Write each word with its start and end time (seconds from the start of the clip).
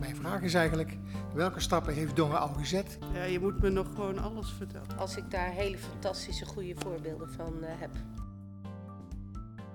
Mijn 0.00 0.16
vraag 0.16 0.42
is 0.42 0.54
eigenlijk, 0.54 0.96
welke 1.34 1.60
stappen 1.60 1.94
heeft 1.94 2.16
Dongen 2.16 2.40
al 2.40 2.48
gezet? 2.48 2.98
Ja, 3.14 3.24
je 3.24 3.40
moet 3.40 3.60
me 3.60 3.70
nog 3.70 3.86
gewoon 3.94 4.18
alles 4.18 4.50
vertellen. 4.56 4.98
Als 4.98 5.16
ik 5.16 5.30
daar 5.30 5.50
hele 5.50 5.78
fantastische 5.78 6.46
goede 6.46 6.74
voorbeelden 6.76 7.30
van 7.30 7.64
eh, 7.64 7.70
heb. 7.78 7.90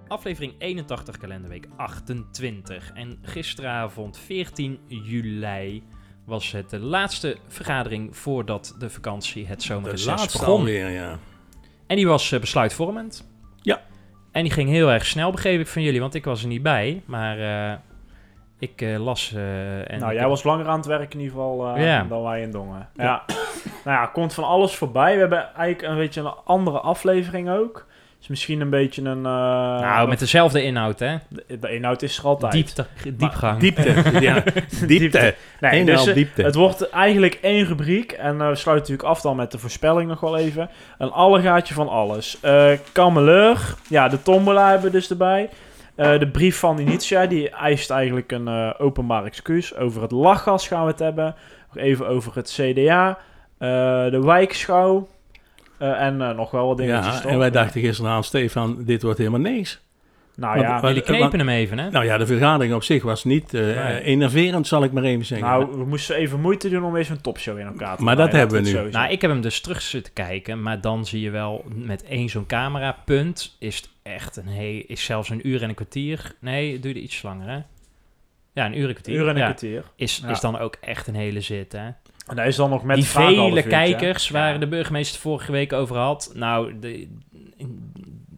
Aflevering 0.08 0.54
81, 0.58 1.18
kalenderweek 1.18 1.68
28. 1.76 2.92
En 2.94 3.20
gisteravond, 3.22 4.18
14 4.18 4.80
juli, 4.88 5.84
was 6.26 6.52
het 6.52 6.70
de 6.70 6.80
laatste 6.80 7.38
vergadering 7.48 8.18
voordat 8.18 8.76
de 8.80 8.90
vakantie, 8.90 9.48
het 9.48 9.64
zomerreces 9.64 10.32
begon. 10.32 10.60
alweer, 10.60 10.90
ja. 10.90 11.20
En 11.88 11.96
die 11.96 12.08
was 12.08 12.32
eh, 12.32 12.40
besluitvormend. 12.40 13.28
Ja. 13.62 13.82
En 14.32 14.44
die 14.44 14.52
ging 14.52 14.70
heel 14.70 14.92
erg 14.92 15.06
snel, 15.06 15.32
begreep 15.32 15.60
ik 15.60 15.68
van 15.68 15.82
jullie, 15.82 16.00
want 16.00 16.14
ik 16.14 16.26
was 16.26 16.42
er 16.42 16.48
niet 16.48 16.64
bij. 16.64 17.02
Maar 17.06 17.40
eh, 17.40 17.78
ik 18.60 18.82
eh, 18.82 18.98
las... 19.04 19.34
eh, 19.36 19.92
en 19.92 20.00
nou, 20.00 20.12
ik 20.12 20.18
jij 20.20 20.28
was 20.28 20.44
langer 20.44 20.68
aan 20.68 20.78
het 20.78 20.86
werk 20.86 21.14
in 21.14 21.20
ieder 21.20 21.34
geval 21.36 21.76
eh, 21.76 21.86
Ja. 21.86 22.04
dan 22.10 22.24
wij 22.24 22.42
in 22.42 22.52
Dongen. 22.52 22.90
Ja. 22.96 23.24
nou 23.86 23.98
ja, 23.98 24.06
komt 24.06 24.34
van 24.34 24.44
alles 24.44 24.76
voorbij. 24.76 25.14
We 25.14 25.20
hebben 25.20 25.54
eigenlijk 25.56 25.82
een 25.82 25.98
beetje 25.98 26.22
een 26.22 26.34
andere 26.46 26.80
aflevering 26.80 27.50
ook. 27.50 27.86
Is 28.22 28.28
misschien 28.32 28.62
een 28.62 28.70
beetje 28.70 29.02
een... 29.02 29.18
eh, 29.18 29.32
Nou, 29.82 30.08
met 30.08 30.20
dezelfde 30.20 30.64
inhoud, 30.64 31.00
hè? 31.00 31.16
de, 31.30 31.60
de 31.60 31.70
inhoud 31.76 32.02
is 32.02 32.18
er 32.18 32.24
altijd. 32.26 32.52
Diepte, 32.52 32.86
diepgang. 33.14 33.60
Diepte, 33.60 33.94
ja. 34.22 34.44
Diepte. 34.88 35.36
Nee, 35.60 35.80
Een 35.80 35.86
dus 35.86 36.04
diepte. 36.04 36.44
het 36.44 36.56
wordt 36.56 36.90
eigenlijk 36.90 37.34
één 37.42 37.66
rubriek. 37.66 38.12
En 38.12 38.42
eh, 38.42 38.48
we 38.50 38.56
sluiten 38.56 38.74
natuurlijk 38.92 39.04
af 39.10 39.22
dan 39.22 39.36
met 39.36 39.52
de 39.52 39.58
voorspelling 39.58 40.10
nog 40.10 40.20
wel 40.20 40.38
even. 40.38 40.70
Een 40.98 41.12
allegaatje 41.12 41.74
van 41.74 41.90
alles. 41.90 42.38
Eh 42.42 42.72
Kameleur. 42.92 43.76
Ja, 43.90 44.08
de 44.08 44.22
tombola 44.22 44.70
hebben 44.70 44.86
we 44.92 44.98
dus 44.98 45.10
erbij. 45.10 45.50
Eh, 45.96 46.20
de 46.20 46.28
brief 46.28 46.60
van 46.60 46.80
Initia, 46.80 47.26
die 47.26 47.50
eist 47.50 47.90
eigenlijk 47.90 48.32
een 48.32 48.48
eh, 48.48 48.74
openbaar 48.78 49.26
excuus. 49.26 49.76
Over 49.76 50.02
het 50.02 50.12
lachgas 50.12 50.68
gaan 50.68 50.86
we 50.86 50.92
het 50.92 51.00
hebben. 51.00 51.36
Nog 51.74 51.84
even 51.84 52.08
over 52.08 52.36
het 52.36 52.52
CDA. 52.52 53.18
eh, 53.58 53.68
de 54.12 54.22
wijkschouw. 54.22 55.08
en 55.78 56.18
nog 56.18 56.52
wel 56.52 56.68
wat 56.68 56.78
dingetjes. 56.78 57.22
Ja, 57.22 57.30
en 57.30 57.38
wij 57.38 57.52
dachten 57.52 57.82
gisteravond, 57.82 58.26
Stefan, 58.26 58.84
dit 58.84 59.02
wordt 59.02 59.18
helemaal 59.18 59.40
niks. 59.40 59.85
Nou 60.38 60.60
ja, 60.60 60.80
Jullie 60.82 61.02
knepen 61.02 61.40
hem 61.40 61.50
even, 61.50 61.78
hè? 61.80 61.90
Nou 61.90 62.06
ja, 62.06 62.18
de 62.18 62.26
vergadering 62.26 62.74
op 62.74 62.84
zich 62.84 63.04
was 63.04 63.24
niet 63.24 63.54
eh, 63.54 63.62
Nee. 63.62 64.02
enerverend, 64.02 64.68
zal 64.68 64.84
ik 64.84 64.92
maar 64.92 65.04
even 65.04 65.26
zeggen. 65.26 65.48
nou, 65.48 65.78
we 65.78 65.86
moesten 65.86 66.16
even 66.16 66.42
moeite 66.42 66.70
doen 66.70 66.84
om 66.84 66.96
eens 66.96 67.10
een 67.10 67.22
topshow 67.22 67.58
in 67.60 67.66
elkaar 67.66 67.98
te 67.98 68.04
Maar 68.04 68.16
dat 68.16 68.32
hebben 68.32 68.64
we 68.64 68.70
nu. 68.70 68.90
Nou, 68.92 69.12
ik 69.12 69.22
heb 69.22 69.32
hem 69.32 69.42
dus 69.42 69.62
terug 69.62 69.82
zitten 69.82 70.14
kijken, 70.14 70.62
maar 70.62 70.82
dan 70.82 71.06
zie 71.06 71.22
je 71.22 71.30
wel 71.30 71.64
met 71.74 72.04
één 72.04 72.30
zo'n 72.30 72.46
camerapunt 72.46 73.56
is 73.60 73.76
het 73.76 73.90
echt 74.04 74.36
een 74.38 74.48
he 74.48 74.84
is 74.88 75.04
zelfs 75.04 75.30
een 75.30 75.48
uur 75.48 75.62
en 75.64 75.70
een 75.70 75.76
kwartier. 75.76 76.36
Nee, 76.40 76.80
er 76.84 76.96
iets 76.96 77.22
langer, 77.22 77.48
hè? 77.50 77.60
Ja, 78.54 78.66
een 78.66 78.78
uur 78.78 78.84
en 78.84 78.88
een 78.88 78.94
kwartier. 78.94 79.16
uur 79.16 79.28
en 79.28 79.30
een 79.30 79.38
ja. 79.38 79.44
kwartier. 79.46 79.84
Is, 79.96 80.22
Ja. 80.24 80.30
is 80.30 80.40
dan 80.40 80.58
ook 80.60 80.78
echt 80.82 81.08
een 81.08 81.16
hele 81.16 81.42
zit, 81.42 81.72
hè? 81.72 81.88
En 82.28 82.36
daar 82.36 82.48
is 82.48 82.56
dan 82.56 82.70
nog 82.70 82.84
met 82.84 82.96
Die 82.96 83.06
vele 83.06 83.64
kijkers 83.64 84.30
waar 84.30 84.54
Ja. 84.54 84.58
de 84.60 84.68
burgemeester 84.68 85.22
vorige 85.22 85.52
week 85.52 85.74
over 85.74 85.96
had. 85.98 86.32
Nou, 86.34 86.80
de, 86.80 87.08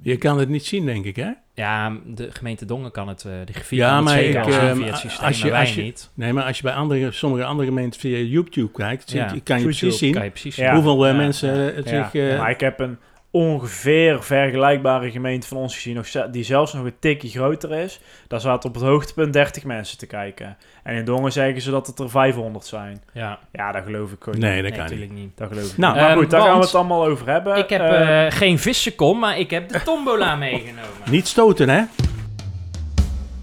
Je 0.09 0.18
kan 0.18 0.40
het 0.40 0.50
niet 0.50 0.66
zien, 0.66 0.85
denk 0.85 1.06
ik, 1.06 1.16
hè? 1.16 1.29
ja, 1.53 1.97
de 2.06 2.28
gemeente 2.31 2.66
Dongen 2.66 2.91
kan 2.91 3.07
het, 3.07 3.25
eh 3.25 3.31
de 3.45 3.53
griffier 3.53 3.78
Ja, 3.79 3.88
kan 3.88 3.95
het 3.95 4.06
maar 4.06 4.13
zeker 4.13 4.40
ik, 4.40 4.45
al 4.45 4.51
ehm, 4.53 4.75
via 4.75 4.85
het 4.85 4.97
systeem, 4.97 5.25
als 5.28 5.38
je- 5.38 5.44
maar 5.44 5.51
wij 5.51 5.59
als 5.62 5.75
je- 5.75 5.81
niet. 5.81 6.09
Nee, 6.13 6.34
maar 6.34 6.44
als 6.44 6.57
je 6.57 6.63
bij 6.63 6.73
andere, 6.73 7.12
sommige 7.12 7.44
andere 7.44 7.68
gemeenten 7.68 8.00
via 8.00 8.18
YouTube 8.18 8.72
kijkt, 8.72 9.09
zie- 9.09 9.19
Ja, 9.19 9.25
kan 9.25 9.34
je 9.35 9.44
YouTube 9.45 9.63
precies 9.63 9.97
zien 9.97 10.13
Kan 10.13 10.23
je 10.23 10.29
precies 10.29 10.56
Ja. 10.56 10.66
zien. 10.66 10.73
hoeveel 10.73 11.06
eh, 11.06 11.12
ja, 11.12 11.18
mensen 11.18 11.56
ja. 11.59 11.69
eh, 11.69 11.75
het 11.75 11.90
Ja, 11.90 12.09
zich... 12.09 12.22
eh, 12.31 12.38
maar 12.40 12.50
ik 12.50 12.59
heb 12.59 12.79
een 12.79 12.97
ongeveer 13.31 14.23
vergelijkbare 14.23 15.11
gemeente 15.11 15.47
van 15.47 15.57
ons 15.57 15.73
gezien, 15.75 15.95
nog 15.95 16.07
die 16.31 16.43
zelfs 16.43 16.73
nog 16.73 16.85
een 16.85 16.99
tikje 16.99 17.29
groter 17.29 17.71
is. 17.71 17.99
Daar 18.27 18.41
zaten 18.41 18.69
op 18.69 18.75
het 18.75 18.83
hoogtepunt 18.83 19.33
30 19.33 19.63
mensen 19.63 19.97
te 19.97 20.05
kijken. 20.05 20.57
En 20.83 20.95
in 20.95 21.05
Dongen 21.05 21.31
zeggen 21.31 21.61
ze 21.61 21.71
dat 21.71 21.88
het 21.88 21.99
er 21.99 22.09
500 22.09 22.65
zijn. 22.65 23.03
Ja, 23.13 23.39
Ja, 23.51 23.71
dat 23.71 23.83
geloof 23.83 24.11
ik 24.11 24.25
nee, 24.25 24.33
niet. 24.33 24.41
dat 24.41 24.51
nee, 24.51 24.61
kan 24.61 24.71
niet. 24.71 24.77
natuurlijk 24.77 25.11
niet. 25.11 25.38
Dat 25.38 25.47
geloof 25.47 25.71
ik 25.71 25.77
Nou, 25.77 25.93
niet. 25.93 26.01
Maar 26.01 26.11
ehm, 26.11 26.19
goed, 26.19 26.29
daar 26.29 26.41
gaan 26.41 26.59
we 26.59 26.65
het 26.65 26.75
allemaal 26.75 27.05
over 27.05 27.29
hebben. 27.29 27.55
Ik 27.57 27.69
heb 27.69 27.81
Eh, 27.81 28.25
eh, 28.25 28.31
geen 28.33 28.59
vissenkom, 28.59 29.19
maar 29.19 29.38
ik 29.39 29.49
heb 29.49 29.69
de 29.69 29.83
tombola 29.83 30.35
meegenomen. 30.45 31.09
Niet 31.09 31.27
stoten, 31.27 31.69
hè? 31.69 31.83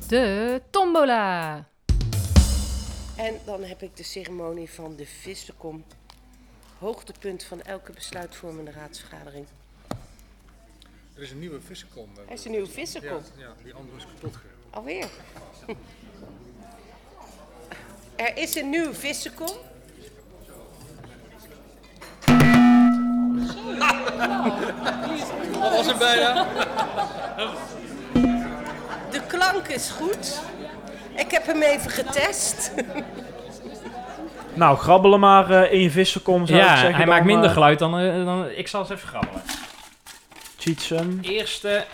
De 0.08 0.60
Tombola. 0.70 1.54
En 3.16 3.34
dan 3.46 3.62
heb 3.62 3.82
ik 3.82 3.96
de 3.96 4.02
ceremonie 4.04 4.70
van 4.70 4.94
de 4.96 5.06
vissenkom. 5.22 5.84
Hoogtepunt 6.78 7.44
van 7.44 7.62
elke 7.62 7.92
besluitvormende 7.92 8.70
raadsvergadering. 8.70 9.46
Er 11.16 11.22
is 11.22 11.30
een 11.30 11.38
nieuwe 11.38 11.60
vissenkom. 11.60 12.08
eh, 12.16 12.22
Er 12.26 12.32
is 12.32 12.44
een 12.44 12.50
nieuwe 12.50 12.66
vissenkom. 12.66 13.20
Ja, 13.36 13.52
die 13.62 13.74
andere 13.74 13.96
is 13.96 14.04
kapot 14.14 14.34
gegaan. 14.36 14.50
Alweer. 14.70 15.08
Er 18.16 18.36
is 18.36 18.54
een 18.56 18.70
nieuwe 18.70 18.94
vissenkom. 18.94 19.50
Dat 25.60 25.72
was 25.76 25.86
het 25.86 25.98
bijna. 25.98 26.46
De 29.10 29.20
klank 29.26 29.68
is 29.68 29.90
goed. 29.90 30.40
Ik 31.16 31.30
heb 31.30 31.46
hem 31.46 31.62
even 31.62 31.90
getest. 31.90 32.72
nou, 34.54 34.76
grabbelen 34.78 35.20
maar 35.20 35.50
eh, 35.50 35.72
in 35.72 35.80
je 35.80 35.90
vissenkom, 35.90 36.46
zou 36.46 36.58
ik 36.58 36.64
Ja, 36.64 36.70
zeggen. 36.76 36.94
hij 36.94 37.04
dan, 37.04 37.14
maakt 37.14 37.24
minder 37.26 37.46
eh, 37.48 37.52
geluid 37.52 37.78
dan, 37.78 37.90
dan... 38.24 38.48
Ik 38.50 38.68
zal 38.68 38.80
eens 38.80 38.90
even 38.90 39.08
grabbelen. 39.08 39.42
Cheatsen. 40.64 41.18
Eerste 41.22 41.84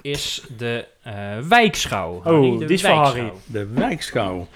is 0.00 0.42
de 0.56 0.86
eh, 1.02 1.38
wijkschouw. 1.48 2.12
Oh, 2.14 2.24
Harry, 2.24 2.58
de 2.58 2.64
die 2.64 2.76
is 2.76 2.82
van. 2.82 2.96
Harry. 2.96 3.32
De 3.46 3.66
wijkschouw. 3.66 4.48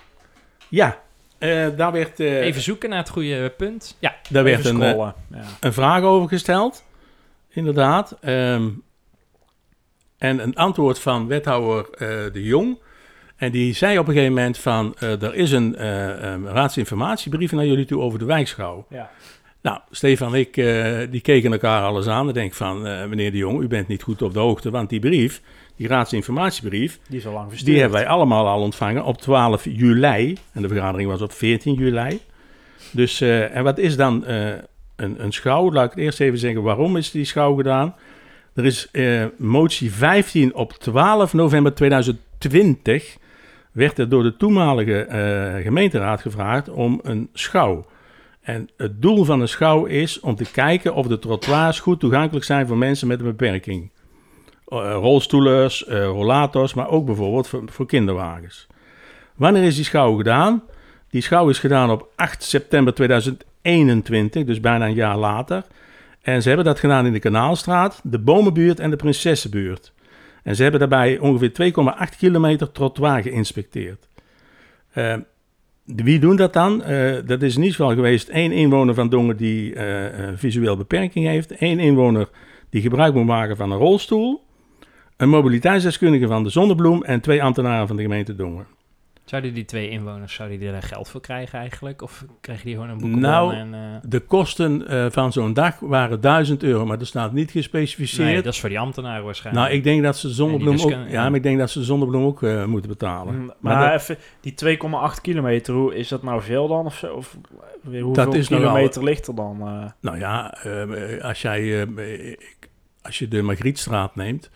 Ja, 0.68 0.98
eh, 1.38 1.66
daar 1.76 1.92
werd, 1.92 2.20
eh, 2.20 2.40
Even 2.40 2.62
zoeken 2.62 2.88
naar 2.88 2.98
het 2.98 3.08
goede 3.08 3.52
punt. 3.56 3.96
Ja, 3.98 4.14
daar 4.30 4.44
werd 4.44 4.64
een, 4.64 4.78
ja. 4.78 5.14
een 5.60 5.72
vraag 5.72 6.02
over 6.02 6.28
gesteld. 6.28 6.84
Inderdaad. 7.48 8.16
Ehm, 8.20 8.68
en 10.18 10.38
een 10.38 10.54
antwoord 10.54 10.98
van 10.98 11.26
wethouder 11.26 11.86
eh, 11.90 12.32
De 12.32 12.42
Jong. 12.42 12.78
En 13.36 13.52
die 13.52 13.74
zei 13.74 13.98
op 13.98 14.06
een 14.08 14.12
gegeven 14.14 14.34
moment 14.34 14.58
van... 14.58 14.94
eh, 14.98 15.22
er 15.22 15.34
is 15.34 15.52
een 15.52 15.76
raadsinformatiebrief 16.46 17.52
naar 17.52 17.66
jullie 17.66 17.84
toe 17.84 18.00
over 18.02 18.18
de 18.18 18.24
wijkschouw. 18.24 18.86
Ja. 18.88 19.10
Nou, 19.64 19.78
Stefan 19.90 20.34
en 20.34 20.40
ik, 20.40 20.56
eh, 20.56 20.96
die 21.10 21.20
keken 21.20 21.52
elkaar 21.52 21.82
alles 21.82 22.06
aan. 22.06 22.28
En 22.28 22.34
denk 22.34 22.54
van, 22.54 22.86
eh, 22.86 23.06
meneer 23.06 23.30
De 23.30 23.36
Jong, 23.36 23.62
u 23.62 23.66
bent 23.66 23.88
niet 23.88 24.02
goed 24.02 24.22
op 24.22 24.32
de 24.32 24.38
hoogte. 24.38 24.70
Want 24.70 24.88
die 24.88 25.00
brief, 25.00 25.42
die 25.76 25.88
raadsinformatiebrief... 25.88 26.98
Die 27.08 27.18
is 27.18 27.26
al 27.26 27.32
lang 27.32 27.48
verstuurd. 27.48 27.70
Die 27.70 27.80
hebben 27.80 27.98
wij 27.98 28.08
allemaal 28.08 28.48
al 28.48 28.60
ontvangen 28.60 29.04
op 29.04 29.20
12 29.20 29.64
juli. 29.64 30.36
En 30.52 30.62
de 30.62 30.68
vergadering 30.68 31.10
was 31.10 31.22
op 31.22 31.32
14 31.32 31.74
juli. 31.74 32.20
Dus, 32.90 33.20
eh, 33.20 33.56
en 33.56 33.64
wat 33.64 33.78
is 33.78 33.96
dan 33.96 34.24
een, 34.26 35.24
een 35.24 35.32
schouw? 35.32 35.72
Laat 35.72 35.84
ik 35.84 35.90
het 35.90 36.00
eerst 36.00 36.20
even 36.20 36.38
zeggen, 36.38 36.62
waarom 36.62 36.96
is 36.96 37.10
die 37.10 37.24
schouw 37.24 37.54
gedaan? 37.54 37.94
Er 38.54 38.64
is 38.64 38.90
motie 39.36 39.92
15 39.92 40.54
op 40.54 40.72
12 40.72 41.32
november 41.32 41.74
2020... 41.74 43.16
werd 43.72 43.98
er 43.98 44.08
door 44.08 44.22
de 44.22 44.36
toenmalige 44.36 45.06
gemeenteraad 45.62 46.20
gevraagd 46.20 46.68
om 46.68 47.00
een 47.02 47.28
schouw. 47.32 47.84
En 48.44 48.68
het 48.76 49.02
doel 49.02 49.24
van 49.24 49.40
een 49.40 49.48
schouw 49.48 49.84
is 49.84 50.20
om 50.20 50.34
te 50.34 50.50
kijken 50.50 50.94
of 50.94 51.06
de 51.06 51.18
trottoirs 51.18 51.80
goed 51.80 52.00
toegankelijk 52.00 52.44
zijn 52.44 52.66
voor 52.66 52.76
mensen 52.76 53.08
met 53.08 53.20
een 53.20 53.26
beperking. 53.26 53.90
Eh, 54.66 54.78
rolstoelers, 55.00 55.84
eh, 55.84 56.04
rollators, 56.04 56.74
maar 56.74 56.88
ook 56.88 57.06
bijvoorbeeld 57.06 57.48
voor, 57.66 57.86
kinderwagens. 57.86 58.66
Wanneer 59.34 59.62
is 59.62 59.74
die 59.74 59.84
schouw 59.84 60.16
gedaan? 60.16 60.62
Die 61.10 61.20
schouw 61.20 61.48
is 61.48 61.58
gedaan 61.58 61.90
op 61.90 62.08
8 62.16 62.42
september 62.42 62.94
2021, 62.94 64.44
dus 64.44 64.60
bijna 64.60 64.86
een 64.86 64.94
jaar 64.94 65.16
later. 65.16 65.64
En 66.22 66.42
ze 66.42 66.48
hebben 66.48 66.66
dat 66.66 66.78
gedaan 66.78 67.06
in 67.06 67.12
de 67.12 67.18
Kanaalstraat, 67.18 68.00
de 68.02 68.18
Bomenbuurt 68.18 68.80
en 68.80 68.90
de 68.90 68.96
Prinsessenbuurt. 68.96 69.92
En 70.42 70.56
ze 70.56 70.62
hebben 70.62 70.80
daarbij 70.80 71.18
ongeveer 71.18 71.52
2,8 71.52 72.16
kilometer 72.16 72.72
trottoir 72.72 73.22
geïnspecteerd. 73.22 74.08
Eh, 74.92 75.14
wie 75.84 76.18
doen 76.18 76.36
dat 76.36 76.52
dan? 76.52 76.82
Eh, 76.82 77.14
dat 77.26 77.42
is 77.42 77.56
in 77.56 77.62
ieder 77.62 77.76
geval 77.76 77.94
geweest 77.94 78.28
één 78.28 78.52
inwoner 78.52 78.94
van 78.94 79.08
Dongen 79.08 79.36
die 79.36 79.74
eh, 79.74 80.18
een 80.18 80.38
visueel 80.38 80.76
beperking 80.76 81.26
heeft. 81.26 81.52
één 81.52 81.78
inwoner 81.78 82.28
die 82.70 82.82
gebruik 82.82 83.14
moet 83.14 83.26
maken 83.26 83.56
van 83.56 83.70
een 83.70 83.78
rolstoel. 83.78 84.42
Een 85.16 85.28
mobiliteitsdeskundige 85.28 86.26
van 86.26 86.42
de 86.42 86.50
Zonnebloem 86.50 87.02
en 87.02 87.20
twee 87.20 87.42
ambtenaren 87.42 87.86
van 87.86 87.96
de 87.96 88.02
gemeente 88.02 88.34
Dongen. 88.34 88.66
Zouden 89.24 89.54
die 89.54 89.64
twee 89.64 89.88
inwoners, 89.88 90.34
zouden 90.34 90.58
die 90.58 90.70
daar 90.70 90.82
geld 90.82 91.08
voor 91.08 91.20
krijgen 91.20 91.58
eigenlijk? 91.58 92.02
Of 92.02 92.24
kregen 92.40 92.64
die 92.64 92.74
gewoon 92.74 92.88
een 92.88 92.98
boekenbon 92.98 93.20
Nou, 93.30 93.54
en... 93.54 93.74
eh, 93.74 93.80
De 94.02 94.20
kosten 94.20 94.88
eh, 94.88 95.06
van 95.10 95.32
zo'n 95.32 95.52
dag 95.52 95.78
waren 95.80 96.20
1000 96.20 96.62
euro, 96.62 96.86
maar 96.86 96.98
er 97.00 97.06
staat 97.06 97.32
niet 97.32 97.50
gespecificeerd. 97.50 98.26
nee, 98.28 98.42
dat 98.42 98.52
is 98.52 98.60
voor 98.60 98.68
die 98.68 98.78
ambtenaren 98.78 99.24
waarschijnlijk. 99.24 99.64
nou, 99.66 99.78
ik 99.78 99.84
denk 99.84 100.02
dat 100.02 100.16
ze 100.18 100.26
de 100.26 100.32
zonnebloem 100.32 100.80
ook, 100.80 100.90
ja, 101.08 101.22
maar 101.28 101.34
ik 101.34 101.42
denk 101.42 101.58
dat 101.58 101.70
ze 101.70 101.78
de 101.78 101.84
zonnebloem 101.84 102.24
ook 102.24 102.42
eh, 102.42 102.64
moeten 102.64 102.90
betalen. 102.90 103.34
Mm, 103.34 103.44
Maar 103.46 103.56
Maar, 103.60 103.90
dat- 103.92 104.00
even, 104.00 104.18
die 104.40 104.54
2,8 104.54 105.20
kilometer, 105.22 105.74
hoe 105.74 105.94
is 105.96 106.08
dat 106.08 106.22
nou 106.22 106.42
veel 106.42 106.68
dan? 106.68 106.84
Of, 106.86 106.94
zo? 106.96 107.14
of 107.14 107.36
weer 107.82 108.02
hoeveel 108.02 108.24
Dat 108.24 108.34
is 108.34 108.48
nogal- 108.48 108.66
kilometer 108.72 109.04
ligt 109.04 109.26
er 109.26 109.34
dan? 109.34 109.60
eh? 109.60 109.90
Nou 110.00 110.18
ja, 110.18 110.54
eh, 110.62 111.24
als, 111.24 111.42
jij, 111.42 111.82
eh, 111.82 112.36
als 113.02 113.18
je 113.18 113.28
de 113.28 113.42
Margrietstraat 113.42 114.16
neemt, 114.16 114.50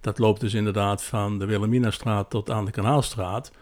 dat 0.00 0.18
loopt 0.18 0.40
dus 0.40 0.54
inderdaad 0.54 1.04
van 1.04 1.38
de 1.38 1.46
Wilhelminastraat 1.46 2.30
tot 2.30 2.50
aan 2.50 2.64
de 2.64 2.70
Kanaalstraat. 2.70 3.52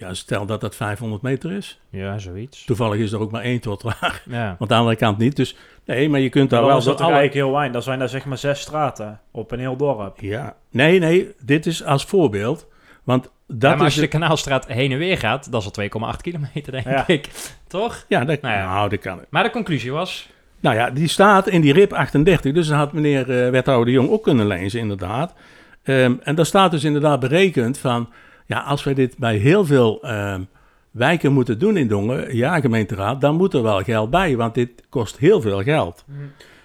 Ja, 0.00 0.14
stel 0.14 0.46
dat 0.46 0.60
dat 0.60 0.76
500 0.76 1.22
meter 1.22 1.52
is. 1.52 1.80
Ja, 1.90 2.18
zoiets. 2.18 2.64
Toevallig 2.64 3.00
is 3.00 3.12
er 3.12 3.20
ook 3.20 3.30
maar 3.30 3.42
één 3.42 3.60
trottoir, 3.60 4.22
Ja. 4.28 4.46
want 4.46 4.60
aan 4.60 4.66
de 4.68 4.74
andere 4.74 4.96
kant 4.96 5.18
niet. 5.18 5.36
Dus 5.36 5.56
nee, 5.84 6.08
maar 6.08 6.20
je 6.20 6.28
kunt 6.28 6.50
daar 6.50 6.64
wel... 6.66 6.76
is 6.78 6.84
dat 6.84 6.94
alle- 7.00 7.04
eigenlijk 7.12 7.34
heel 7.34 7.50
weinig. 7.52 7.72
Dat 7.72 7.84
zijn 7.84 7.98
daar 7.98 8.08
zeg 8.08 8.24
maar 8.24 8.38
zes 8.38 8.60
straten 8.60 9.20
op 9.30 9.50
een 9.50 9.58
heel 9.58 9.76
dorp. 9.76 10.20
Ja, 10.20 10.54
nee, 10.70 10.98
nee, 10.98 11.28
dit 11.42 11.66
is 11.66 11.84
als 11.84 12.04
voorbeeld. 12.04 12.66
Want 13.04 13.22
dat 13.46 13.62
ja, 13.62 13.68
maar 13.68 13.76
is... 13.78 13.82
als 13.84 13.94
je 13.94 14.00
de 14.00 14.06
Kanaalstraat 14.06 14.66
heen 14.66 14.92
en 14.92 14.98
weer 14.98 15.18
gaat, 15.18 15.52
dat 15.52 15.60
is 15.62 15.90
al 15.92 16.10
2,8 16.14 16.20
kilometer, 16.20 16.72
denk 16.72 16.84
Ja. 16.86 17.06
ik. 17.06 17.28
Toch? 17.66 18.04
Ja, 18.08 18.24
dat, 18.24 18.40
Nou 18.40 18.54
ja. 18.54 18.72
nou, 18.74 18.88
dat 18.88 18.98
kan. 19.00 19.20
Maar 19.28 19.42
de 19.42 19.50
conclusie 19.50 19.92
was... 19.92 20.28
Nou 20.60 20.76
ja, 20.76 20.90
die 20.90 21.08
staat 21.08 21.48
in 21.48 21.60
die 21.60 21.72
RIP 21.72 21.92
38, 21.92 22.52
dus 22.52 22.66
dat 22.68 22.76
had 22.76 22.92
meneer 22.92 23.20
eh, 23.44 23.50
wethouder 23.50 23.86
de 23.86 23.92
Jong 23.92 24.10
ook 24.10 24.22
kunnen 24.22 24.46
lezen, 24.46 24.80
inderdaad. 24.80 25.34
Ehm, 25.82 26.14
en 26.22 26.34
daar 26.34 26.46
staat 26.46 26.70
dus 26.70 26.84
inderdaad 26.84 27.20
berekend 27.20 27.78
van, 27.78 28.08
ja, 28.50 28.60
als 28.60 28.84
wij 28.84 28.94
dit 28.94 29.18
bij 29.18 29.36
heel 29.36 29.64
veel 29.64 30.02
ehm, 30.02 30.42
wijken 30.90 31.32
moeten 31.32 31.58
doen 31.58 31.76
in 31.76 31.88
Dongen, 31.88 32.36
ja, 32.36 32.60
gemeenteraad, 32.60 33.20
dan 33.20 33.34
moet 33.36 33.54
er 33.54 33.62
wel 33.62 33.82
geld 33.82 34.10
bij, 34.10 34.36
want 34.36 34.54
dit 34.54 34.70
kost 34.88 35.18
heel 35.18 35.40
veel 35.40 35.62
geld. 35.62 36.04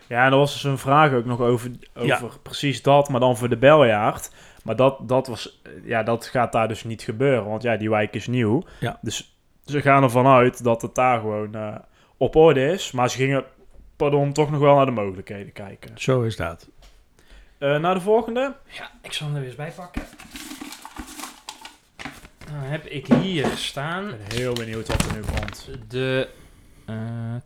Ja, 0.07 0.25
en 0.25 0.31
er 0.31 0.37
was 0.37 0.53
dus 0.53 0.63
een 0.63 0.77
vraag 0.77 1.13
ook 1.13 1.25
nog 1.25 1.39
over, 1.39 1.71
over 1.95 2.07
Ja. 2.07 2.21
precies 2.41 2.81
dat, 2.81 3.09
maar 3.09 3.19
dan 3.19 3.37
voor 3.37 3.49
de 3.49 3.57
beljaard. 3.57 4.31
Maar 4.63 4.75
dat, 4.75 4.97
dat, 5.09 5.27
was, 5.27 5.61
ja, 5.83 6.03
dat 6.03 6.25
gaat 6.25 6.51
daar 6.51 6.67
dus 6.67 6.83
niet 6.83 7.01
gebeuren, 7.01 7.45
want 7.45 7.61
ja, 7.63 7.77
die 7.77 7.89
wijk 7.89 8.13
is 8.13 8.27
nieuw. 8.27 8.63
Ja. 8.79 8.99
Dus 9.01 9.37
ze 9.65 9.81
gaan 9.81 10.03
ervan 10.03 10.27
uit 10.27 10.63
dat 10.63 10.81
het 10.81 10.95
daar 10.95 11.19
gewoon 11.19 11.55
eh, 11.55 11.75
op 12.17 12.35
orde 12.35 12.71
is. 12.71 12.91
Maar 12.91 13.09
ze 13.09 13.17
gingen, 13.17 13.43
pardon, 13.95 14.33
toch 14.33 14.51
nog 14.51 14.59
wel 14.59 14.75
naar 14.75 14.85
de 14.85 14.91
mogelijkheden 14.91 15.53
kijken. 15.53 15.91
Zo 15.95 16.21
is 16.21 16.35
dat. 16.35 16.69
Eh, 17.57 17.79
naar 17.79 17.93
de 17.93 18.01
volgende. 18.01 18.53
Ja, 18.67 18.91
ik 19.01 19.13
zal 19.13 19.27
hem 19.27 19.35
er 19.35 19.41
weer 19.41 19.49
eens 19.49 19.59
bij 19.59 19.71
pakken. 19.75 20.01
Dan 22.62 22.63
heb 22.63 22.86
ik 22.86 23.07
hier 23.07 23.48
staan 23.56 24.10
Ik 24.10 24.28
ben 24.28 24.38
heel 24.38 24.54
benieuwd 24.54 24.88
wat 24.88 25.06
er 25.06 25.13
nu 25.13 25.19
komt. 25.19 25.69
de 25.88 26.28
eh, 26.86 26.96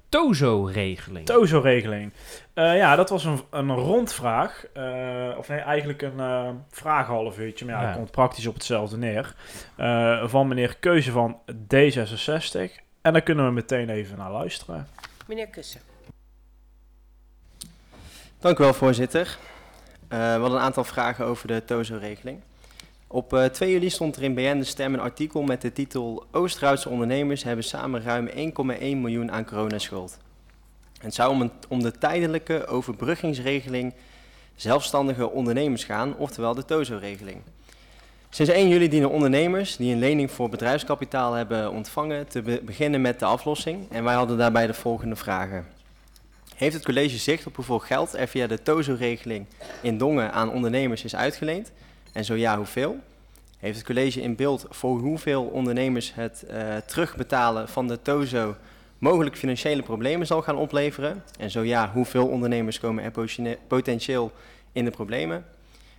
Tozo-regeling. 0.10 1.26
TOZO-regeling. 1.26 2.14
Eh, 2.54 2.78
ja, 2.78 2.96
dat 2.96 3.10
was 3.10 3.24
een, 3.26 3.42
een 3.50 3.72
rondvraag. 3.76 4.66
eh, 4.74 5.36
of 5.38 5.48
nee, 5.48 5.60
eigenlijk 5.60 6.02
een 6.02 6.20
eh 6.20 6.50
vraag 6.70 7.08
half 7.08 7.38
uurtje. 7.40 7.66
Maar 7.66 7.84
ja, 7.84 7.94
komt 7.94 8.12
praktisch 8.12 8.48
op 8.48 8.54
hetzelfde 8.54 8.98
neer. 8.98 9.36
Eh, 9.76 10.28
van 10.28 10.48
meneer 10.48 10.78
Keuze 10.80 11.12
van 11.12 11.40
D66. 11.76 12.60
En 13.02 13.14
daar 13.14 13.22
kunnen 13.22 13.46
we 13.46 13.52
meteen 13.52 13.90
even 13.90 14.18
naar 14.18 14.32
luisteren. 14.32 14.88
Meneer 15.28 15.48
Kussen. 15.48 15.82
Dank 18.40 18.60
u 18.60 18.64
wel, 18.64 18.74
voorzitter. 18.74 19.38
Eh, 20.08 20.18
we 20.20 20.40
hadden 20.40 20.52
een 20.58 20.66
aantal 20.66 20.84
vragen 20.84 21.26
over 21.26 21.48
de 21.48 21.66
TOZO-regeling. 21.66 22.42
Op 23.12 23.34
eh, 23.34 23.46
2 23.46 23.72
juli 23.72 23.90
stond 23.90 24.16
er 24.16 24.24
in 24.24 24.34
BN 24.34 24.58
de 24.58 24.64
Stem 24.64 24.94
een 24.94 25.00
artikel 25.00 25.42
met 25.42 25.62
de 25.62 25.74
titel 25.74 26.26
Oost-Duitse 26.32 26.90
ondernemers 26.90 27.44
hebben 27.44 27.64
samen 27.64 28.02
ruim 28.02 28.28
1,1 28.28 28.34
miljoen 28.80 29.32
aan 29.32 29.46
coronaschuld. 29.46 30.18
Het 31.02 31.14
zou 31.14 31.32
om, 31.32 31.52
om 31.68 31.82
de 31.82 31.92
tijdelijke 31.92 32.68
overbruggingsregeling 32.68 33.94
zelfstandige 34.56 35.30
ondernemers 35.30 35.84
gaan, 35.84 36.18
oftewel 36.18 36.54
de 36.54 36.66
TOZO-regeling. 36.66 37.38
Sinds 38.30 38.52
1 38.52 38.68
juli 38.68 38.90
dienen 38.90 39.10
ondernemers 39.10 39.76
die 39.76 39.94
een 39.94 40.00
lening 40.00 40.32
voor 40.32 40.50
bedrijfskapitaal 40.50 41.34
hebben 41.34 41.72
ontvangen 41.72 42.28
te 42.28 42.42
be- 42.42 42.62
beginnen 42.64 43.02
met 43.02 43.20
de 43.20 43.26
aflossing. 43.26 43.92
En 43.92 44.04
wij 44.04 44.16
hadden 44.16 44.38
daarbij 44.38 44.68
de 44.68 44.74
volgende 44.74 45.16
vragen. 45.16 45.66
Heeft 46.56 46.74
het 46.74 46.86
college 46.86 47.18
zicht 47.18 47.46
op 47.46 47.56
hoeveel 47.56 47.80
geld 47.80 48.14
er 48.14 48.28
via 48.28 48.48
de 48.48 48.62
TOZO-regeling 48.62 49.46
in 49.82 49.98
Dongen 49.98 50.32
aan 50.32 50.52
ondernemers 50.52 51.04
is 51.04 51.16
uitgeleend? 51.16 51.72
En 52.14 52.26
zo 52.26 52.36
ja, 52.36 52.58
hoeveel? 52.58 53.00
Heeft 53.60 53.78
het 53.78 53.86
college 53.86 54.22
in 54.22 54.36
beeld 54.36 54.66
voor 54.70 55.00
hoeveel 55.00 55.44
ondernemers 55.44 56.14
het 56.16 56.44
eh, 56.44 56.76
terugbetalen 56.76 57.70
van 57.70 57.88
de 57.88 58.02
TOZO 58.02 58.56
mogelijk 58.98 59.38
financiële 59.38 59.82
problemen 59.82 60.28
zal 60.28 60.42
gaan 60.42 60.56
opleveren? 60.56 61.24
En 61.40 61.52
zo 61.52 61.62
ja, 61.62 61.92
hoeveel 61.94 62.28
ondernemers 62.28 62.80
komen 62.80 63.04
er 63.04 63.58
potentieel- 63.68 64.32
in 64.72 64.86
de 64.86 64.92
problemen? 64.92 65.46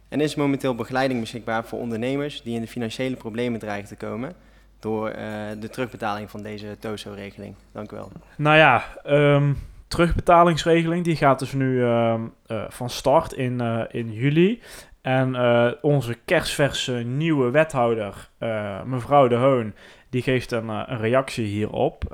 En 0.08 0.20
is 0.20 0.34
momenteel 0.34 0.74
begeleiding 0.74 1.20
beschikbaar 1.20 1.64
voor 1.64 1.78
ondernemers 1.78 2.42
die 2.42 2.54
in 2.54 2.60
de 2.60 2.66
financiële 2.66 3.16
problemen 3.16 3.60
dreigen 3.60 3.88
te 3.88 3.96
komen 3.96 4.32
door 4.78 5.08
eh, 5.08 5.24
de 5.60 5.68
terugbetaling 5.68 6.30
van 6.30 6.42
deze 6.42 6.76
TOZO-regeling? 6.78 7.54
Dank 7.72 7.92
u 7.92 7.96
wel. 7.96 8.12
Nou 8.36 8.56
ja, 8.56 8.84
ehm, 9.02 9.52
terugbetalingsregeling 9.88 11.04
die 11.04 11.16
gaat 11.16 11.38
dus 11.38 11.52
nu 11.52 11.82
ehm, 11.84 12.22
eh, 12.46 12.64
van 12.68 12.90
start 12.90 13.32
in, 13.32 13.60
in 13.90 14.12
juli. 14.12 14.60
En 15.02 15.34
eh, 15.34 15.72
onze 15.80 16.14
kerstverse 16.24 16.92
nieuwe 16.92 17.50
wethouder, 17.50 18.30
eh, 18.38 18.82
mevrouw 18.82 19.28
De 19.28 19.34
Hoon, 19.34 19.74
die 20.10 20.22
geeft 20.22 20.52
een, 20.52 20.70
eh, 20.70 20.82
een 20.86 20.98
reactie 20.98 21.46
hierop. 21.46 22.04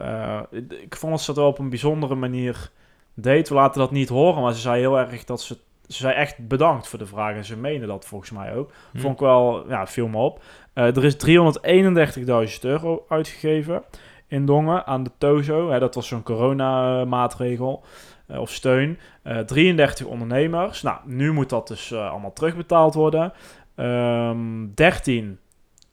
Ik 0.81 0.97
vond 0.97 1.13
dat 1.13 1.21
ze 1.21 1.35
wel 1.35 1.47
op 1.47 1.59
een 1.59 1.69
bijzondere 1.69 2.15
manier 2.15 2.71
deed. 3.15 3.49
We 3.49 3.55
laten 3.55 3.81
dat 3.81 3.91
niet 3.91 4.09
horen, 4.09 4.43
maar 4.43 4.55
ze 4.55 4.61
zei 4.61 4.81
heel 4.81 4.99
erg 4.99 5.25
dat 5.25 5.41
ze... 5.41 5.57
Ze 5.87 5.97
zei 5.97 6.15
echt 6.15 6.49
bedankt 6.49 6.89
voor 6.89 6.99
de 6.99 7.07
vraag 7.07 7.35
en 7.35 7.45
ze 7.45 7.57
meende 7.57 7.87
dat 7.87 8.05
volgens 8.05 8.31
mij 8.31 8.55
ook. 8.55 8.73
Hm. 8.93 8.99
Vond 8.99 9.15
ik 9.15 9.21
wel, 9.21 9.69
ja, 9.69 9.87
viel 9.87 10.09
me 10.09 10.17
op. 10.17 10.43
Er 10.73 11.05
is 11.05 11.17
331.000 11.17 12.65
euro 12.65 13.05
uitgegeven 13.09 13.83
in 14.27 14.47
Dongen 14.47 14.87
aan 14.87 15.03
de 15.03 15.11
TOZO. 15.19 15.71
Hè, 15.71 15.79
dat 15.79 15.95
was 15.95 16.09
zo'n 16.09 16.23
coronamaatregel 16.23 17.85
eh, 18.27 18.41
of 18.41 18.51
steun. 18.51 18.99
Eh 19.23 19.39
33 19.39 20.07
ondernemers. 20.07 20.83
Nou, 20.83 20.99
nu 21.05 21.33
moet 21.33 21.49
dat 21.49 21.69
dus 21.69 21.91
eh, 21.91 22.11
allemaal 22.11 22.33
terugbetaald 22.33 22.95
worden. 22.95 23.33
Ehm 23.75 24.67
13 24.75 25.39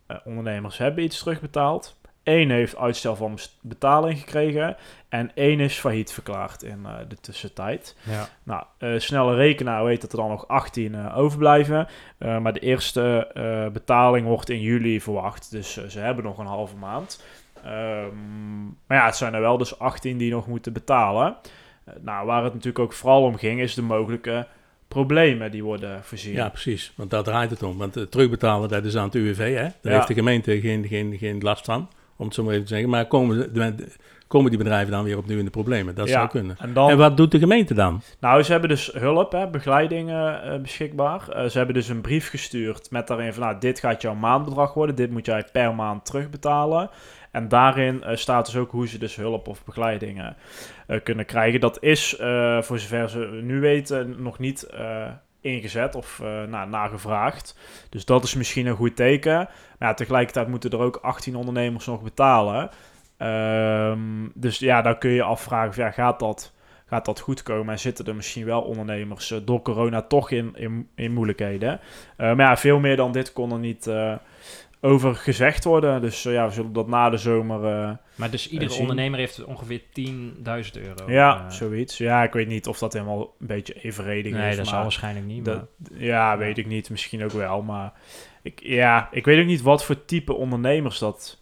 eh, 0.07 0.17
ondernemers 0.23 0.77
hebben 0.77 1.03
iets 1.03 1.19
terugbetaald. 1.19 2.01
Eén 2.23 2.49
heeft 2.49 2.77
uitstel 2.77 3.15
van 3.15 3.37
betaling 3.61 4.19
gekregen. 4.19 4.75
En 5.09 5.31
één 5.35 5.59
is 5.59 5.79
failliet 5.79 6.11
verklaard 6.13 6.63
in 6.63 6.85
eh, 6.85 6.93
de 7.07 7.15
tussentijd. 7.15 7.95
Ja. 8.03 8.27
Nou, 8.43 8.63
eh, 8.77 8.99
snelle 8.99 9.35
rekenaar 9.35 9.83
weet 9.83 10.01
dat 10.01 10.11
er 10.11 10.17
dan 10.17 10.29
nog 10.29 10.47
18 10.47 10.95
eh, 10.95 11.17
overblijven. 11.17 11.87
Eh, 12.17 12.37
maar 12.37 12.53
de 12.53 12.59
eerste 12.59 13.27
eh, 13.33 13.67
betaling 13.73 14.27
wordt 14.27 14.49
in 14.49 14.61
juli 14.61 15.01
verwacht. 15.01 15.51
Dus 15.51 15.77
eh, 15.77 15.85
ze 15.85 15.99
hebben 15.99 16.23
nog 16.23 16.37
een 16.37 16.45
halve 16.45 16.75
maand. 16.75 17.23
Ehm, 17.63 18.63
maar 18.87 18.97
ja, 18.97 19.05
het 19.05 19.15
zijn 19.15 19.33
er 19.33 19.41
wel 19.41 19.57
dus 19.57 19.79
18 19.79 20.17
die 20.17 20.31
nog 20.31 20.47
moeten 20.47 20.73
betalen. 20.73 21.35
Eh, 21.85 21.93
nou, 22.01 22.25
waar 22.25 22.43
het 22.43 22.53
natuurlijk 22.53 22.79
ook 22.79 22.93
vooral 22.93 23.23
om 23.23 23.35
ging, 23.37 23.59
is 23.61 23.73
de 23.73 23.81
mogelijke 23.81 24.47
problemen 24.87 25.51
die 25.51 25.63
worden 25.63 26.03
voorzien. 26.03 26.33
Ja, 26.33 26.49
precies, 26.49 26.93
want 26.95 27.09
daar 27.09 27.23
draait 27.23 27.49
het 27.49 27.63
om. 27.63 27.77
Want 27.77 27.97
eh, 27.97 28.03
terugbetalen, 28.03 28.69
dat 28.69 28.85
is 28.85 28.97
aan 28.97 29.05
het 29.05 29.15
UWV, 29.15 29.37
hè? 29.55 29.61
Daar 29.63 29.73
Ja. 29.81 29.91
heeft 29.91 30.07
de 30.07 30.13
gemeente 30.13 30.59
geen, 30.59 30.87
geen, 30.87 31.17
geen 31.17 31.39
last 31.41 31.65
van, 31.65 31.89
om 32.15 32.25
het 32.25 32.35
zo 32.35 32.43
maar 32.43 32.51
even 32.53 32.65
te 32.65 32.71
zeggen. 32.73 32.89
Maar 32.89 33.05
komen, 33.07 33.53
de, 33.53 33.87
komen 34.27 34.49
die 34.49 34.59
bedrijven 34.59 34.91
dan 34.91 35.03
weer 35.03 35.17
opnieuw 35.17 35.37
in 35.37 35.45
de 35.45 35.51
problemen? 35.51 35.95
Dat 35.95 36.07
Ja, 36.07 36.13
zou 36.13 36.27
kunnen. 36.27 36.55
En 36.59 36.73
dan, 36.73 36.89
En 36.89 36.97
wat 36.97 37.17
doet 37.17 37.31
de 37.31 37.39
gemeente 37.39 37.73
dan? 37.73 38.01
Nou, 38.19 38.43
ze 38.43 38.51
hebben 38.51 38.69
dus 38.69 38.91
hulp, 38.93 39.31
hè, 39.31 39.47
begeleiding 39.47 40.09
eh, 40.09 40.55
beschikbaar. 40.61 41.21
Ze 41.49 41.57
hebben 41.57 41.75
dus 41.75 41.87
een 41.89 42.01
brief 42.01 42.29
gestuurd 42.29 42.91
met 42.91 43.07
daarin 43.07 43.33
van, 43.33 43.43
nou, 43.43 43.59
dit 43.59 43.79
gaat 43.79 44.01
jouw 44.01 44.15
maandbedrag 44.15 44.73
worden. 44.73 44.95
Dit 44.95 45.11
moet 45.11 45.25
jij 45.25 45.45
per 45.51 45.75
maand 45.75 46.05
terugbetalen. 46.05 46.89
En 47.31 47.47
daarin 47.47 48.03
staat 48.13 48.45
dus 48.45 48.55
ook 48.55 48.71
hoe 48.71 48.87
ze 48.87 48.97
dus 48.97 49.15
hulp 49.15 49.47
of 49.47 49.63
begeleiding 49.65 50.21
eh, 50.21 50.27
kunnen 51.03 51.25
krijgen. 51.25 51.59
Dat 51.59 51.83
is, 51.83 52.17
eh, 52.17 52.61
voor 52.61 52.79
zover 52.79 53.09
ze 53.09 53.39
nu 53.43 53.59
weten, 53.59 54.21
nog 54.21 54.39
niet 54.39 54.63
eh, 54.63 55.07
ingezet 55.41 55.95
of 55.95 56.19
eh 56.19 56.43
nou, 56.43 56.69
nagevraagd. 56.69 57.57
Dus 57.89 58.05
dat 58.05 58.23
is 58.23 58.35
misschien 58.35 58.65
een 58.65 58.75
goed 58.75 58.95
teken. 58.95 59.49
Maar 59.79 59.95
tegelijkertijd 59.95 60.47
moeten 60.47 60.69
er 60.69 60.79
ook 60.79 60.95
18 60.95 61.35
ondernemers 61.35 61.85
nog 61.85 62.01
betalen. 62.01 62.69
Ehm, 63.17 63.99
dus 64.33 64.59
ja, 64.59 64.81
dan 64.81 64.97
kun 64.97 65.11
je 65.11 65.23
afvragen, 65.23 65.73
van, 65.73 65.83
ja, 65.83 65.91
gaat 65.91 66.19
dat 66.19 66.53
gaat 66.93 67.05
dat 67.05 67.19
goed 67.19 67.43
komen 67.43 67.73
en 67.73 67.79
zitten 67.79 68.05
er 68.05 68.15
misschien 68.15 68.45
wel 68.45 68.61
ondernemers 68.61 69.31
eh, 69.31 69.39
door 69.45 69.61
corona 69.61 70.01
toch 70.01 70.31
in, 70.31 70.87
in, 70.95 71.13
moeilijkheden. 71.13 71.79
Eh, 72.17 72.35
maar 72.35 72.45
ja, 72.45 72.57
veel 72.57 72.79
meer 72.79 72.95
dan 72.95 73.11
dit 73.11 73.33
kon 73.33 73.51
er 73.51 73.59
niet 73.59 73.87
eh, 73.87 74.15
over 74.85 75.15
gezegd 75.15 75.63
worden. 75.63 76.01
Dus 76.01 76.25
eh, 76.25 76.33
ja, 76.33 76.47
we 76.47 76.53
zullen 76.53 76.73
dat 76.73 76.87
na 76.87 77.09
de 77.09 77.17
zomer... 77.17 77.65
eh, 77.65 77.91
Maar 78.15 78.29
dus 78.31 78.49
iedere 78.49 78.71
zien. 78.71 78.81
ondernemer 78.81 79.19
heeft 79.19 79.43
ongeveer 79.43 79.81
10.000 79.81 80.81
euro. 80.81 81.11
ja, 81.11 81.45
eh, 81.45 81.49
zoiets. 81.51 81.97
Ja, 81.97 82.23
ik 82.23 82.33
weet 82.33 82.47
niet 82.47 82.67
of 82.67 82.77
dat 82.77 82.93
helemaal 82.93 83.35
een 83.39 83.47
beetje 83.47 83.73
evenredig 83.81 84.31
Nee, 84.33 84.49
is. 84.49 84.55
dat 84.55 84.65
zal 84.65 84.73
maar 84.75 84.83
waarschijnlijk 84.83 85.25
niet. 85.25 85.45
dat- 85.45 85.55
maar- 85.89 85.99
ja, 86.01 86.37
weet 86.37 86.57
ik 86.57 86.67
niet. 86.67 86.89
Misschien 86.89 87.23
ook 87.23 87.31
wel. 87.31 87.61
Maar 87.61 87.93
ik, 88.41 88.59
ja, 88.63 89.07
ik 89.11 89.25
weet 89.25 89.39
ook 89.39 89.45
niet 89.45 89.61
wat 89.61 89.85
voor 89.85 90.05
type 90.05 90.33
ondernemers 90.33 90.99
dat 90.99 91.41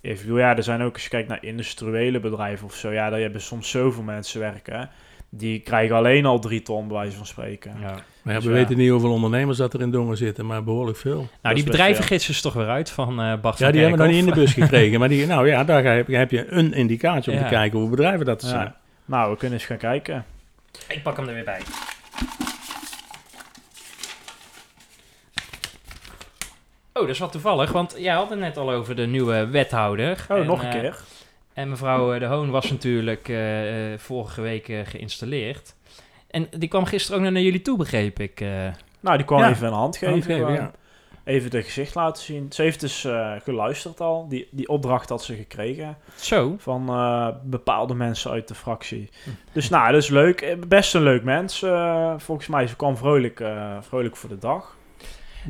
Ik 0.00 0.20
bedoel, 0.20 0.38
ja, 0.38 0.56
er 0.56 0.62
zijn 0.62 0.82
ook, 0.82 0.92
als 0.92 1.02
je 1.02 1.08
kijkt 1.08 1.28
naar 1.28 1.44
industriële 1.44 2.20
bedrijven 2.20 2.66
of 2.66 2.74
zo, 2.74 2.90
ja, 2.92 3.10
daar 3.10 3.20
hebben 3.20 3.40
soms 3.40 3.70
zoveel 3.70 4.02
mensen 4.02 4.40
werken. 4.40 4.90
Die 5.28 5.60
krijgen 5.60 5.96
alleen 5.96 6.26
al 6.26 6.38
drie 6.38 6.62
ton, 6.62 6.88
bij 6.88 6.96
wijze 6.96 7.16
van 7.16 7.26
spreken. 7.26 7.76
Ja. 7.80 7.94
Maar 8.26 8.34
ja, 8.34 8.40
Dus 8.40 8.50
we 8.50 8.56
ja. 8.56 8.62
weten 8.62 8.78
niet 8.78 8.90
hoeveel 8.90 9.12
ondernemers 9.12 9.58
dat 9.58 9.74
er 9.74 9.80
in 9.80 9.90
Dongen 9.90 10.16
zitten, 10.16 10.46
maar 10.46 10.64
behoorlijk 10.64 10.98
veel. 10.98 11.16
Nou, 11.16 11.54
die 11.54 11.64
best 11.64 11.64
bedrijvengids 11.64 12.28
is 12.28 12.40
toch 12.40 12.52
weer 12.52 12.68
uit 12.68 12.90
van 12.90 13.20
eh 13.20 13.40
Bart 13.40 13.58
Ja, 13.58 13.70
die 13.70 13.80
hebben 13.80 13.98
we 13.98 14.04
nog 14.04 14.14
niet 14.14 14.24
in 14.24 14.30
de 14.30 14.40
bus 14.40 14.52
gekregen. 14.62 14.98
Maar 14.98 15.08
die, 15.08 15.26
nou 15.26 15.48
ja, 15.48 15.64
daar 15.64 15.84
heb 15.84 16.08
je, 16.08 16.16
heb 16.16 16.30
je 16.30 16.52
een 16.52 16.72
indicatie 16.72 17.32
om 17.32 17.38
Ja. 17.38 17.44
te 17.44 17.50
kijken 17.50 17.78
hoeveel 17.78 17.96
bedrijven 17.96 18.26
dat 18.26 18.42
zijn. 18.42 18.74
Nou, 19.04 19.30
we 19.30 19.36
kunnen 19.36 19.58
eens 19.58 19.66
gaan 19.66 19.76
kijken. 19.76 20.24
Ik 20.88 21.02
pak 21.02 21.16
hem 21.16 21.28
er 21.28 21.34
weer 21.34 21.44
bij. 21.44 21.60
Oh, 26.92 27.02
dat 27.02 27.08
is 27.08 27.18
wat 27.18 27.32
toevallig, 27.32 27.72
want 27.72 27.94
jij 27.98 28.14
had 28.14 28.30
het 28.30 28.38
net 28.38 28.56
al 28.56 28.70
over 28.72 28.96
de 28.96 29.06
nieuwe 29.06 29.46
wethouder. 29.46 30.26
Oh, 30.30 30.36
En, 30.36 30.46
nog 30.46 30.62
een 30.62 30.68
eh, 30.68 30.80
keer. 30.80 30.98
En 31.52 31.68
mevrouw 31.68 32.12
eh, 32.12 32.20
De 32.20 32.26
Hoon 32.26 32.50
was 32.50 32.70
natuurlijk 32.70 33.32
vorige 33.96 34.40
week 34.40 34.72
geïnstalleerd. 34.84 35.74
En 36.36 36.48
die 36.58 36.68
kwam 36.68 36.84
gisteren 36.84 37.24
ook 37.26 37.30
naar 37.32 37.42
jullie 37.42 37.62
toe, 37.62 37.76
begreep 37.78 38.20
ik. 38.20 38.40
eh. 38.40 38.48
Nou, 39.00 39.16
die 39.16 39.26
kwam 39.26 39.38
Ja. 39.40 39.48
even 39.50 39.66
een 39.66 39.72
hand 39.72 39.96
geven. 39.96 40.12
Handgeven, 40.14 40.40
gewoon. 40.40 40.54
ja. 40.54 40.70
Even 41.24 41.50
de 41.50 41.62
gezicht 41.62 41.94
laten 41.94 42.22
zien. 42.22 42.46
Ze 42.52 42.62
heeft 42.62 42.80
dus 42.80 43.04
eh, 43.04 43.32
geluisterd 43.42 44.00
al. 44.00 44.28
Die, 44.28 44.48
die 44.50 44.68
opdracht 44.68 45.08
had 45.08 45.22
ze 45.24 45.34
gekregen 45.34 45.96
Zo. 46.14 46.54
van 46.58 46.88
eh, 46.88 47.28
bepaalde 47.42 47.94
mensen 47.94 48.30
uit 48.30 48.48
de 48.48 48.54
fractie. 48.54 49.10
Hm. 49.24 49.30
Dus 49.52 49.68
nou, 49.68 49.92
dat 49.92 50.02
is 50.02 50.08
leuk. 50.08 50.56
Best 50.68 50.94
een 50.94 51.02
leuk 51.02 51.22
mens. 51.24 51.62
eh, 51.62 52.14
volgens 52.16 52.46
mij, 52.48 52.66
ze 52.66 52.76
kwam 52.76 52.96
vrolijk, 52.96 53.40
eh, 53.40 53.76
vrolijk 53.80 54.16
voor 54.16 54.28
de 54.28 54.38
dag. 54.38 54.76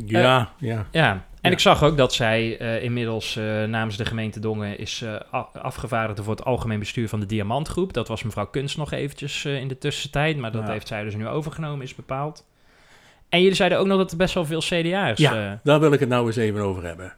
Ja, 0.06 0.50
ja. 0.58 0.86
Ja, 0.90 1.24
en 1.46 1.52
ik 1.52 1.58
zag 1.58 1.82
ook 1.82 1.96
dat 1.96 2.14
zij 2.14 2.58
eh, 2.58 2.82
inmiddels 2.82 3.36
eh, 3.36 3.44
namens 3.64 3.96
de 3.96 4.04
gemeente 4.04 4.40
Dongen 4.40 4.78
is 4.78 5.02
eh, 5.02 5.14
a- 5.34 5.48
afgevaardigde 5.62 6.22
voor 6.22 6.34
het 6.34 6.44
algemeen 6.44 6.78
bestuur 6.78 7.08
van 7.08 7.20
de 7.20 7.26
Diamantgroep. 7.26 7.92
Dat 7.92 8.08
was 8.08 8.22
mevrouw 8.22 8.46
Kunst 8.46 8.76
nog 8.76 8.92
eventjes 8.92 9.44
in 9.44 9.68
de 9.68 9.78
tussentijd, 9.78 10.36
maar 10.36 10.52
dat 10.52 10.68
heeft 10.68 10.88
zij 10.88 11.02
dus 11.02 11.14
nu 11.14 11.28
overgenomen, 11.28 11.84
is 11.84 11.94
bepaald. 11.94 12.44
En 13.28 13.40
jullie 13.40 13.56
zeiden 13.56 13.78
ook 13.78 13.86
nog 13.86 13.98
dat 13.98 14.10
er 14.10 14.16
best 14.16 14.34
wel 14.34 14.44
veel 14.44 14.60
CDA's... 14.60 15.18
Ja. 15.18 15.60
Daar 15.62 15.80
wil 15.80 15.92
ik 15.92 16.00
het 16.00 16.08
nou 16.08 16.26
eens 16.26 16.36
even 16.36 16.60
over 16.60 16.84
hebben. 16.84 17.14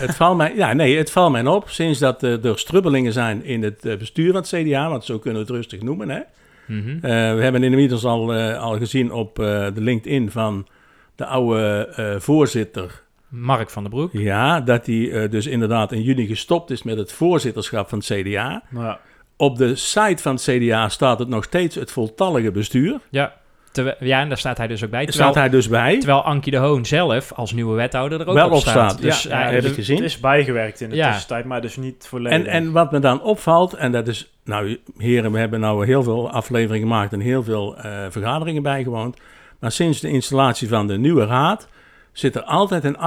Het 0.00 0.16
valt 0.16 0.36
mij, 0.36 0.54
ja, 0.54 0.72
nee, 0.72 0.96
het 0.96 1.10
valt 1.10 1.32
mij 1.32 1.46
op 1.46 1.68
sinds 1.68 1.98
dat 1.98 2.22
er 2.22 2.58
strubbelingen 2.58 3.12
zijn 3.12 3.44
in 3.44 3.62
het 3.62 3.80
bestuur 3.98 4.32
van 4.32 4.40
het 4.40 4.48
CDA, 4.48 4.88
want 4.88 5.04
zo 5.04 5.18
kunnen 5.18 5.40
we 5.40 5.46
het 5.46 5.56
rustig 5.56 5.82
noemen. 5.82 6.08
Hè? 6.08 6.20
mhm. 6.66 7.00
We 7.36 7.42
hebben 7.42 7.62
inmiddels 7.62 8.04
al, 8.04 8.34
al 8.54 8.78
gezien 8.78 9.12
op 9.12 9.34
de 9.34 9.72
LinkedIn 9.74 10.30
van 10.30 10.66
de 11.14 11.26
oude 11.26 12.16
voorzitter. 12.18 13.04
Mark 13.40 13.70
van 13.70 13.82
der 13.82 13.92
Broek. 13.92 14.10
Ja, 14.12 14.60
dat 14.60 14.86
hij 14.86 15.10
eh, 15.12 15.30
dus 15.30 15.46
inderdaad 15.46 15.92
in 15.92 16.02
juni 16.02 16.26
gestopt 16.26 16.70
is 16.70 16.82
met 16.82 16.96
het 16.98 17.12
voorzitterschap 17.12 17.88
van 17.88 17.98
het 17.98 18.06
CDA. 18.06 18.62
Ja. 18.74 18.98
Op 19.36 19.56
de 19.56 19.74
site 19.74 20.22
van 20.22 20.34
het 20.34 20.42
CDA 20.42 20.88
staat 20.88 21.18
het 21.18 21.28
nog 21.28 21.44
steeds 21.44 21.74
het 21.74 21.90
voltallige 21.92 22.50
bestuur. 22.50 22.98
Ja, 23.10 23.34
terwijl- 23.72 23.96
ja, 24.00 24.20
en 24.20 24.28
daar 24.28 24.38
staat 24.38 24.56
hij 24.58 24.66
dus 24.66 24.84
ook 24.84 24.90
bij. 24.90 24.98
Daar 25.02 25.08
Terwijl, 25.10 25.30
staat 25.32 25.42
hij 25.42 25.52
dus 25.52 25.68
bij. 25.68 25.98
terwijl 25.98 26.22
Ankie 26.22 26.52
de 26.52 26.58
Hoon 26.58 26.84
zelf 26.86 27.32
als 27.32 27.52
nieuwe 27.52 27.74
wethouder 27.74 28.20
er 28.20 28.26
ook 28.28 28.34
Wel 28.34 28.46
op 28.46 28.52
op 28.52 28.58
staat. 28.60 28.72
staat, 28.90 29.02
Dus 29.02 29.22
ja. 29.22 29.38
ja, 29.40 29.46
de- 29.46 29.50
heb 29.54 29.60
ik 29.62 29.66
Het 29.66 29.74
gezien. 29.74 30.02
is 30.02 30.20
bijgewerkt 30.20 30.80
in 30.80 30.90
de 30.90 30.96
Ja. 30.96 31.06
tussentijd, 31.10 31.44
maar 31.44 31.60
dus 31.60 31.76
niet 31.76 32.06
volledig. 32.08 32.38
En, 32.38 32.46
en 32.46 32.72
wat 32.72 32.92
me 32.92 32.98
dan 32.98 33.22
opvalt, 33.22 33.74
en 33.74 33.92
dat 33.92 34.08
is, 34.08 34.32
nou 34.44 34.78
heren, 34.96 35.32
we 35.32 35.38
hebben 35.38 35.60
nou 35.60 35.86
heel 35.86 36.02
veel 36.02 36.30
afleveringen 36.30 36.88
gemaakt 36.88 37.12
en 37.12 37.20
heel 37.20 37.42
veel 37.42 37.76
eh, 37.76 38.04
vergaderingen 38.10 38.62
bijgewoond. 38.62 39.16
Maar 39.60 39.72
sinds 39.72 40.00
de 40.00 40.08
installatie 40.08 40.68
van 40.68 40.86
de 40.86 40.98
nieuwe 40.98 41.24
raad 41.26 41.68
zit 42.18 42.36
er 42.36 42.42
altijd 42.42 42.84
een 42.84 42.98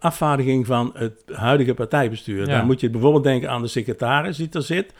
afvaardiging 0.00 0.66
van 0.66 0.90
het 0.94 1.22
huidige 1.32 1.74
partijbestuur. 1.74 2.46
Ja. 2.48 2.56
Dan 2.56 2.66
moet 2.66 2.80
je 2.80 2.90
bijvoorbeeld 2.90 3.24
denken 3.24 3.50
aan 3.50 3.62
de 3.62 3.68
secretaris 3.68 4.36
die 4.36 4.48
er 4.50 4.62
zit. 4.62 4.92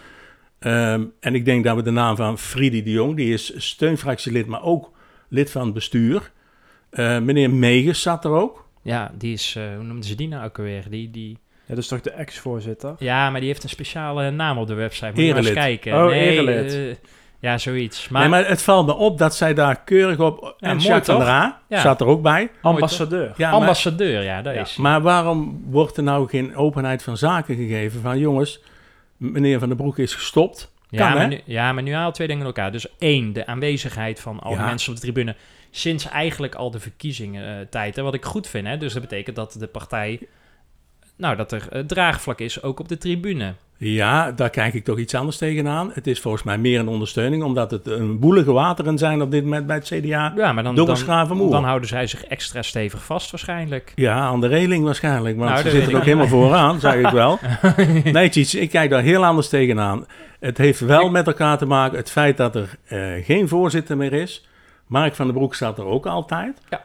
Ehm, 0.59 1.05
en 1.21 1.35
ik 1.35 1.45
denk 1.45 1.65
dat 1.65 1.77
we 1.77 1.83
de 1.83 1.91
naam 1.91 2.17
van 2.17 2.39
Friedi 2.39 2.83
de 2.83 2.91
Jong, 2.91 3.17
die 3.17 3.33
is 3.33 3.53
steunfractielid, 3.57 4.47
maar 4.47 4.63
ook 4.63 4.91
lid 5.29 5.51
van 5.51 5.65
het 5.65 5.75
bestuur. 5.75 6.31
Eh, 6.91 7.19
meneer 7.19 7.51
Meges 7.51 8.03
zat 8.03 8.25
er 8.25 8.31
ook. 8.31 8.69
ja, 8.83 9.13
die 9.19 9.33
is, 9.33 9.55
eh, 9.57 9.75
hoe 9.75 9.85
noemden 9.85 10.05
ze 10.05 10.15
die 10.15 10.29
nou 10.29 10.45
ook 10.45 10.59
alweer? 10.59 10.85
Die, 10.91 11.11
die, 11.11 11.39
Ja, 11.67 11.75
dat 11.75 11.79
is 11.79 11.89
toch 11.89 12.01
de 12.01 12.11
ex-voorzitter? 12.11 12.95
ja, 12.99 13.31
maar 13.31 13.41
die 13.41 13.49
heeft 13.49 13.63
een 13.63 13.69
speciale 13.69 14.31
naam 14.31 14.59
op 14.59 14.67
de 14.67 14.75
website. 14.75 15.13
Moet 15.15 15.25
je 15.25 15.29
maar 15.35 15.39
eens 15.45 15.53
kijken. 15.53 15.95
Oh, 15.95 16.07
nee, 16.07 16.31
erelid. 16.31 17.01
Ja, 17.45 17.59
zoiets. 17.59 18.09
Maar, 18.09 18.21
Maar, 18.21 18.31
nee, 18.31 18.41
maar 18.41 18.51
het 18.51 18.63
valt 18.63 18.87
me 18.87 18.95
op 18.95 19.19
dat 19.19 19.35
zij 19.35 19.55
daar 19.55 19.81
keurig 19.85 20.19
op... 20.19 20.57
en 20.61 20.77
mooi 20.77 20.89
Jacques 20.89 21.07
van 21.07 21.15
toch? 21.17 21.25
der 21.25 21.35
A 21.35 21.61
Ja. 21.69 21.81
zat 21.81 22.01
er 22.01 22.07
ook 22.07 22.23
bij. 22.23 22.51
Ambassadeur. 22.63 23.33
Ja, 23.37 23.51
maar- 23.51 23.61
ambassadeur, 23.61 24.23
ja, 24.23 24.43
dat 24.43 24.55
Ja. 24.55 24.61
is. 24.61 24.77
Maar 24.77 25.01
waarom 25.03 25.63
wordt 25.71 25.97
er 25.97 26.03
nou 26.03 26.29
geen 26.29 26.57
openheid 26.57 27.03
van 27.03 27.17
zaken 27.17 27.57
gegeven? 27.57 28.01
Van 28.01 28.19
jongens, 28.19 28.61
meneer 29.17 29.59
Van 29.59 29.69
den 29.69 29.77
Broek 29.77 29.99
is 29.99 30.15
gestopt. 30.15 30.73
Ja, 30.91 31.15
maar 31.15 31.29
nu, 31.29 31.41
ja, 31.45 31.73
maar 31.73 31.83
nu 31.83 31.95
haal 31.95 32.13
twee 32.13 32.27
dingen 32.27 32.43
in 32.43 32.49
elkaar. 32.49 32.73
Dus 32.73 32.87
één, 32.99 33.33
de 33.33 33.47
aanwezigheid 33.47 34.21
van 34.21 34.41
al 34.41 34.51
die 34.51 34.59
Ja. 34.61 34.67
mensen 34.67 34.89
op 34.91 34.95
de 34.97 35.03
tribune 35.03 35.37
sinds 35.71 36.09
eigenlijk 36.09 36.55
al 36.55 36.71
de 36.71 36.81
verkiezingen 36.81 37.69
tijd. 37.69 37.97
Hè, 37.97 38.03
wat 38.03 38.15
ik 38.15 38.25
goed 38.25 38.49
vind. 38.49 38.67
Hè? 38.67 38.77
Dus 38.77 38.93
dat 38.93 39.03
betekent 39.03 39.37
dat 39.37 39.57
de 39.59 39.67
partij, 39.67 40.21
nou, 41.17 41.37
dat 41.37 41.53
er 41.53 41.67
eh, 41.71 41.81
draagvlak 41.81 42.41
is 42.41 42.63
ook 42.63 42.81
op 42.81 42.89
de 42.89 42.99
tribune. 42.99 43.55
Ja, 43.77 44.33
daar 44.33 44.51
kijk 44.51 44.75
ik 44.75 44.85
toch 44.85 44.99
iets 44.99 45.15
anders 45.15 45.37
tegenaan. 45.37 45.91
Het 45.93 46.07
is 46.07 46.21
volgens 46.21 46.43
mij 46.43 46.59
meer 46.59 46.81
een 46.81 46.89
ondersteuning, 46.89 47.43
omdat 47.43 47.71
het 47.71 47.87
een 47.87 48.19
boelige 48.19 48.53
wateren 48.53 48.99
zijn 48.99 49.23
op 49.23 49.31
dit 49.31 49.43
moment 49.43 49.67
bij 49.67 49.77
het 49.77 49.85
CDA. 49.85 50.33
Ja, 50.37 50.53
maar 50.53 50.63
dan, 50.63 50.75
dan, 50.75 51.51
dan 51.51 51.65
houden 51.65 51.89
zij 51.89 52.07
zich 52.07 52.25
extra 52.25 52.63
stevig 52.63 53.05
vast 53.05 53.31
waarschijnlijk. 53.31 53.93
Ja, 53.95 54.19
aan 54.19 54.41
de 54.41 54.47
reling 54.47 54.85
waarschijnlijk, 54.85 55.37
want 55.37 55.51
Nou, 55.51 55.63
ze 55.63 55.71
zitten 55.71 55.89
weet 55.89 55.97
ook 55.97 56.05
helemaal 56.05 56.27
vooraan, 56.27 56.81
zeg 56.81 56.95
ik 56.95 57.09
wel. 57.09 57.39
Nee, 58.13 58.29
Tjits, 58.29 58.55
ik 58.55 58.71
kijk 58.71 58.91
daar 58.91 59.03
heel 59.03 59.25
anders 59.25 59.49
tegenaan. 59.49 60.07
Het 60.41 60.59
heeft 60.59 60.81
wel 60.81 61.11
met 61.11 61.27
elkaar 61.27 61.59
te 61.59 61.67
maken 61.67 61.99
het 61.99 62.11
feit 62.11 62.37
dat 62.37 62.55
er 62.57 62.79
eh, 62.85 63.25
geen 63.25 63.49
voorzitter 63.49 63.97
meer 63.97 64.13
is. 64.13 64.49
Mark 64.87 65.15
van 65.15 65.27
den 65.27 65.35
Broek 65.35 65.55
staat 65.55 65.79
er 65.79 65.85
ook 65.85 66.07
altijd. 66.07 66.61
Ja. 66.69 66.85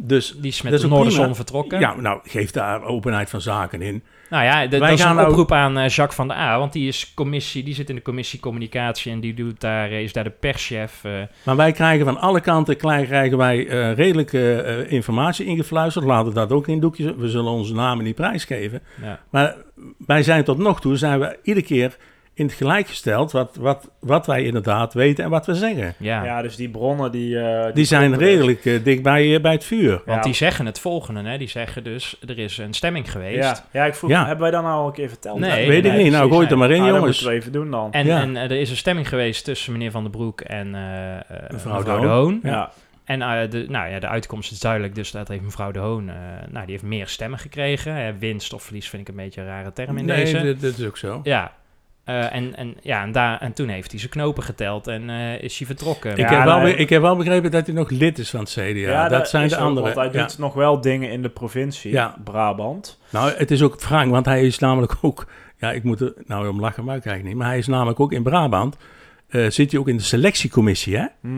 Dus 0.00 0.34
Die 0.36 0.50
is 0.50 0.62
met 0.62 0.72
is 0.72 0.80
de 0.80 0.88
prima. 0.88 1.34
vertrokken. 1.34 1.80
ja, 1.80 1.94
nou, 1.94 2.20
geef 2.24 2.50
daar 2.50 2.82
openheid 2.84 3.30
van 3.30 3.40
zaken 3.40 3.82
in. 3.82 4.02
Nou 4.30 4.44
ja, 4.44 4.66
de- 4.66 4.78
Wij 4.78 4.88
dat 4.88 4.98
is 4.98 5.04
gaan 5.04 5.10
een 5.10 5.16
nou- 5.16 5.28
oproep 5.30 5.52
aan 5.52 5.78
eh, 5.78 5.88
Jacques 5.88 6.16
van 6.16 6.28
der 6.28 6.36
A. 6.36 6.58
Want 6.58 6.72
die, 6.72 6.88
is 6.88 7.14
commissie, 7.14 7.62
die 7.62 7.74
zit 7.74 7.88
in 7.88 7.94
de 7.94 8.02
commissie 8.02 8.40
communicatie 8.40 9.12
en 9.12 9.20
die 9.20 9.34
doet 9.34 9.60
daar, 9.60 9.90
is 9.90 10.12
daar 10.12 10.24
de 10.24 10.30
perschef. 10.30 11.00
eh. 11.04 11.12
Maar 11.44 11.56
wij 11.56 11.72
krijgen 11.72 12.04
van 12.04 12.18
alle 12.20 12.40
kanten 12.40 12.76
krijgen 12.76 13.36
wij 13.38 13.66
eh, 13.66 13.92
redelijke 13.94 14.54
eh, 14.62 14.92
informatie 14.92 15.46
ingefluisterd. 15.46 16.04
Laten 16.04 16.28
we 16.28 16.34
dat 16.34 16.52
ook 16.52 16.68
in 16.68 16.80
doekjes. 16.80 17.12
We 17.16 17.28
zullen 17.28 17.50
onze 17.52 17.74
namen 17.74 18.04
niet 18.04 18.14
prijsgeven. 18.14 18.82
ja. 19.02 19.20
Maar 19.30 19.56
wij 20.06 20.22
zijn 20.22 20.44
tot 20.44 20.58
nog 20.58 20.80
toe 20.80 20.96
zijn 20.96 21.20
we 21.20 21.38
iedere 21.42 21.66
keer 21.66 21.96
in 22.38 22.46
het 22.46 22.54
gelijk 22.54 22.88
gesteld 22.88 23.32
wat, 23.32 23.56
wat, 23.60 23.90
wat 23.98 24.26
wij 24.26 24.42
inderdaad 24.42 24.94
weten 24.94 25.24
en 25.24 25.30
wat 25.30 25.46
we 25.46 25.54
zeggen. 25.54 25.94
Ja. 25.98 26.24
Ja, 26.24 26.42
dus 26.42 26.56
die 26.56 26.68
bronnen 26.70 27.12
die... 27.12 27.38
eh, 27.40 27.74
Die 27.74 27.84
zijn 27.84 28.10
dus. 28.10 28.18
redelijk 28.18 28.64
eh, 28.64 28.84
dicht 28.84 29.02
bij, 29.02 29.34
eh, 29.34 29.40
bij 29.42 29.52
het 29.52 29.64
vuur. 29.64 29.90
Want 29.90 30.04
Ja. 30.18 30.20
die 30.20 30.34
zeggen 30.34 30.66
het 30.66 30.80
volgende, 30.80 31.22
hè? 31.30 31.38
Die 31.38 31.48
zeggen 31.48 31.84
dus, 31.84 32.16
er 32.26 32.38
is 32.38 32.58
een 32.58 32.74
stemming 32.74 33.10
geweest. 33.12 33.38
Ja, 33.42 33.64
ja, 33.72 33.84
ik 33.84 33.94
vroeg, 33.94 34.10
Ja. 34.10 34.20
hebben 34.20 34.40
wij 34.42 34.50
dan 34.50 34.62
nou 34.62 34.80
al 34.80 34.86
een 34.86 34.92
keer 34.92 35.08
verteld? 35.08 35.38
Nee, 35.38 35.50
Dat 35.50 35.68
weet 35.68 35.84
ik 35.84 35.92
nee, 35.92 36.02
niet. 36.02 36.12
Nou, 36.12 36.28
gooi 36.30 36.42
het 36.42 36.50
er 36.50 36.58
nee. 36.58 36.68
maar 36.68 36.76
in, 36.76 36.82
dat 36.82 36.94
jongens. 36.94 37.04
moeten 37.20 37.26
we 37.26 37.40
even 37.40 37.52
doen 37.52 37.70
dan. 37.70 37.92
En, 37.92 38.06
Ja. 38.06 38.20
en 38.20 38.36
er 38.36 38.50
is 38.52 38.70
een 38.70 38.76
stemming 38.76 39.08
geweest 39.08 39.44
tussen 39.44 39.72
meneer 39.72 39.90
Van 39.90 40.02
den 40.02 40.12
Broek 40.12 40.40
en 40.40 40.74
eh, 40.74 41.16
eh, 41.16 41.22
Mevrouw 41.50 41.76
mevrouw, 41.78 42.06
Hoon. 42.06 42.40
Ja. 42.42 42.70
En 43.04 43.22
eh, 43.22 43.50
de, 43.50 43.64
nou 43.68 43.90
ja, 43.90 43.98
de 43.98 44.08
uitkomst 44.08 44.52
is 44.52 44.60
duidelijk, 44.60 44.94
dus 44.94 45.10
dat 45.10 45.28
heeft 45.28 45.42
mevrouw 45.42 45.70
de 45.70 45.78
Hoon, 45.78 46.08
eh, 46.08 46.14
nou, 46.48 46.62
die 46.64 46.70
heeft 46.74 46.82
meer 46.86 47.06
stemmen 47.08 47.38
gekregen. 47.38 47.96
Eh, 47.96 48.12
winst 48.18 48.52
of 48.52 48.62
verlies 48.62 48.88
vind 48.88 49.02
ik 49.02 49.08
een 49.08 49.16
beetje 49.24 49.40
een 49.40 49.46
rare 49.46 49.72
term 49.72 49.98
in 49.98 50.04
nee, 50.04 50.16
deze. 50.24 50.42
dat, 50.44 50.60
dat 50.60 50.78
is 50.78 50.86
ook 50.86 50.96
zo. 50.96 51.20
Ja. 51.22 51.52
Eh, 52.08 52.34
en, 52.34 52.56
en, 52.56 52.76
ja, 52.82 53.02
en, 53.02 53.12
daar, 53.12 53.40
en 53.40 53.52
toen 53.52 53.68
heeft 53.68 53.90
hij 53.90 53.98
zijn 54.00 54.10
knopen 54.12 54.42
geteld 54.42 54.86
en 54.86 55.10
eh, 55.10 55.42
is 55.42 55.58
hij 55.58 55.66
vertrokken. 55.66 56.10
Ik, 56.10 56.16
Ja, 56.18 56.34
heb 56.36 56.44
wel, 56.44 56.66
ik 56.66 56.88
heb 56.88 57.02
wel 57.02 57.16
begrepen 57.16 57.50
dat 57.50 57.66
hij 57.66 57.74
nog 57.74 57.90
lid 57.90 58.18
is 58.18 58.30
van 58.30 58.40
het 58.40 58.50
CDA. 58.50 59.08
dat, 59.08 59.28
zijn 59.28 59.48
de 59.48 59.56
anderen. 59.56 59.94
Want 59.94 60.12
hij 60.12 60.20
Ja. 60.20 60.26
doet 60.26 60.38
nog 60.38 60.54
wel 60.54 60.80
dingen 60.80 61.10
in 61.10 61.22
de 61.22 61.28
provincie, 61.28 61.92
Ja. 61.92 62.16
Brabant. 62.24 62.98
Nou, 63.10 63.32
het 63.36 63.50
is 63.50 63.62
ook 63.62 63.80
wrang, 63.80 64.10
want 64.10 64.26
hij 64.26 64.46
is 64.46 64.58
namelijk 64.58 64.94
ook... 65.00 65.26
Ja, 65.56 65.72
ik 65.72 65.82
moet 65.82 66.00
er 66.00 66.12
nou 66.26 66.48
om 66.48 66.60
lachen, 66.60 66.84
maar 66.84 66.96
ik 66.96 67.02
krijg 67.02 67.22
niet. 67.22 67.34
Maar 67.34 67.48
hij 67.48 67.58
is 67.58 67.66
namelijk 67.66 68.00
ook 68.00 68.12
in 68.12 68.22
Brabant... 68.22 68.76
eh, 69.28 69.50
zit 69.50 69.70
hij 69.70 69.80
ook 69.80 69.88
in 69.88 69.96
de 69.96 70.02
selectiecommissie, 70.02 70.96
hè? 70.96 71.06
Hm. 71.20 71.28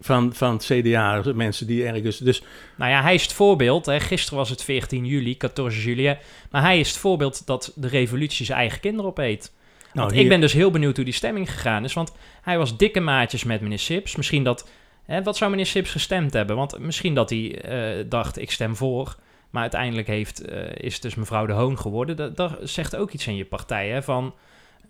Van, 0.00 0.34
van 0.34 0.52
het 0.52 0.64
CDA, 0.64 1.22
mensen 1.34 1.66
die 1.66 1.86
ergens... 1.86 2.18
Dus 2.18 2.42
Nou 2.76 2.90
ja, 2.90 3.02
hij 3.02 3.14
is 3.14 3.22
het 3.22 3.32
voorbeeld. 3.32 3.86
Hè. 3.86 4.00
Gisteren 4.00 4.38
was 4.38 4.50
het 4.50 4.62
14 4.64 5.04
juli, 5.04 5.36
14 5.38 5.70
juli. 5.70 6.16
Maar 6.50 6.62
hij 6.62 6.78
is 6.78 6.88
het 6.88 6.98
voorbeeld 6.98 7.46
dat 7.46 7.72
de 7.74 7.88
revolutie 7.88 8.46
zijn 8.46 8.58
eigen 8.58 8.80
kinderen 8.80 9.10
opeet. 9.10 9.52
Nou, 9.98 10.12
hier- 10.12 10.22
ik 10.22 10.28
ben 10.28 10.40
dus 10.40 10.52
heel 10.52 10.70
benieuwd 10.70 10.96
hoe 10.96 11.04
die 11.04 11.14
stemming 11.14 11.50
gegaan 11.50 11.84
is. 11.84 11.92
Want 11.92 12.12
hij 12.42 12.58
was 12.58 12.76
dikke 12.76 13.00
maatjes 13.00 13.44
met 13.44 13.60
meneer 13.60 13.78
Sips. 13.78 14.16
Misschien 14.16 14.44
dat... 14.44 14.68
Hè, 15.04 15.22
wat 15.22 15.36
zou 15.36 15.50
meneer 15.50 15.66
Sips 15.66 15.90
gestemd 15.90 16.32
hebben? 16.32 16.56
Want 16.56 16.78
misschien 16.78 17.14
dat 17.14 17.30
hij 17.30 17.60
eh, 17.60 18.04
dacht, 18.08 18.38
ik 18.38 18.50
stem 18.50 18.76
voor. 18.76 19.16
Maar 19.50 19.62
uiteindelijk 19.62 20.06
heeft, 20.06 20.40
eh, 20.40 20.60
is 20.74 20.92
het 20.92 21.02
dus 21.02 21.14
mevrouw 21.14 21.46
De 21.46 21.52
Hoon 21.52 21.78
geworden. 21.78 22.16
Dat, 22.16 22.36
dat 22.36 22.58
zegt 22.62 22.96
ook 22.96 23.10
iets 23.10 23.26
in 23.26 23.36
je 23.36 23.44
partij, 23.44 23.88
hè? 23.88 24.02
Van... 24.02 24.34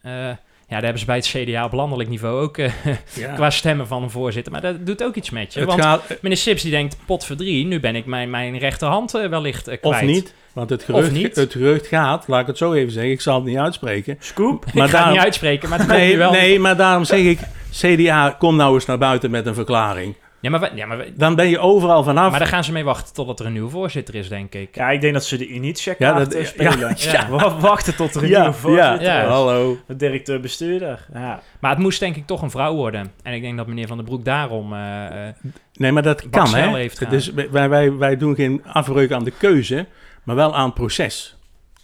eh, 0.03 0.31
ja, 0.69 0.75
daar 0.75 0.83
hebben 0.83 1.01
ze 1.01 1.07
bij 1.07 1.17
het 1.17 1.27
CDA 1.27 1.65
op 1.65 1.73
landelijk 1.73 2.09
niveau 2.09 2.43
ook 2.43 2.59
eh, 2.59 2.73
ja. 3.15 3.35
qua 3.37 3.51
stemmen 3.51 3.87
van 3.87 4.03
een 4.03 4.11
voorzitter. 4.11 4.53
Maar 4.53 4.61
dat 4.61 4.87
doet 4.87 5.05
ook 5.05 5.15
iets 5.15 5.31
met 5.31 5.53
je. 5.53 5.61
Het 5.61 5.69
want 5.69 5.81
gaat, 5.83 6.03
meneer 6.21 6.39
Sips 6.39 6.63
die 6.63 6.71
denkt, 6.71 6.97
pot 7.07 7.25
voor 7.25 7.37
drie, 7.37 7.67
nu 7.67 7.81
ben 7.81 7.97
ik 7.97 8.07
mijn, 8.07 8.31
mijn 8.31 8.59
rechterhand 8.59 9.15
eh, 9.15 9.29
wellicht 9.29 9.69
eh, 9.69 9.77
of 9.81 9.91
kwijt. 9.97 10.11
niet. 10.11 10.35
Want 10.53 10.71
het 10.71 10.83
gerucht, 10.83 11.37
het 11.37 11.53
gerucht 11.53 11.87
gaat, 11.87 12.25
laat 12.29 12.41
ik 12.41 12.47
het 12.47 12.59
zo 12.59 12.73
even 12.73 12.93
zeggen, 12.93 13.13
ik 13.13 13.21
zal 13.21 13.35
het 13.35 13.45
niet 13.45 13.57
uitspreken. 13.57 14.17
Scoop. 14.21 14.65
Maar 14.75 14.85
ik 14.85 14.91
ga 14.91 15.03
het 15.05 15.13
niet 15.13 15.23
uitspreken, 15.23 15.69
maar 15.69 15.79
het 15.79 15.89
Nee, 15.89 16.17
wel. 16.17 16.31
nee, 16.31 16.59
maar 16.59 16.77
daarom 16.77 17.05
zeg 17.05 17.21
ik, 17.21 17.39
CDA, 17.73 18.37
kom 18.39 18.57
nou 18.57 18.75
eens 18.75 18.87
naar 18.87 18.99
buiten 18.99 19.31
met 19.31 19.47
een 19.47 19.55
verklaring. 19.55 20.15
Ja, 20.41 20.51
maar, 20.51 20.61
we- 20.61 20.71
ja, 20.75 20.87
maar, 20.87 20.97
we- 20.99 21.13
Dan 21.17 21.35
ben 21.35 21.49
je 21.49 21.59
overal 21.59 22.03
vanaf. 22.03 22.31
maar 22.31 22.39
daar 22.39 22.49
gaan 22.49 22.65
ze 22.65 22.73
mee 22.73 22.85
wachten 22.85 23.15
totdat 23.15 23.41
er 23.41 23.47
een 23.47 23.53
nieuwe 23.53 23.71
voorzitter 23.71 24.15
is, 24.15 24.29
denk 24.29 24.55
ik. 24.55 24.75
Ja, 24.75 24.91
ik 24.91 25.01
denk 25.01 25.13
dat 25.13 25.25
ze 25.25 25.37
de 25.37 25.47
Initia 25.47 25.95
Ja, 25.99 26.13
dat- 26.13 26.37
spelen. 26.47 26.79
ja, 26.79 26.95
ja. 26.97 27.29
We 27.31 27.61
wachten 27.61 27.97
tot 27.97 28.15
er 28.15 28.23
een 28.23 28.29
ja, 28.29 28.41
nieuwe 28.41 28.55
voorzitter 28.55 29.03
Ja. 29.03 29.23
is. 29.23 29.29
hallo. 29.29 29.79
De 29.87 29.97
directeur-bestuurder. 29.97 31.07
Ja. 31.13 31.41
Maar 31.61 31.71
het 31.71 31.79
moest 31.81 32.01
denk 32.01 32.17
ik 32.17 32.27
toch 32.27 32.43
een 32.43 32.51
vrouw 32.51 32.75
worden. 32.75 33.13
En 33.23 33.33
ik 33.35 33.43
denk 33.43 33.57
dat 33.57 33.67
meneer 33.67 33.87
Van 33.87 33.97
den 33.97 34.07
Broek 34.07 34.25
daarom... 34.25 34.73
eh, 34.73 35.29
eh, 35.29 35.35
Nee, 35.73 35.93
maar 35.93 36.03
dat 36.03 36.29
kan, 36.31 36.47
snel 36.47 36.71
hè. 36.73 36.77
heeft 36.77 37.11
Dus 37.11 37.33
wij, 37.33 37.69
wij, 37.69 37.93
wij 37.93 38.17
doen 38.17 38.35
geen 38.35 38.63
afbreuk 38.65 39.13
aan 39.13 39.25
de 39.25 39.31
keuze, 39.39 39.87
maar 40.25 40.37
wel 40.37 40.55
aan 40.57 40.65
het 40.65 40.75
proces. 40.75 41.37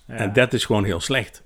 Ja. 0.07 0.15
En 0.15 0.33
dat 0.33 0.53
is 0.53 0.65
gewoon 0.65 0.85
heel 0.85 1.01
slecht, 1.01 1.43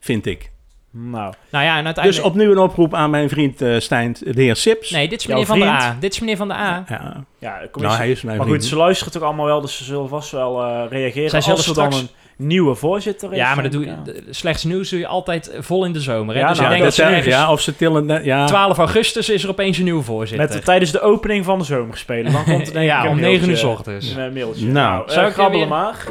vind 0.00 0.26
ik. 0.26 0.50
Nou, 0.96 1.32
nou 1.50 1.64
ja, 1.64 1.70
en 1.70 1.76
Dus 1.76 1.84
uiteindelijk... 1.84 2.26
opnieuw 2.26 2.50
een 2.50 2.58
oproep 2.58 2.94
aan 2.94 3.10
mijn 3.10 3.28
vriend 3.28 3.62
eh 3.62 3.78
Stijn, 3.78 4.16
de 4.20 4.42
heer 4.42 4.56
Sips. 4.56 4.90
Nee, 4.90 5.08
dit 5.08 5.20
is 5.20 5.26
meneer 5.26 5.46
Van 5.46 5.58
de? 5.58 5.64
A. 5.66 5.96
Dit 6.00 6.12
is 6.12 6.20
meneer 6.20 6.36
Van 6.36 6.48
de 6.48 6.54
A. 6.54 6.84
Ja, 6.88 7.24
ja, 7.38 7.58
de 7.60 7.70
commissie. 7.70 7.80
nou, 7.80 7.96
hij 7.96 8.10
is 8.10 8.22
mijn 8.22 8.36
maar 8.36 8.46
goed, 8.46 8.54
vriend. 8.54 8.68
ze 8.70 8.76
luisteren 8.76 9.12
toch 9.12 9.22
allemaal 9.22 9.46
wel, 9.46 9.60
dus 9.60 9.76
ze 9.76 9.84
zullen 9.84 10.08
vast 10.08 10.30
wel 10.30 10.62
eh, 10.62 10.82
reageren 10.90 11.30
Zij 11.30 11.52
als 11.52 11.66
er 11.68 11.74
dan 11.74 11.92
een 11.92 12.08
nieuwe 12.36 12.74
voorzitter 12.74 13.32
is. 13.32 13.36
Ja, 13.38 13.54
maar 13.54 13.62
dat 13.62 13.72
doe 13.72 13.84
je, 13.84 13.86
ja. 14.04 14.12
slechts 14.30 14.64
nieuws 14.64 14.90
doe 14.90 14.98
je 14.98 15.06
altijd 15.06 15.50
eh, 15.50 15.62
vol 15.62 15.84
in 15.84 15.92
de 15.92 16.00
zomer. 16.00 16.34
Hè? 16.34 16.40
Ja, 16.40 16.48
dus 16.48 16.58
nou, 16.58 16.72
ik 16.72 16.78
denk 16.78 16.90
dat 16.90 16.96
dat 16.96 17.06
ze 17.06 17.12
zijn- 17.12 17.14
ergens... 17.14 17.34
ja, 17.34 17.52
of 17.52 17.60
ze 17.60 17.76
tillen... 17.76 18.24
Ja, 18.24 18.46
12 18.46 18.78
augustus 18.78 19.28
is 19.28 19.42
er 19.42 19.48
opeens 19.50 19.78
een 19.78 19.84
nieuwe 19.84 20.02
voorzitter. 20.02 20.46
Met 20.48 20.56
de, 20.56 20.62
tijdens 20.64 20.90
de 20.90 21.00
opening 21.00 21.44
van 21.44 21.58
de 21.58 21.64
zomerspelen. 21.64 22.32
Dan 22.32 22.44
komt 22.44 22.66
er 22.66 22.72
denk 22.72 22.86
Ja, 22.94 23.08
om 23.08 23.20
9 23.20 23.48
uur 23.50 23.56
s 23.56 23.62
ochtends. 23.64 24.14
Een 24.14 24.32
mailtje. 24.32 24.66
Nou, 24.66 24.96
Nou, 24.96 25.10
zou 25.10 25.26
ik 25.26 25.32
grabbelen 25.32 25.68
weer- 25.68 25.76
maar. 25.78 26.04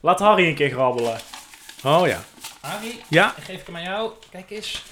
Laat 0.00 0.20
Harry 0.20 0.46
een 0.48 0.54
keer 0.54 0.70
grabbelen. 0.70 1.16
Oh 1.84 2.06
ja. 2.06 2.18
Harry, 2.60 2.94
Ja, 3.08 3.34
ik 3.36 3.42
geef 3.42 3.66
hem 3.66 3.76
aan 3.76 3.82
jou. 3.82 4.10
Kijk 4.30 4.50
eens. 4.50 4.84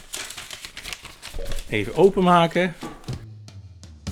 even 1.68 1.94
openmaken. 1.96 2.75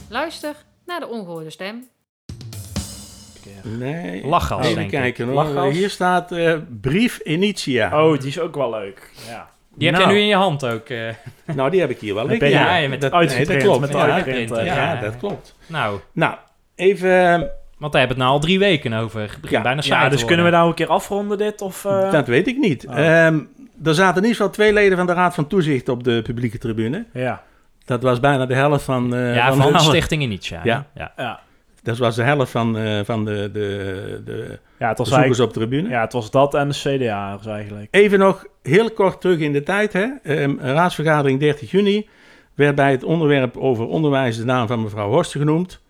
Luister 0.09 0.55
naar 0.87 1.01
de 1.01 1.07
ongehoorde 1.09 1.51
stem. 1.51 1.89
Nee. 3.63 4.27
Lachgas, 4.27 4.61
Even 4.65 4.75
denk 4.75 4.93
ik. 4.93 4.99
kijken 5.01 5.27
hoor. 5.27 5.35
Lachgas. 5.35 5.73
Hier 5.75 5.91
staat 5.91 6.33
eh, 6.33 6.59
brief 6.81 7.19
Initia. 7.19 8.05
Oh, 8.07 8.19
die 8.19 8.29
is 8.29 8.39
ook 8.41 8.55
wel 8.55 8.71
leuk. 8.71 9.11
Ja. 9.29 9.49
Die 9.75 9.89
heb 9.89 9.97
Nou. 9.97 10.07
jij 10.09 10.17
nu 10.17 10.23
in 10.23 10.29
je 10.29 10.35
hand 10.37 10.67
ook. 10.67 10.89
eh. 10.89 11.09
Nou, 11.57 11.71
die 11.71 11.81
heb 11.81 11.91
ik 11.91 11.99
hier 11.99 12.15
wel 12.15 12.31
je- 12.33 12.49
ja, 12.49 12.89
met 12.89 13.01
dat, 13.01 13.13
nee, 13.13 13.47
dat 13.47 13.57
klopt. 13.57 13.81
met 13.81 13.91
de 13.93 13.97
ja, 13.97 14.65
ja. 14.65 15.01
dat 15.01 15.17
klopt. 15.17 15.55
nou, 15.67 16.01
Nou, 16.13 16.37
even... 16.75 17.51
want 17.85 17.93
daar 17.93 18.01
hebben 18.07 18.17
we 18.19 18.23
het 18.25 18.33
nou 18.33 18.43
al 18.43 18.47
drie 18.49 18.59
weken 18.59 18.93
over. 18.93 19.21
Het 19.21 19.31
begint 19.31 19.51
Ja. 19.51 19.63
bijna 19.63 19.81
saai 19.81 20.03
Ja, 20.03 20.09
te 20.09 20.15
dus 20.15 20.25
kunnen 20.25 20.45
we 20.45 20.51
nou 20.51 20.69
een 20.69 20.75
keer 20.75 20.87
afronden 20.89 21.39
dit? 21.39 21.61
Of, 21.63 21.85
eh? 21.85 22.11
Dat 22.11 22.27
weet 22.27 22.47
ik 22.47 22.57
niet. 22.59 22.87
Oh. 22.87 22.99
Ehm, 22.99 23.39
er 23.85 23.95
zaten 23.95 24.17
in 24.17 24.29
ieder 24.29 24.37
geval 24.37 24.51
twee 24.53 24.73
leden 24.73 24.97
van 24.97 25.07
de 25.07 25.13
Raad 25.13 25.35
van 25.35 25.47
Toezicht 25.47 25.89
op 25.89 26.05
de 26.05 26.23
publieke 26.23 26.59
tribune. 26.59 27.05
Ja. 27.13 27.43
Dat 27.85 28.03
was 28.03 28.21
bijna 28.21 28.47
de 28.47 28.55
helft 28.55 28.85
van... 28.85 29.15
eh, 29.15 29.35
Ja, 29.35 29.49
van 29.49 29.57
van 29.63 29.73
de 29.73 29.79
alle- 29.79 29.89
Stichting 29.89 30.23
Initia. 30.23 30.61
Ja. 30.65 30.87
ja. 30.95 31.13
Ja. 31.17 31.41
Dat 31.83 31.99
was 31.99 32.15
de 32.17 32.23
helft 32.23 32.51
van, 32.51 32.79
eh, 32.79 33.01
van 33.05 33.25
de, 33.25 33.51
de, 33.53 34.23
de 34.25 34.59
Ja, 34.79 34.89
het 34.89 34.99
was 34.99 35.09
bezoekers 35.09 35.41
op 35.41 35.53
de 35.53 35.59
tribune. 35.59 35.89
ja, 35.89 36.01
het 36.01 36.13
was 36.13 36.31
dat 36.31 36.55
en 36.55 36.69
de 36.69 36.75
CDA'ers 36.75 37.47
eigenlijk. 37.47 37.89
Even 37.91 38.19
nog 38.19 38.45
heel 38.63 38.91
kort 38.91 39.21
terug 39.21 39.39
in 39.39 39.53
de 39.53 39.63
tijd. 39.63 39.93
Hè. 39.93 40.07
Ehm, 40.23 40.59
raadsvergadering 40.61 41.41
30 41.41 41.71
juni 41.71 42.09
werd 42.55 42.75
bij 42.75 42.91
het 42.91 43.05
onderwerp 43.05 43.57
over 43.57 43.87
onderwijs 43.87 44.37
de 44.37 44.45
naam 44.45 44.67
van 44.67 44.83
mevrouw 44.83 45.09
Horsten 45.11 45.41
genoemd. 45.41 45.81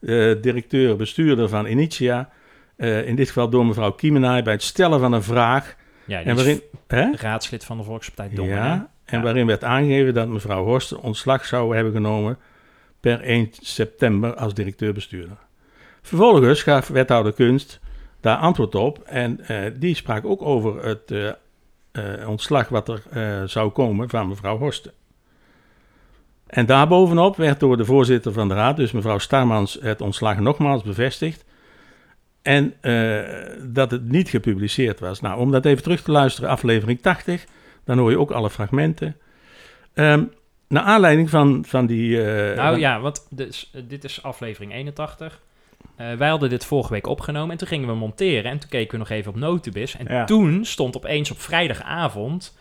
Eh, 0.00 0.32
directeur, 0.40 0.96
bestuurder 0.96 1.48
van 1.48 1.66
Initia. 1.66 2.28
Eh, 2.76 3.06
in 3.06 3.16
dit 3.16 3.26
geval 3.26 3.48
door 3.50 3.66
mevrouw 3.66 3.90
Kiemenaar 3.92 4.42
bij 4.42 4.52
het 4.52 4.62
stellen 4.62 5.00
van 5.00 5.12
een 5.12 5.22
vraag. 5.22 5.74
Ja, 6.04 6.22
En 6.22 6.34
waarin, 6.36 6.60
hè? 6.86 7.10
raadslid 7.16 7.64
van 7.64 7.76
de 7.76 7.82
Volkspartij 7.82 8.34
Dongen. 8.36 8.54
Ja, 8.54 8.90
en 9.04 9.18
Ja. 9.18 9.24
waarin 9.24 9.46
werd 9.46 9.64
aangegeven 9.64 10.14
dat 10.14 10.28
mevrouw 10.28 10.64
Horsten 10.64 11.00
ontslag 11.00 11.44
zou 11.44 11.74
hebben 11.74 11.92
genomen 11.92 12.38
per 13.00 13.20
1 13.22 13.48
september 13.60 14.34
als 14.34 14.54
directeur-bestuurder. 14.54 15.36
Vervolgens 16.02 16.62
gaf 16.62 16.88
wethouder 16.88 17.32
Kunst 17.32 17.80
daar 18.20 18.36
antwoord 18.36 18.74
op 18.74 18.98
en 18.98 19.40
eh, 19.46 19.56
die 19.76 19.94
sprak 19.94 20.24
ook 20.24 20.42
over 20.42 20.84
het 20.84 21.36
ontslag 22.26 22.68
wat 22.68 22.88
er 22.88 23.02
zou 23.48 23.70
komen 23.70 24.08
van 24.08 24.28
mevrouw 24.28 24.58
Horsten. 24.58 24.92
En 26.50 26.66
daarbovenop 26.66 27.36
werd 27.36 27.60
door 27.60 27.76
de 27.76 27.84
voorzitter 27.84 28.32
van 28.32 28.48
de 28.48 28.54
raad, 28.54 28.76
dus 28.76 28.92
mevrouw 28.92 29.18
Starmans, 29.18 29.78
het 29.80 30.00
ontslag 30.00 30.38
nogmaals 30.38 30.82
bevestigd. 30.82 31.44
En 32.42 32.74
eh, 32.80 33.20
dat 33.62 33.90
het 33.90 34.08
niet 34.08 34.28
gepubliceerd 34.28 35.00
was. 35.00 35.20
Nou, 35.20 35.40
om 35.40 35.50
dat 35.50 35.64
even 35.64 35.82
terug 35.82 36.02
te 36.02 36.10
luisteren, 36.10 36.50
aflevering 36.50 37.00
80, 37.02 37.44
dan 37.84 37.98
hoor 37.98 38.10
je 38.10 38.18
ook 38.18 38.30
alle 38.30 38.50
fragmenten. 38.50 39.16
Ehm 39.94 40.22
naar 40.70 40.82
aanleiding 40.82 41.30
van, 41.30 41.64
van 41.66 41.86
die... 41.86 42.22
eh, 42.24 42.56
Nou 42.56 42.78
ja, 42.78 43.00
want 43.00 43.26
dus, 43.30 43.70
eh, 43.74 43.82
dit 43.88 44.04
is 44.04 44.22
aflevering 44.22 44.72
81. 44.74 45.40
Eh, 45.96 46.12
wij 46.12 46.28
hadden 46.28 46.50
dit 46.50 46.64
vorige 46.64 46.92
week 46.92 47.06
opgenomen 47.06 47.50
en 47.50 47.56
toen 47.58 47.68
gingen 47.68 47.88
we 47.88 47.94
monteren 47.94 48.50
en 48.50 48.58
toen 48.58 48.68
keken 48.68 48.92
we 48.92 48.98
nog 48.98 49.08
even 49.10 49.30
op 49.32 49.38
Notubis. 49.38 49.96
En 49.96 50.06
Ja. 50.14 50.24
toen 50.24 50.64
stond 50.64 50.96
opeens 50.96 51.30
op 51.30 51.40
vrijdagavond, 51.40 52.58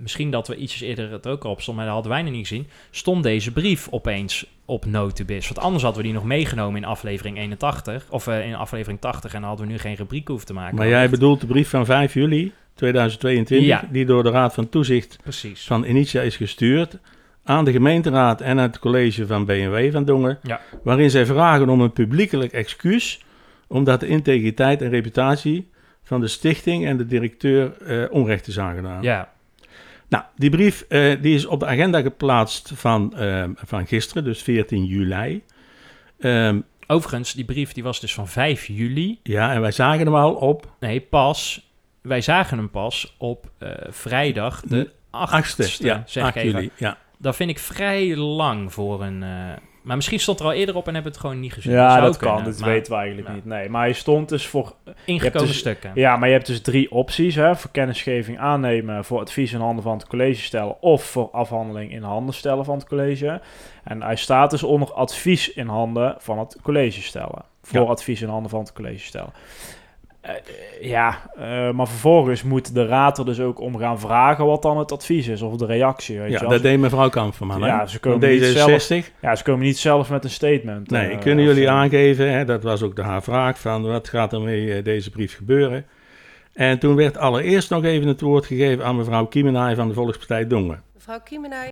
misschien 0.00 0.30
dat 0.30 0.48
we 0.48 0.56
ietsjes 0.56 0.80
eerder 0.80 1.10
het 1.12 1.26
ook 1.26 1.44
al 1.44 1.50
op 1.50 1.60
stond, 1.60 1.76
maar 1.76 1.86
dat 1.86 1.94
hadden 1.94 2.12
wij 2.12 2.22
nog 2.22 2.32
niet 2.32 2.46
gezien, 2.48 2.66
stond 2.90 3.22
deze 3.22 3.52
brief 3.52 3.88
opeens 3.90 4.46
op 4.64 4.84
Notubis. 4.86 5.48
Want 5.48 5.58
anders 5.60 5.82
hadden 5.82 6.00
we 6.02 6.06
die 6.08 6.16
nog 6.16 6.26
meegenomen 6.26 6.82
in 6.82 6.88
aflevering 6.88 7.38
81, 7.38 8.06
of 8.10 8.26
eh, 8.26 8.46
in 8.46 8.54
aflevering 8.54 9.00
80 9.00 9.34
en 9.34 9.40
dan 9.40 9.48
hadden 9.48 9.66
we 9.66 9.72
nu 9.72 9.78
geen 9.78 9.94
rubriek 9.94 10.28
hoeven 10.28 10.46
te 10.46 10.52
maken. 10.52 10.76
Maar 10.76 10.88
jij 10.88 11.10
bedoelt 11.10 11.40
de 11.40 11.46
brief 11.46 11.68
van 11.68 11.84
5 11.84 12.14
juli 12.14 12.52
2022, 12.74 13.66
Ja. 13.68 13.84
die 13.90 14.04
door 14.06 14.22
de 14.22 14.30
Raad 14.30 14.54
van 14.54 14.68
Toezicht 14.68 15.18
Precies. 15.22 15.66
van 15.66 15.84
Initia 15.84 16.20
is 16.22 16.36
gestuurd 16.36 16.98
aan 17.44 17.64
de 17.64 17.72
gemeenteraad 17.72 18.40
en 18.40 18.58
het 18.58 18.78
college 18.78 19.26
van 19.26 19.44
BNW 19.44 19.92
van 19.92 20.04
Dongen, 20.04 20.38
Ja. 20.42 20.60
waarin 20.82 21.10
zij 21.10 21.26
vragen 21.26 21.68
om 21.68 21.80
een 21.80 21.92
publiekelijk 21.92 22.52
excuus, 22.52 23.24
omdat 23.66 24.00
de 24.00 24.06
integriteit 24.06 24.82
en 24.82 24.88
reputatie 24.90 25.70
van 26.02 26.20
de 26.20 26.28
stichting 26.28 26.86
en 26.86 26.96
de 26.96 27.06
directeur 27.06 27.72
eh, 27.86 28.04
onrecht 28.10 28.46
is 28.46 28.58
aangedaan. 28.58 29.02
Ja, 29.02 29.32
Nou, 30.10 30.24
die 30.36 30.50
brief 30.50 30.84
eh, 30.88 31.22
die 31.22 31.34
is 31.34 31.46
op 31.46 31.60
de 31.60 31.66
agenda 31.66 32.00
geplaatst 32.00 32.72
van, 32.74 33.16
eh, 33.16 33.44
van 33.54 33.86
gisteren, 33.86 34.24
dus 34.24 34.42
14 34.42 34.84
juli. 34.84 35.42
Ehm, 36.18 36.60
overigens, 36.86 37.32
die 37.32 37.44
brief 37.44 37.72
die 37.72 37.82
was 37.82 38.00
dus 38.00 38.14
van 38.14 38.28
5 38.28 38.66
juli. 38.66 39.20
ja, 39.22 39.52
en 39.52 39.60
wij 39.60 39.72
zagen 39.72 40.06
hem 40.06 40.14
al 40.14 40.34
op 40.34 40.74
Nee, 40.80 41.00
pas. 41.00 41.68
Wij 42.00 42.20
zagen 42.20 42.58
hem 42.58 42.70
pas 42.70 43.14
op 43.18 43.50
eh, 43.58 43.70
vrijdag 43.88 44.60
de 44.60 44.90
8e, 45.10 45.64
8e, 45.64 45.84
ja, 45.84 46.02
zeg 46.06 46.24
8 46.24 46.36
ik 46.36 46.42
even. 46.42 46.60
juli. 46.60 46.70
Ja. 46.76 46.98
Dat 47.18 47.36
vind 47.36 47.50
ik 47.50 47.58
vrij 47.58 48.16
lang 48.16 48.72
voor 48.72 49.02
een... 49.02 49.24
eh, 49.80 49.86
maar 49.86 49.96
misschien 49.96 50.20
stond 50.20 50.40
er 50.40 50.44
al 50.44 50.52
eerder 50.52 50.76
op 50.76 50.86
en 50.86 50.94
hebben 50.94 51.12
het 51.12 51.20
gewoon 51.20 51.40
niet 51.40 51.52
gezien. 51.52 51.72
Ja, 51.72 51.90
zou 51.90 52.02
dat 52.02 52.16
kan. 52.16 52.44
Dat 52.44 52.58
maar 52.58 52.68
weten 52.68 52.92
we 52.92 52.98
eigenlijk 52.98 53.28
ja. 53.28 53.34
niet. 53.34 53.44
Nee, 53.44 53.68
maar 53.68 53.80
hij 53.80 53.92
stond 53.92 54.28
dus 54.28 54.46
voor... 54.46 54.74
Ingekomen 55.04 55.48
dus- 55.48 55.58
stukken. 55.58 55.90
Ja, 55.94 56.16
maar 56.16 56.28
je 56.28 56.34
hebt 56.34 56.46
dus 56.46 56.60
drie 56.60 56.90
opties. 56.90 57.34
Hè, 57.34 57.56
voor 57.56 57.70
kennisgeving 57.70 58.38
aannemen, 58.38 59.04
voor 59.04 59.20
advies 59.20 59.52
in 59.52 59.60
handen 59.60 59.82
van 59.82 59.96
het 59.96 60.06
college 60.06 60.42
stellen... 60.42 60.82
of 60.82 61.02
voor 61.04 61.30
afhandeling 61.30 61.92
in 61.92 62.02
handen 62.02 62.34
stellen 62.34 62.64
van 62.64 62.78
het 62.78 62.86
college. 62.86 63.40
En 63.84 64.02
hij 64.02 64.16
staat 64.16 64.50
dus 64.50 64.62
onder 64.62 64.92
advies 64.92 65.52
in 65.52 65.66
handen 65.66 66.14
van 66.18 66.38
het 66.38 66.58
college 66.62 67.02
stellen. 67.02 67.44
Voor 67.62 67.80
Ja. 67.80 67.86
advies 67.86 68.22
in 68.22 68.28
handen 68.28 68.50
van 68.50 68.60
het 68.60 68.72
college 68.72 69.04
stellen. 69.04 69.32
Eh, 70.20 70.34
ja, 70.80 71.30
eh, 71.36 71.70
maar 71.70 71.88
vervolgens 71.88 72.42
moet 72.42 72.74
de 72.74 72.86
raad 72.86 73.18
er 73.18 73.24
dus 73.24 73.40
ook 73.40 73.60
om 73.60 73.78
gaan 73.78 74.00
vragen 74.00 74.46
wat 74.46 74.62
dan 74.62 74.78
het 74.78 74.92
advies 74.92 75.28
is 75.28 75.42
of 75.42 75.56
de 75.56 75.66
reactie. 75.66 76.18
Weet 76.18 76.28
Ja, 76.28 76.34
je 76.34 76.40
wel. 76.40 76.50
dat 76.50 76.62
deed 76.62 76.78
mevrouw 76.78 77.08
hè? 77.08 77.66
Ja, 77.66 77.86
ze 77.86 77.98
Van 78.00 78.10
komen, 78.10 78.30
niet 78.30 78.44
zelf, 78.44 78.70
D66. 78.70 79.10
ja, 79.20 79.36
ze 79.36 79.42
komen 79.42 79.64
niet 79.64 79.78
zelf 79.78 80.10
met 80.10 80.24
een 80.24 80.30
statement. 80.30 80.90
Nee, 80.90 81.10
eh, 81.10 81.20
kunnen 81.20 81.44
jullie 81.44 81.70
aangeven, 81.70 82.32
hè, 82.32 82.44
dat 82.44 82.62
was 82.62 82.82
ook 82.82 82.96
de 82.96 83.02
haar 83.02 83.22
vraag, 83.22 83.58
van 83.58 83.82
wat 83.82 84.08
gaat 84.08 84.32
er 84.32 84.40
mee 84.40 84.82
deze 84.82 85.10
brief 85.10 85.36
gebeuren? 85.36 85.86
En 86.52 86.78
toen 86.78 86.94
werd 86.94 87.16
allereerst 87.16 87.70
nog 87.70 87.84
even 87.84 88.08
het 88.08 88.20
woord 88.20 88.46
gegeven 88.46 88.84
aan 88.84 88.96
mevrouw 88.96 89.26
Kiemenaar 89.26 89.74
van 89.74 89.88
de 89.88 89.94
Volkspartij 89.94 90.46
Dongen. 90.46 90.82
Mevrouw 90.94 91.20
Kiemenaar. 91.20 91.68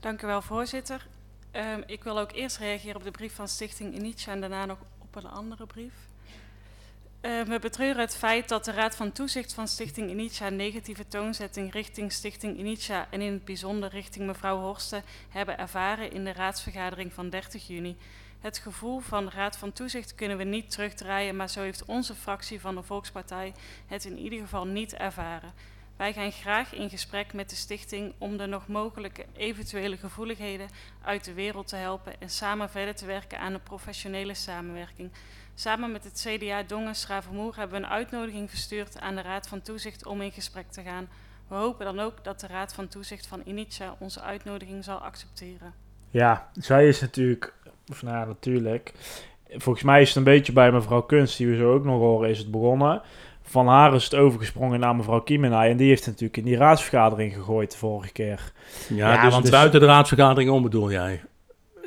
Dank 0.00 0.22
u 0.22 0.26
wel, 0.26 0.42
voorzitter. 0.42 1.06
Ehm, 1.50 1.80
ik 1.86 2.04
wil 2.04 2.18
ook 2.18 2.32
eerst 2.32 2.58
reageren 2.58 2.96
op 2.96 3.04
de 3.04 3.10
brief 3.10 3.34
van 3.34 3.48
Stichting 3.48 3.94
Initia 3.94 4.32
en 4.32 4.40
daarna 4.40 4.64
nog 4.66 4.78
op 4.98 5.16
een 5.16 5.30
andere 5.30 5.66
brief. 5.66 5.92
Ehm, 7.20 7.44
we 7.44 7.58
betreuren 7.58 8.00
het 8.00 8.16
feit 8.16 8.48
dat 8.48 8.64
de 8.64 8.72
Raad 8.72 8.96
van 8.96 9.12
Toezicht 9.12 9.52
van 9.54 9.68
Stichting 9.68 10.10
Initia 10.10 10.48
negatieve 10.48 11.08
toonzetting 11.08 11.72
richting 11.72 12.12
Stichting 12.12 12.58
Initia 12.58 13.06
en 13.10 13.20
in 13.20 13.32
het 13.32 13.44
bijzonder 13.44 13.90
richting 13.90 14.26
mevrouw 14.26 14.58
Horsten 14.60 15.02
hebben 15.28 15.58
ervaren 15.58 16.12
in 16.12 16.24
de 16.24 16.32
raadsvergadering 16.32 17.12
van 17.12 17.30
30 17.30 17.66
juni. 17.66 17.96
Het 18.40 18.58
gevoel 18.58 18.98
van 18.98 19.24
de 19.24 19.30
Raad 19.30 19.56
van 19.56 19.72
Toezicht 19.72 20.14
kunnen 20.14 20.36
we 20.36 20.44
niet 20.44 20.70
terugdraaien, 20.70 21.36
maar 21.36 21.50
zo 21.50 21.60
heeft 21.60 21.84
onze 21.84 22.14
fractie 22.14 22.60
van 22.60 22.74
de 22.74 22.82
Volkspartij 22.82 23.54
het 23.86 24.04
in 24.04 24.18
ieder 24.18 24.38
geval 24.38 24.66
niet 24.66 24.94
ervaren. 24.94 25.52
Wij 25.96 26.12
gaan 26.12 26.32
graag 26.32 26.74
in 26.74 26.90
gesprek 26.90 27.32
met 27.32 27.50
de 27.50 27.56
stichting 27.56 28.14
om 28.18 28.36
de 28.36 28.46
nog 28.46 28.68
mogelijke 28.68 29.26
eventuele 29.36 29.96
gevoeligheden 29.96 30.68
uit 31.02 31.24
de 31.24 31.32
wereld 31.32 31.68
te 31.68 31.76
helpen 31.76 32.20
en 32.20 32.30
samen 32.30 32.70
verder 32.70 32.94
te 32.94 33.06
werken 33.06 33.38
aan 33.38 33.54
een 33.54 33.62
professionele 33.62 34.34
samenwerking. 34.34 35.10
Samen 35.60 35.92
met 35.92 36.04
het 36.04 36.26
CDA 36.28 36.62
Dongen 36.66 36.94
Schravenmoer 36.94 37.56
hebben 37.56 37.80
we 37.80 37.84
een 37.84 37.90
uitnodiging 37.92 38.50
verstuurd 38.50 39.00
aan 39.00 39.14
de 39.14 39.22
Raad 39.22 39.48
van 39.48 39.62
Toezicht 39.62 40.06
om 40.06 40.20
in 40.20 40.32
gesprek 40.32 40.70
te 40.70 40.82
gaan. 40.82 41.08
We 41.48 41.54
hopen 41.54 41.84
dan 41.84 42.00
ook 42.00 42.24
dat 42.24 42.40
de 42.40 42.46
Raad 42.46 42.74
van 42.74 42.88
Toezicht 42.88 43.26
van 43.26 43.40
Initia 43.44 43.96
onze 43.98 44.20
uitnodiging 44.20 44.84
zal 44.84 44.98
accepteren. 44.98 45.74
Ja, 46.10 46.48
zij 46.52 46.88
is 46.88 47.00
natuurlijk, 47.00 47.54
of 47.90 48.02
nou 48.02 48.16
ja, 48.16 48.24
natuurlijk. 48.24 48.92
Volgens 49.48 49.84
mij 49.84 50.00
is 50.00 50.08
het 50.08 50.16
een 50.16 50.24
beetje 50.24 50.52
bij 50.52 50.72
mevrouw 50.72 51.02
Kunst, 51.02 51.36
die 51.36 51.46
we 51.46 51.56
zo 51.56 51.72
ook 51.74 51.84
nog 51.84 51.98
horen, 51.98 52.30
is 52.30 52.38
het 52.38 52.50
begonnen. 52.50 53.02
Van 53.42 53.66
haar 53.68 53.94
is 53.94 54.04
het 54.04 54.14
overgesprongen 54.14 54.80
naar 54.80 54.96
mevrouw 54.96 55.20
Kiemenay. 55.20 55.70
En 55.70 55.76
die 55.76 55.88
heeft 55.88 56.00
het 56.04 56.08
natuurlijk 56.08 56.36
in 56.36 56.44
die 56.44 56.56
raadsvergadering 56.56 57.34
gegooid 57.34 57.70
de 57.70 57.76
vorige 57.76 58.12
keer. 58.12 58.52
Ja, 58.88 59.12
Ja, 59.12 59.22
dus 59.24 59.32
want- 59.32 59.50
buiten 59.50 59.80
de 59.80 59.86
raadsvergadering 59.86 60.50
om 60.50 60.62
bedoel 60.62 60.90
jij? 60.90 61.22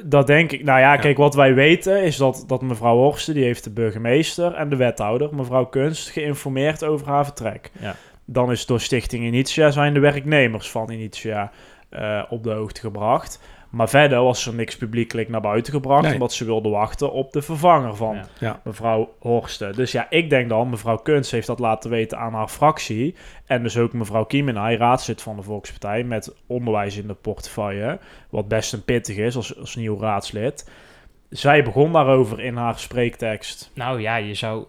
Dat 0.03 0.27
denk 0.27 0.51
ik. 0.51 0.63
Nou 0.63 0.79
ja, 0.79 0.97
kijk, 0.97 1.17
wat 1.17 1.35
wij 1.35 1.53
weten 1.53 2.03
is 2.03 2.17
dat, 2.17 2.43
dat 2.47 2.61
mevrouw 2.61 2.95
Horsten, 2.97 3.33
die 3.33 3.43
heeft 3.43 3.63
de 3.63 3.69
burgemeester 3.69 4.53
en 4.53 4.69
de 4.69 4.75
wethouder, 4.75 5.35
mevrouw 5.35 5.65
Kunst, 5.65 6.09
geïnformeerd 6.09 6.83
over 6.83 7.07
haar 7.07 7.25
vertrek. 7.25 7.71
Ja. 7.79 7.95
Dan 8.25 8.51
is 8.51 8.65
door 8.65 8.79
Stichting 8.79 9.23
Initia 9.23 9.71
zijn 9.71 9.93
de 9.93 9.99
werknemers 9.99 10.71
van 10.71 10.91
Initia 10.91 11.51
eh, 11.91 12.23
op 12.29 12.43
de 12.43 12.51
hoogte 12.51 12.81
gebracht. 12.81 13.39
Maar 13.69 13.89
verder 13.89 14.23
was 14.23 14.45
er 14.47 14.53
niks 14.53 14.77
publiekelijk 14.77 15.29
naar 15.29 15.41
buiten 15.41 15.73
gebracht, 15.73 16.03
Nee. 16.03 16.13
omdat 16.13 16.33
ze 16.33 16.45
wilden 16.45 16.71
wachten 16.71 17.11
op 17.11 17.31
de 17.31 17.41
vervanger 17.41 17.95
van 17.95 18.15
Ja. 18.15 18.25
Ja. 18.39 18.59
mevrouw 18.63 19.13
Horsten. 19.19 19.73
Dus 19.75 19.91
ja, 19.91 20.07
ik 20.09 20.29
denk 20.29 20.49
dan, 20.49 20.69
mevrouw 20.69 20.97
Kunst 20.97 21.31
heeft 21.31 21.47
dat 21.47 21.59
laten 21.59 21.89
weten 21.89 22.17
aan 22.17 22.33
haar 22.33 22.47
fractie. 22.47 23.15
En 23.45 23.63
dus 23.63 23.77
ook 23.77 23.93
mevrouw 23.93 24.23
Kiemenay, 24.23 24.75
raadslid 24.75 25.21
van 25.21 25.35
de 25.35 25.41
Volkspartij, 25.41 26.03
met 26.03 26.35
onderwijs 26.47 26.97
in 26.97 27.07
de 27.07 27.13
portefeuille. 27.13 27.99
Wat 28.29 28.47
best 28.47 28.73
een 28.73 28.83
pittig 28.83 29.17
is 29.17 29.35
als, 29.35 29.57
als 29.59 29.75
nieuw 29.75 29.99
raadslid. 29.99 30.69
Zij 31.29 31.63
begon 31.63 31.91
daarover 31.91 32.39
in 32.39 32.55
haar 32.55 32.79
spreektekst. 32.79 33.71
Nou 33.73 34.01
ja, 34.01 34.15
je 34.15 34.33
zou... 34.33 34.65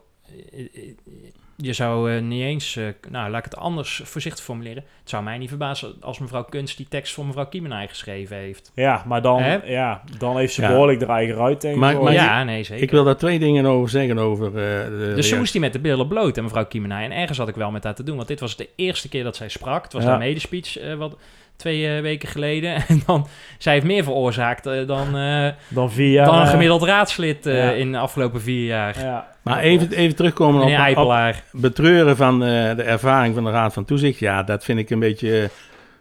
Je 1.56 1.72
zou 1.72 2.12
eh, 2.16 2.22
niet 2.22 2.42
eens... 2.42 2.76
eh, 2.76 2.84
nou, 3.10 3.30
laat 3.30 3.38
ik 3.38 3.50
het 3.50 3.56
anders 3.60 4.00
voorzichtig 4.04 4.44
formuleren. 4.44 4.84
Het 5.00 5.10
zou 5.10 5.22
mij 5.22 5.38
niet 5.38 5.48
verbazen 5.48 5.94
als 6.00 6.18
mevrouw 6.18 6.42
Kunst 6.44 6.76
die 6.76 6.86
tekst 6.88 7.14
voor 7.14 7.26
mevrouw 7.26 7.46
Kiemenay 7.46 7.88
geschreven 7.88 8.36
heeft. 8.36 8.72
Ja, 8.74 9.02
maar 9.06 9.22
dan, 9.22 9.42
Hè? 9.42 9.58
ja, 9.64 10.02
dan 10.18 10.36
heeft 10.38 10.54
ze 10.54 10.62
Ja. 10.62 10.68
behoorlijk 10.68 10.98
de 10.98 11.06
eigen 11.06 11.34
ruit 11.34 11.60
tegen. 11.60 11.78
Maar- 11.78 12.12
ja, 12.12 12.44
nee, 12.44 12.62
zeker. 12.62 12.82
Ik 12.82 12.90
wil 12.90 13.04
daar 13.04 13.16
twee 13.16 13.38
dingen 13.38 13.66
over 13.66 13.90
zeggen 13.90 14.18
over 14.18 14.46
eh, 14.46 14.52
de 14.84 15.12
Dus 15.14 15.28
ze 15.28 15.36
moest 15.36 15.52
die 15.52 15.60
met 15.60 15.72
de 15.72 15.78
billen 15.80 16.08
bloot, 16.08 16.36
en 16.36 16.42
mevrouw 16.42 16.66
Kiemenay. 16.66 17.04
En 17.04 17.12
ergens 17.12 17.38
had 17.38 17.48
ik 17.48 17.54
wel 17.54 17.70
met 17.70 17.84
haar 17.84 17.94
te 17.94 18.02
doen, 18.04 18.16
want 18.16 18.28
dit 18.28 18.40
was 18.40 18.56
de 18.56 18.68
eerste 18.76 19.08
keer 19.08 19.24
dat 19.24 19.36
zij 19.36 19.48
sprak. 19.48 19.82
Het 19.82 19.92
was 19.92 20.02
Ja. 20.02 20.08
haar 20.08 20.18
medespeech 20.18 20.78
eh, 20.78 20.94
wat, 20.94 21.16
twee 21.56 21.94
eh, 21.96 22.00
weken 22.02 22.28
geleden. 22.28 22.74
En 22.88 23.02
dan, 23.06 23.26
zij 23.58 23.72
heeft 23.72 23.86
meer 23.86 24.04
veroorzaakt 24.04 24.66
eh, 24.66 24.86
dan, 24.86 25.16
eh, 25.16 25.48
dan 25.68 25.90
via... 25.92 26.24
dan 26.24 26.34
een 26.34 26.42
eh, 26.44 26.50
gemiddeld 26.50 26.82
raadslid 26.82 27.46
eh, 27.46 27.56
ja. 27.56 27.70
in 27.70 27.92
de 27.92 27.98
afgelopen 27.98 28.40
vier 28.40 28.66
jaar. 28.66 29.00
Ja. 29.00 29.30
Maar 29.42 29.58
even, 29.58 29.92
even 29.92 30.16
terugkomen 30.16 30.62
op, 30.62 30.96
op 30.96 31.42
betreuren 31.52 32.16
van 32.16 32.44
eh, 32.44 32.76
de 32.76 32.82
ervaring 32.82 33.34
van 33.34 33.44
de 33.44 33.50
Raad 33.50 33.72
van 33.72 33.84
Toezicht. 33.84 34.18
Ja, 34.18 34.42
dat 34.42 34.64
vind 34.64 34.78
ik 34.78 34.90
een 34.90 34.98
beetje... 34.98 35.42
eh, 35.42 35.48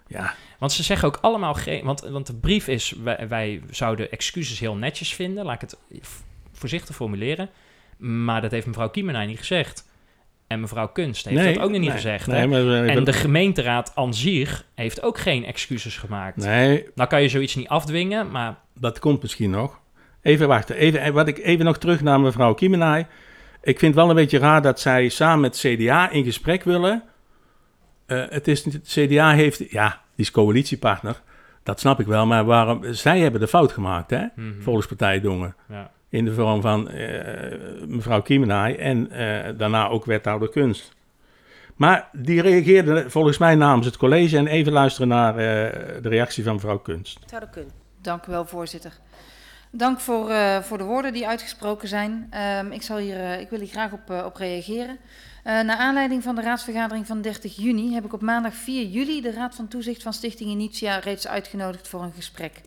ja, 0.07 0.33
Want 0.57 0.71
ze 0.71 0.83
zeggen 0.83 1.07
ook 1.07 1.17
allemaal 1.21 1.53
geen... 1.53 1.83
Want, 1.83 2.01
want 2.01 2.27
de 2.27 2.35
brief 2.35 2.67
is, 2.67 2.93
wij, 3.03 3.27
wij 3.27 3.61
zouden 3.69 4.11
excuses 4.11 4.59
heel 4.59 4.75
netjes 4.75 5.13
vinden. 5.13 5.45
Laat 5.45 5.55
ik 5.55 5.61
het 5.61 5.77
voorzichtig 6.51 6.95
formuleren. 6.95 7.49
Maar 7.97 8.41
dat 8.41 8.51
heeft 8.51 8.65
mevrouw 8.65 8.89
Kiemenay 8.89 9.25
niet 9.25 9.39
gezegd. 9.39 9.89
En 10.47 10.59
mevrouw 10.59 10.87
Kunst 10.87 11.25
heeft 11.25 11.41
nee, 11.41 11.53
dat 11.53 11.63
ook 11.63 11.69
nog 11.69 11.79
niet 11.79 11.89
nee, 11.89 11.97
gezegd. 11.97 12.27
Nee, 12.27 12.39
hè? 12.39 12.47
maar, 12.47 12.85
En 12.85 13.03
de 13.03 13.13
gemeenteraad 13.13 13.91
aan 13.95 14.13
zich 14.13 14.65
heeft 14.75 15.01
ook 15.01 15.17
geen 15.17 15.45
excuses 15.45 15.97
gemaakt. 15.97 16.37
nee, 16.37 16.85
Nou 16.95 17.09
kan 17.09 17.21
je 17.21 17.29
zoiets 17.29 17.55
niet 17.55 17.67
afdwingen, 17.67 18.31
maar 18.31 18.55
dat 18.79 18.99
komt 18.99 19.21
misschien 19.21 19.49
nog. 19.49 19.79
Even 20.21 20.47
wachten. 20.47 20.75
Even, 20.75 21.01
eh, 21.01 21.11
wat 21.11 21.27
ik, 21.27 21.37
even 21.37 21.65
nog 21.65 21.77
terug 21.77 22.01
naar 22.01 22.19
mevrouw 22.19 22.53
Kiemenay. 22.53 23.07
Ik 23.61 23.79
vind 23.79 23.93
het 23.93 24.01
wel 24.03 24.09
een 24.09 24.15
beetje 24.15 24.39
raar 24.39 24.61
dat 24.61 24.79
zij 24.79 25.09
samen 25.09 25.39
met 25.39 25.57
CDA 25.57 26.09
in 26.09 26.23
gesprek 26.23 26.63
willen. 26.63 27.03
Eh, 28.05 28.23
het 28.29 28.47
is 28.47 28.65
het 28.65 28.87
CDA 28.87 29.31
heeft, 29.31 29.71
ja, 29.71 29.89
die 30.15 30.25
is 30.25 30.31
coalitiepartner. 30.31 31.21
Dat 31.63 31.79
snap 31.79 31.99
ik 31.99 32.05
wel, 32.05 32.25
maar 32.25 32.45
waarom, 32.45 32.93
zij 32.93 33.19
hebben 33.19 33.39
de 33.39 33.47
fout 33.47 33.71
gemaakt, 33.71 34.09
hè? 34.09 34.25
Volkspartij 34.59 35.21
Dongen. 35.21 35.55
Ja. 35.69 35.91
In 36.09 36.25
de 36.25 36.33
vorm 36.33 36.61
van 36.61 36.89
eh, 36.89 37.87
mevrouw 37.87 38.21
Kiemenay 38.21 38.75
en 38.75 39.11
eh, 39.11 39.53
daarna 39.57 39.87
ook 39.87 40.05
wethouder 40.05 40.49
Kunst. 40.49 40.93
Maar 41.75 42.09
die 42.11 42.41
reageerde 42.41 43.09
volgens 43.09 43.37
mij 43.37 43.55
namens 43.55 43.85
het 43.85 43.97
college. 43.97 44.37
En 44.37 44.47
even 44.47 44.71
luisteren 44.71 45.07
naar 45.07 45.37
eh, 45.37 45.41
de 46.01 46.09
reactie 46.09 46.43
van 46.43 46.53
mevrouw 46.53 46.77
Kunst. 46.77 47.19
Dat 47.29 47.49
kunnen? 47.49 47.71
Dank 48.01 48.25
u 48.25 48.31
wel, 48.31 48.45
voorzitter. 48.45 48.91
Dank 49.73 49.99
voor, 49.99 50.29
eh, 50.29 50.61
voor 50.61 50.77
de 50.77 50.83
woorden 50.83 51.13
die 51.13 51.27
uitgesproken 51.27 51.87
zijn. 51.87 52.27
Ehm, 52.29 52.71
ik, 52.71 52.81
zal 52.81 52.97
hier, 52.97 53.15
eh, 53.15 53.39
ik 53.39 53.49
wil 53.49 53.59
hier 53.59 53.67
graag 53.67 53.91
op, 53.91 54.09
eh, 54.09 54.25
op 54.25 54.35
reageren. 54.35 54.97
Naar 55.43 55.77
aanleiding 55.77 56.23
van 56.23 56.35
de 56.35 56.41
raadsvergadering 56.41 57.07
van 57.07 57.21
30 57.21 57.55
juni 57.55 57.93
heb 57.93 58.05
ik 58.05 58.13
op 58.13 58.21
maandag 58.21 58.53
4 58.53 58.85
juli 58.85 59.21
de 59.21 59.31
Raad 59.31 59.55
van 59.55 59.67
Toezicht 59.67 60.03
van 60.03 60.13
Stichting 60.13 60.49
Initia 60.49 60.97
reeds 60.97 61.27
uitgenodigd 61.27 61.87
voor 61.87 62.03
een 62.03 62.13
gesprek. 62.13 62.61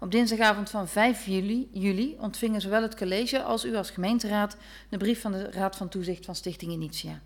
Op 0.00 0.10
dinsdagavond 0.10 0.70
van 0.70 0.88
5 0.88 1.26
juli, 1.26 1.68
juli 1.72 2.16
ontvingen 2.20 2.60
zowel 2.60 2.82
het 2.82 2.96
college 2.96 3.42
als 3.42 3.64
u 3.64 3.76
als 3.76 3.90
gemeenteraad 3.90 4.56
de 4.88 4.96
brief 4.96 5.20
van 5.20 5.32
de 5.32 5.50
Raad 5.50 5.76
van 5.76 5.88
Toezicht 5.88 6.24
van 6.24 6.34
Stichting 6.34 6.72
Initia. 6.72 7.20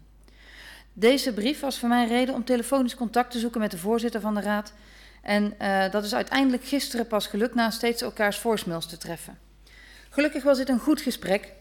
Deze 0.92 1.33
brief 1.33 1.61
was 1.61 1.79
voor 1.79 1.88
mij 1.88 2.07
reden 2.07 2.35
om 2.35 2.44
telefonisch 2.44 2.94
contact 2.94 3.31
te 3.31 3.38
zoeken 3.38 3.61
met 3.61 3.71
de 3.71 3.79
voorzitter 3.79 4.21
van 4.21 4.35
de 4.35 4.40
raad 4.40 4.73
en 5.22 5.54
uh, 5.62 5.90
dat 5.90 6.04
is 6.04 6.14
uiteindelijk 6.14 6.64
gisteren 6.64 7.07
pas 7.07 7.26
gelukt 7.26 7.54
na 7.54 7.70
steeds 7.70 8.02
elkaars 8.02 8.38
voicemails 8.38 8.87
te 8.87 8.96
treffen. 8.96 9.38
Gelukkig 10.09 10.42
was 10.42 10.59
dit 10.59 10.68
een 10.68 10.78
goed 10.78 11.00
gesprek, 11.00 11.52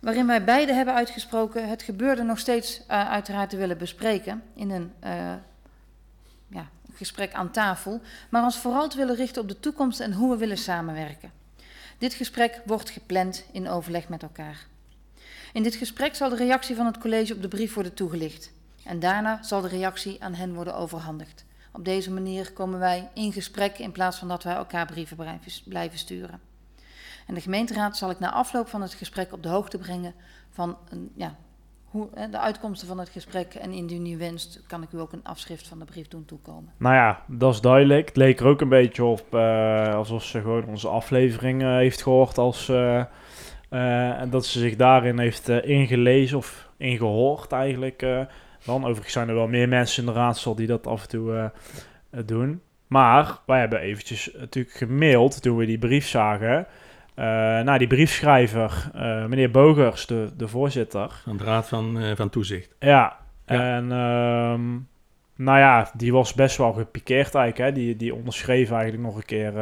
waarin 0.00 0.26
wij 0.26 0.44
beiden 0.44 0.76
hebben 0.76 0.94
uitgesproken 0.94 1.68
het 1.68 1.82
gebeurde 1.82 2.22
nog 2.22 2.38
steeds 2.38 2.80
uh, 2.80 3.10
uiteraard 3.10 3.50
te 3.50 3.56
willen 3.56 3.78
bespreken 3.78 4.42
in 4.54 4.70
een 4.70 4.92
uh, 5.04 5.32
ja, 6.48 6.68
gesprek 6.94 7.32
aan 7.32 7.50
tafel, 7.50 8.00
maar 8.28 8.42
ons 8.42 8.58
vooral 8.58 8.88
te 8.88 8.96
willen 8.96 9.16
richten 9.16 9.42
op 9.42 9.48
de 9.48 9.60
toekomst 9.60 10.00
en 10.00 10.12
hoe 10.12 10.30
we 10.30 10.36
willen 10.36 10.58
samenwerken. 10.58 11.32
Dit 11.98 12.14
gesprek 12.14 12.60
wordt 12.64 12.90
gepland 12.90 13.44
in 13.52 13.68
overleg 13.68 14.08
met 14.08 14.22
elkaar. 14.22 14.66
In 15.52 15.62
dit 15.62 15.74
gesprek 15.74 16.14
zal 16.14 16.28
de 16.28 16.36
reactie 16.36 16.76
van 16.76 16.86
het 16.86 16.98
college 16.98 17.34
op 17.34 17.42
de 17.42 17.48
brief 17.48 17.74
worden 17.74 17.94
toegelicht 17.94 18.52
en 18.84 18.98
daarna 18.98 19.42
zal 19.42 19.60
de 19.60 19.68
reactie 19.68 20.22
aan 20.22 20.34
hen 20.34 20.54
worden 20.54 20.76
overhandigd. 20.76 21.44
Op 21.76 21.84
deze 21.84 22.12
manier 22.12 22.52
komen 22.52 22.78
wij 22.78 23.08
in 23.14 23.32
gesprek 23.32 23.78
in 23.78 23.92
plaats 23.92 24.18
van 24.18 24.28
dat 24.28 24.42
wij 24.42 24.54
elkaar 24.54 24.86
brieven 24.86 25.40
blijven 25.64 25.98
sturen. 25.98 26.40
En 27.26 27.34
de 27.34 27.40
gemeenteraad 27.40 27.96
zal 27.96 28.10
ik 28.10 28.18
na 28.18 28.32
afloop 28.32 28.68
van 28.68 28.82
het 28.82 28.94
gesprek 28.94 29.32
op 29.32 29.42
de 29.42 29.48
hoogte 29.48 29.78
brengen 29.78 30.14
van 30.50 30.76
ja, 31.14 31.36
hoe, 31.84 32.08
de 32.30 32.38
uitkomsten 32.38 32.88
van 32.88 32.98
het 32.98 33.08
gesprek. 33.08 33.54
En 33.54 33.72
indien 33.72 34.06
u 34.06 34.18
wenst, 34.18 34.62
kan 34.66 34.82
ik 34.82 34.92
u 34.92 35.00
ook 35.00 35.12
een 35.12 35.24
afschrift 35.24 35.68
van 35.68 35.78
de 35.78 35.84
brief 35.84 36.08
doen 36.08 36.24
toekomen. 36.24 36.72
Nou 36.76 36.94
ja, 36.94 37.22
dat 37.26 37.54
is 37.54 37.60
duidelijk. 37.60 38.06
Het 38.06 38.16
leek 38.16 38.40
er 38.40 38.46
ook 38.46 38.60
een 38.60 38.68
beetje 38.68 39.04
op 39.04 39.34
uh, 39.34 39.94
alsof 39.94 40.24
ze 40.24 40.40
gewoon 40.40 40.64
onze 40.64 40.88
aflevering 40.88 41.62
uh, 41.62 41.68
heeft 41.68 42.02
gehoord. 42.02 42.38
Als, 42.38 42.68
uh, 42.68 43.04
en 44.20 44.30
dat 44.30 44.46
ze 44.46 44.58
zich 44.58 44.76
daarin 44.76 45.18
heeft 45.18 45.48
ingelezen 45.48 46.38
of 46.38 46.70
ingehoord 46.76 47.52
eigenlijk. 47.52 48.06
Dan, 48.64 48.84
overigens 48.84 49.12
zijn 49.12 49.28
er 49.28 49.34
wel 49.34 49.48
meer 49.48 49.68
mensen 49.68 50.06
in 50.06 50.12
de 50.12 50.18
raadsel 50.18 50.54
die 50.54 50.66
dat 50.66 50.86
af 50.86 51.02
en 51.02 51.08
toe 51.08 51.32
uh, 51.32 52.20
doen. 52.26 52.60
Maar 52.86 53.38
wij 53.46 53.60
hebben 53.60 53.80
eventjes 53.80 54.30
natuurlijk 54.38 54.76
gemaild 54.76 55.42
toen 55.42 55.56
we 55.56 55.66
die 55.66 55.78
brief 55.78 56.06
zagen. 56.06 56.66
Uh, 57.16 57.24
naar 57.60 57.78
die 57.78 57.86
briefschrijver, 57.86 58.90
uh, 58.94 59.24
meneer 59.24 59.50
Bogers, 59.50 60.06
de, 60.06 60.28
de 60.36 60.48
voorzitter. 60.48 61.10
Van 61.24 61.36
de 61.36 61.44
Raad 61.44 61.68
van, 61.68 62.16
van 62.16 62.30
Toezicht. 62.30 62.74
Ja, 62.78 63.16
ja. 63.46 63.76
en 63.76 63.92
um, 63.92 64.88
nou 65.36 65.58
ja, 65.58 65.90
die 65.96 66.12
was 66.12 66.34
best 66.34 66.56
wel 66.56 66.72
gepikeerd 66.72 67.34
eigenlijk. 67.34 67.70
Hè. 67.70 67.80
Die, 67.80 67.96
die 67.96 68.14
onderschreef 68.14 68.70
eigenlijk 68.70 69.02
nog 69.02 69.16
een 69.16 69.24
keer 69.24 69.52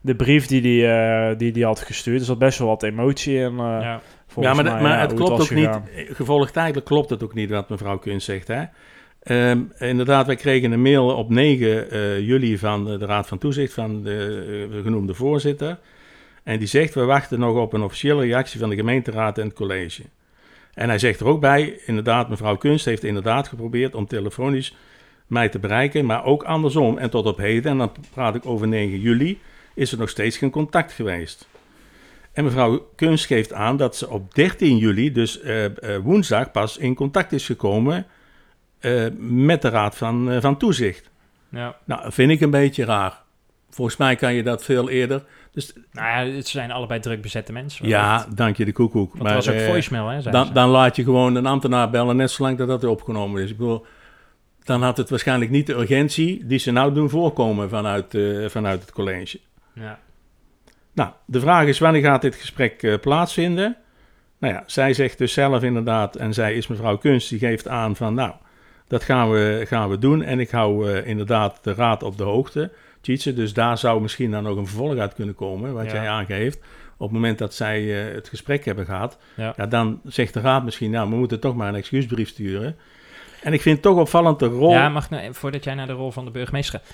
de 0.00 0.14
brief 0.14 0.46
die 0.46 0.60
die, 0.60 1.36
die 1.36 1.52
die 1.52 1.64
had 1.64 1.80
gestuurd. 1.80 2.18
Dus 2.18 2.28
er 2.28 2.32
zat 2.32 2.38
best 2.38 2.58
wel 2.58 2.68
wat 2.68 2.82
emotie 2.82 3.38
in. 3.38 3.56
ja. 3.56 4.00
Ja, 4.40 4.54
maar, 4.54 4.64
mij, 4.64 4.82
maar 4.82 4.92
ja, 4.92 5.00
het 5.00 5.14
klopt 5.14 5.30
het 5.30 5.40
ook 5.40 5.46
gegaan. 5.46 5.84
niet. 5.96 6.16
Gevolgtijdelijk 6.16 6.86
klopt 6.86 7.10
het 7.10 7.22
ook 7.22 7.34
niet 7.34 7.50
wat 7.50 7.68
mevrouw 7.68 7.98
Kunst 7.98 8.26
zegt. 8.26 8.48
Hè? 8.48 8.64
Um, 9.50 9.72
inderdaad, 9.78 10.26
wij 10.26 10.36
kregen 10.36 10.72
een 10.72 10.82
mail 10.82 11.14
op 11.14 11.30
9 11.30 11.94
uh, 11.94 12.20
juli 12.20 12.58
van 12.58 12.84
de 12.84 13.06
Raad 13.06 13.26
van 13.26 13.38
Toezicht 13.38 13.72
van 13.72 14.02
de 14.02 14.68
uh, 14.70 14.82
genoemde 14.82 15.14
voorzitter. 15.14 15.78
En 16.42 16.58
die 16.58 16.68
zegt: 16.68 16.94
We 16.94 17.04
wachten 17.04 17.38
nog 17.38 17.56
op 17.56 17.72
een 17.72 17.82
officiële 17.82 18.22
reactie 18.22 18.60
van 18.60 18.68
de 18.68 18.76
gemeenteraad 18.76 19.38
en 19.38 19.44
het 19.44 19.54
college. 19.54 20.02
En 20.74 20.88
hij 20.88 20.98
zegt 20.98 21.20
er 21.20 21.26
ook 21.26 21.40
bij: 21.40 21.78
Inderdaad, 21.86 22.28
mevrouw 22.28 22.56
Kunst 22.56 22.84
heeft 22.84 23.04
inderdaad 23.04 23.48
geprobeerd 23.48 23.94
om 23.94 24.06
telefonisch 24.06 24.74
mij 25.26 25.48
te 25.48 25.58
bereiken, 25.58 26.06
maar 26.06 26.24
ook 26.24 26.42
andersom. 26.42 26.98
En 26.98 27.10
tot 27.10 27.26
op 27.26 27.36
heden, 27.36 27.70
en 27.70 27.78
dan 27.78 27.92
praat 28.14 28.34
ik 28.34 28.46
over 28.46 28.68
9 28.68 29.00
juli, 29.00 29.40
is 29.74 29.92
er 29.92 29.98
nog 29.98 30.08
steeds 30.08 30.36
geen 30.36 30.50
contact 30.50 30.92
geweest. 30.92 31.48
En 32.36 32.44
mevrouw 32.44 32.88
Kunst 32.96 33.26
geeft 33.26 33.52
aan 33.52 33.76
dat 33.76 33.96
ze 33.96 34.08
op 34.10 34.34
13 34.34 34.76
juli, 34.76 35.12
dus 35.12 35.42
uh, 35.42 35.64
uh, 35.64 35.70
woensdag, 36.02 36.50
pas 36.50 36.76
in 36.76 36.94
contact 36.94 37.32
is 37.32 37.46
gekomen 37.46 38.06
eh, 38.78 39.04
met 39.18 39.62
de 39.62 39.68
Raad 39.68 39.96
van, 39.96 40.30
eh, 40.30 40.40
van 40.40 40.56
Toezicht. 40.56 41.10
Ja. 41.48 41.76
Nou, 41.84 42.02
dat 42.02 42.14
vind 42.14 42.30
ik 42.30 42.40
een 42.40 42.50
beetje 42.50 42.84
raar. 42.84 43.22
Volgens 43.70 43.96
mij 43.96 44.16
kan 44.16 44.34
je 44.34 44.42
dat 44.42 44.64
veel 44.64 44.90
eerder. 44.90 45.24
Dus 45.52 45.72
Nou 45.92 46.28
ja, 46.28 46.36
het 46.36 46.46
zijn 46.48 46.70
allebei 46.70 47.00
druk 47.00 47.22
bezette 47.22 47.52
mensen. 47.52 47.88
ja, 47.88 48.26
dank 48.34 48.56
je 48.56 48.64
de 48.64 48.72
koekoek. 48.72 49.12
Want 49.12 49.28
er 49.28 49.34
was 49.34 49.48
ook 49.48 49.54
eh, 49.54 49.66
voicemail, 49.66 50.08
hè? 50.08 50.30
dan, 50.30 50.52
dan 50.52 50.68
laat 50.68 50.96
je 50.96 51.04
gewoon 51.04 51.34
een 51.34 51.46
ambtenaar 51.46 51.90
bellen, 51.90 52.16
net 52.16 52.30
zolang 52.30 52.58
dat 52.58 52.68
dat 52.68 52.84
opgenomen 52.84 53.42
is. 53.42 53.50
Ik 53.50 53.56
bedoel, 53.56 53.86
dan 54.64 54.82
had 54.82 54.96
het 54.96 55.10
waarschijnlijk 55.10 55.50
niet 55.50 55.66
de 55.66 55.74
urgentie 55.74 56.46
die 56.46 56.58
ze 56.58 56.70
nou 56.70 56.94
doen 56.94 57.10
voorkomen 57.10 57.68
vanuit, 57.68 58.14
eh, 58.14 58.48
vanuit 58.48 58.80
het 58.80 58.92
college. 58.92 59.38
Ja. 59.72 59.98
Nou, 60.96 61.10
de 61.24 61.40
vraag 61.40 61.66
is 61.66 61.78
wanneer 61.78 62.02
gaat 62.02 62.22
dit 62.22 62.34
gesprek 62.34 62.82
eh, 62.82 62.94
plaatsvinden? 63.00 63.76
Nou 64.38 64.54
ja, 64.54 64.62
zij 64.66 64.94
zegt 64.94 65.18
dus 65.18 65.32
zelf 65.32 65.62
inderdaad, 65.62 66.16
en 66.16 66.34
zij 66.34 66.54
is 66.54 66.66
mevrouw 66.66 66.96
Kunst, 66.96 67.28
die 67.28 67.38
geeft 67.38 67.68
aan 67.68 67.96
van 67.96 68.14
nou, 68.14 68.32
dat 68.88 69.02
gaan 69.02 69.30
we, 69.30 69.64
gaan 69.66 69.88
we 69.88 69.98
doen. 69.98 70.22
En 70.22 70.40
ik 70.40 70.50
hou 70.50 70.90
eh, 70.92 71.06
inderdaad 71.06 71.58
de 71.62 71.74
raad 71.74 72.02
op 72.02 72.16
de 72.18 72.24
hoogte, 72.24 72.70
Tjitse. 73.00 73.34
Dus 73.34 73.52
daar 73.52 73.78
zou 73.78 74.00
misschien 74.00 74.30
dan 74.30 74.48
ook 74.48 74.56
een 74.56 74.66
vervolg 74.66 74.96
uit 74.96 75.14
kunnen 75.14 75.34
komen, 75.34 75.72
wat 75.74 75.84
Ja. 75.86 75.92
jij 75.92 76.08
aangeeft. 76.08 76.58
Op 76.96 77.06
het 77.08 77.10
moment 77.12 77.38
dat 77.38 77.54
zij 77.54 78.06
eh, 78.08 78.14
het 78.14 78.28
gesprek 78.28 78.64
hebben 78.64 78.84
gehad, 78.84 79.18
Ja. 79.36 79.52
ja, 79.56 79.66
dan 79.66 80.00
zegt 80.04 80.34
de 80.34 80.40
raad 80.40 80.64
misschien, 80.64 80.90
nou, 80.90 81.10
we 81.10 81.16
moeten 81.16 81.40
toch 81.40 81.56
maar 81.56 81.68
een 81.68 81.74
excuusbrief 81.74 82.28
sturen. 82.28 82.76
En 83.42 83.52
ik 83.52 83.60
vind 83.62 83.74
het 83.74 83.84
toch 83.84 83.98
opvallend 83.98 84.38
de 84.38 84.46
rol... 84.46 84.70
Ja, 84.70 84.88
mag 84.88 85.10
nou, 85.10 85.34
voordat 85.34 85.64
jij 85.64 85.74
naar 85.74 85.86
de 85.86 85.92
rol 85.92 86.10
van 86.10 86.24
de 86.24 86.30
burgemeester 86.30 86.80
gaat. 86.80 86.88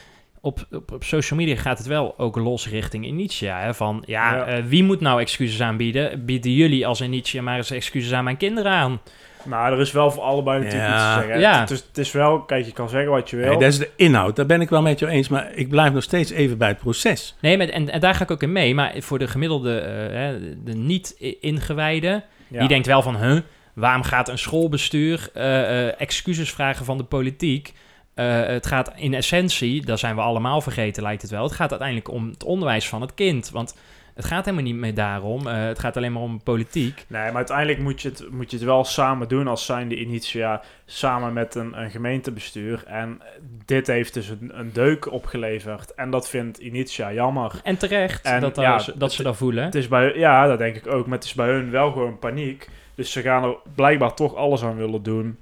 Op, 0.45 0.67
op, 0.73 0.93
op 0.93 1.05
social 1.05 1.39
media 1.39 1.57
gaat 1.57 1.79
het 1.79 1.87
wel 1.87 2.15
ook 2.19 2.37
los 2.37 2.69
richting 2.69 3.07
Initia. 3.07 3.61
Hè? 3.61 3.75
Van 3.75 4.03
ja, 4.07 4.35
Ja. 4.35 4.45
eh, 4.47 4.65
wie 4.65 4.85
moet 4.85 5.01
nou 5.01 5.21
excuses 5.21 5.61
aanbieden? 5.61 6.25
Bieden 6.25 6.53
jullie 6.53 6.87
als 6.87 7.01
Initia 7.01 7.43
maar 7.43 7.57
eens 7.57 7.71
excuses 7.71 8.13
aan 8.13 8.25
mijn 8.25 8.37
kinderen 8.37 8.73
aan? 8.73 9.01
Nou, 9.45 9.73
er 9.75 9.81
is 9.81 9.93
wel 9.93 10.11
voor 10.11 10.23
allebei 10.23 10.59
natuurlijk 10.65 10.91
Ja. 10.91 10.95
iets 10.95 11.15
te 11.15 11.21
zeggen. 11.21 11.41
Ja. 11.41 11.61
Het, 11.61 11.71
is, 11.71 11.85
het 11.89 11.99
is 11.99 12.13
wel, 12.13 12.41
kijk, 12.43 12.65
je 12.67 12.73
kan 12.73 12.89
zeggen 12.89 13.11
wat 13.11 13.31
je 13.31 13.37
wil. 13.37 13.49
Nee, 13.49 13.59
dat 13.59 13.69
is 13.73 13.79
de 13.79 13.91
inhoud, 13.97 14.37
daar 14.37 14.47
ben 14.47 14.61
ik 14.61 14.69
wel 14.69 14.83
met 14.83 14.99
je 14.99 15.07
eens, 15.09 15.29
maar 15.29 15.53
ik 15.55 15.69
blijf 15.69 15.93
nog 15.93 16.03
steeds 16.03 16.31
even 16.31 16.59
bij 16.59 16.69
het 16.69 16.79
proces. 16.79 17.37
Nee, 17.41 17.57
maar, 17.57 17.69
en, 17.69 17.91
en 17.91 18.01
daar 18.01 18.15
ga 18.15 18.23
ik 18.23 18.31
ook 18.31 18.43
in 18.43 18.53
mee. 18.53 18.75
Maar 18.75 18.93
voor 18.99 19.19
de 19.19 19.29
gemiddelde, 19.29 19.79
eh, 19.79 20.17
hè, 20.17 20.39
de 20.65 20.75
niet-ingewijde, 20.75 22.23
Ja. 22.49 22.59
die 22.59 22.69
denkt 22.69 22.87
wel 22.87 23.03
van... 23.03 23.17
Huh, 23.17 23.41
waarom 23.75 24.03
gaat 24.03 24.29
een 24.29 24.39
schoolbestuur 24.39 25.29
eh, 25.35 26.01
excuses 26.01 26.51
vragen 26.53 26.85
van 26.85 26.97
de 26.99 27.05
politiek? 27.05 27.73
Eh, 28.15 28.43
het 28.43 28.67
gaat 28.67 28.93
in 28.97 29.15
essentie, 29.15 29.85
daar 29.85 29.99
zijn 29.99 30.15
we 30.15 30.21
allemaal 30.21 30.61
vergeten 30.61 31.03
lijkt 31.03 31.23
het 31.23 31.31
wel... 31.31 31.43
het 31.43 31.53
gaat 31.53 31.71
uiteindelijk 31.71 32.11
om 32.11 32.29
het 32.29 32.45
onderwijs 32.45 32.89
van 32.89 33.01
het 33.01 33.15
kind. 33.15 33.51
Want 33.51 33.75
het 34.15 34.25
gaat 34.25 34.45
helemaal 34.45 34.65
niet 34.65 34.77
meer 34.77 34.95
daarom. 34.95 35.47
Eh, 35.47 35.65
het 35.65 35.79
gaat 35.79 35.97
alleen 35.97 36.13
maar 36.13 36.23
om 36.23 36.43
politiek. 36.43 37.05
Nee, 37.07 37.27
maar 37.27 37.35
uiteindelijk 37.35 37.79
moet 37.79 38.03
je, 38.03 38.09
het, 38.09 38.31
moet 38.31 38.51
je 38.51 38.57
het 38.57 38.67
wel 38.67 38.85
samen 38.85 39.29
doen 39.29 39.49
als 39.49 39.65
zijnde 39.65 39.97
Initia, 39.97 40.63
samen 40.85 41.33
met 41.33 41.55
een, 41.55 41.81
een 41.81 41.91
gemeentebestuur. 41.91 42.85
En 42.87 43.21
dit 43.65 43.87
heeft 43.87 44.15
dus 44.15 44.29
een, 44.29 44.59
een 44.59 44.73
deuk 44.73 45.13
opgeleverd. 45.13 45.95
En 45.95 46.11
dat 46.11 46.29
vindt 46.29 46.59
Initia 46.59 47.13
jammer. 47.13 47.61
En 47.65 47.79
terecht 47.79 48.25
En 48.25 48.41
dat, 48.41 48.57
ja, 48.57 48.77
dat, 48.77 48.93
dat 48.97 49.13
ze 49.13 49.23
dat 49.23 49.37
voelen. 49.37 49.65
Het 49.65 49.75
is 49.75 49.89
bij, 49.89 50.15
ja, 50.15 50.47
dat 50.47 50.59
denk 50.59 50.77
ik 50.77 50.87
ook. 50.87 51.07
Maar 51.07 51.19
het 51.19 51.27
is 51.27 51.35
bij 51.35 51.49
hun 51.49 51.71
wel 51.71 51.93
gewoon 51.93 52.19
paniek. 52.19 52.69
Dus 52.95 53.13
ze 53.13 53.21
gaan 53.21 53.45
er 53.45 53.57
blijkbaar 53.75 54.15
toch 54.15 54.35
alles 54.35 54.63
aan 54.63 54.77
willen 54.77 55.03
doen 55.03 55.39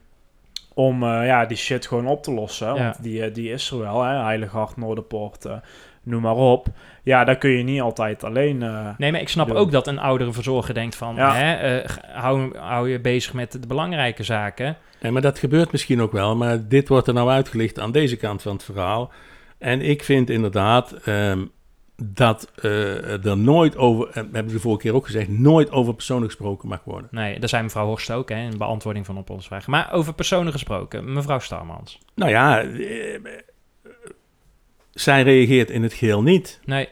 om 0.74 1.02
eh, 1.02 1.26
ja, 1.26 1.46
die 1.46 1.56
shit 1.56 1.87
gewoon 1.87 2.06
op 2.06 2.22
te 2.22 2.33
lossen. 2.33 2.66
Ja. 2.74 2.83
Want 2.83 3.02
die, 3.02 3.24
eh, 3.24 3.35
die 3.35 3.50
is 3.52 3.70
er 3.70 3.78
wel, 3.78 4.02
hè. 4.02 4.22
Heilig 4.22 4.50
Hart, 4.50 4.76
Noorderpoort, 4.76 5.44
eh, 5.44 5.52
noem 6.02 6.22
maar 6.22 6.35
op. 6.37 6.66
Ja, 7.02 7.24
daar 7.24 7.37
kun 7.37 7.50
je 7.50 7.62
niet 7.62 7.80
altijd 7.80 8.24
alleen... 8.24 8.62
eh, 8.62 8.88
Nee, 8.98 9.12
maar 9.12 9.20
ik 9.20 9.28
snap 9.28 9.46
doen. 9.48 9.56
ook 9.56 9.70
dat 9.70 9.87
een 9.87 9.98
oudere 9.98 10.33
verzorger 10.33 10.74
denkt 10.74 10.94
van... 10.96 11.14
Ja. 11.14 11.35
Hè, 11.35 11.83
hou 12.59 12.90
je 12.90 13.00
bezig 13.00 13.33
met 13.33 13.52
de 13.52 13.66
belangrijke 13.66 14.22
zaken. 14.22 14.76
Nee, 15.00 15.12
maar 15.12 15.22
dat 15.22 15.38
gebeurt 15.38 15.72
misschien 15.72 16.02
ook 16.02 16.12
wel, 16.12 16.37
maar 16.37 16.68
dit 16.68 16.88
wordt 16.88 17.06
er 17.06 17.14
nou 17.14 17.30
uitgelicht 17.30 17.78
aan 17.80 17.92
deze 17.92 18.16
kant 18.16 18.42
van 18.42 18.52
het 18.52 18.64
verhaal. 18.64 19.12
En 19.59 19.80
ik 19.80 20.04
vind 20.04 20.30
inderdaad 20.30 20.92
ehm, 20.92 21.44
dat 22.02 22.50
eh, 22.62 23.24
er 23.26 23.36
nooit 23.38 23.76
over, 23.76 24.08
en 24.08 24.28
we 24.30 24.34
hebben 24.36 24.52
de 24.54 24.60
vorige 24.60 24.80
keer 24.82 24.94
ook 24.94 25.06
gezegd, 25.06 25.28
nooit 25.28 25.70
over 25.72 25.94
personen 25.94 26.24
gesproken 26.24 26.68
mag 26.68 26.80
worden. 26.84 27.08
Nee, 27.10 27.38
daar 27.38 27.48
zei 27.48 27.62
mevrouw 27.62 27.86
Horst 27.86 28.10
ook, 28.12 28.28
hè, 28.28 28.36
in 28.36 28.58
beantwoording 28.58 29.06
van 29.06 29.18
op 29.18 29.30
onze 29.30 29.46
vraag. 29.46 29.66
Maar 29.66 29.92
over 29.92 30.14
personen 30.14 30.52
gesproken, 30.52 31.12
mevrouw 31.12 31.38
Starmans. 31.38 31.98
Nou 32.14 32.30
ja, 32.30 32.60
eh, 32.62 33.20
zij 34.90 35.22
reageert 35.22 35.70
in 35.70 35.82
het 35.82 35.92
geheel 35.92 36.22
niet. 36.22 36.60
Nee, 36.64 36.88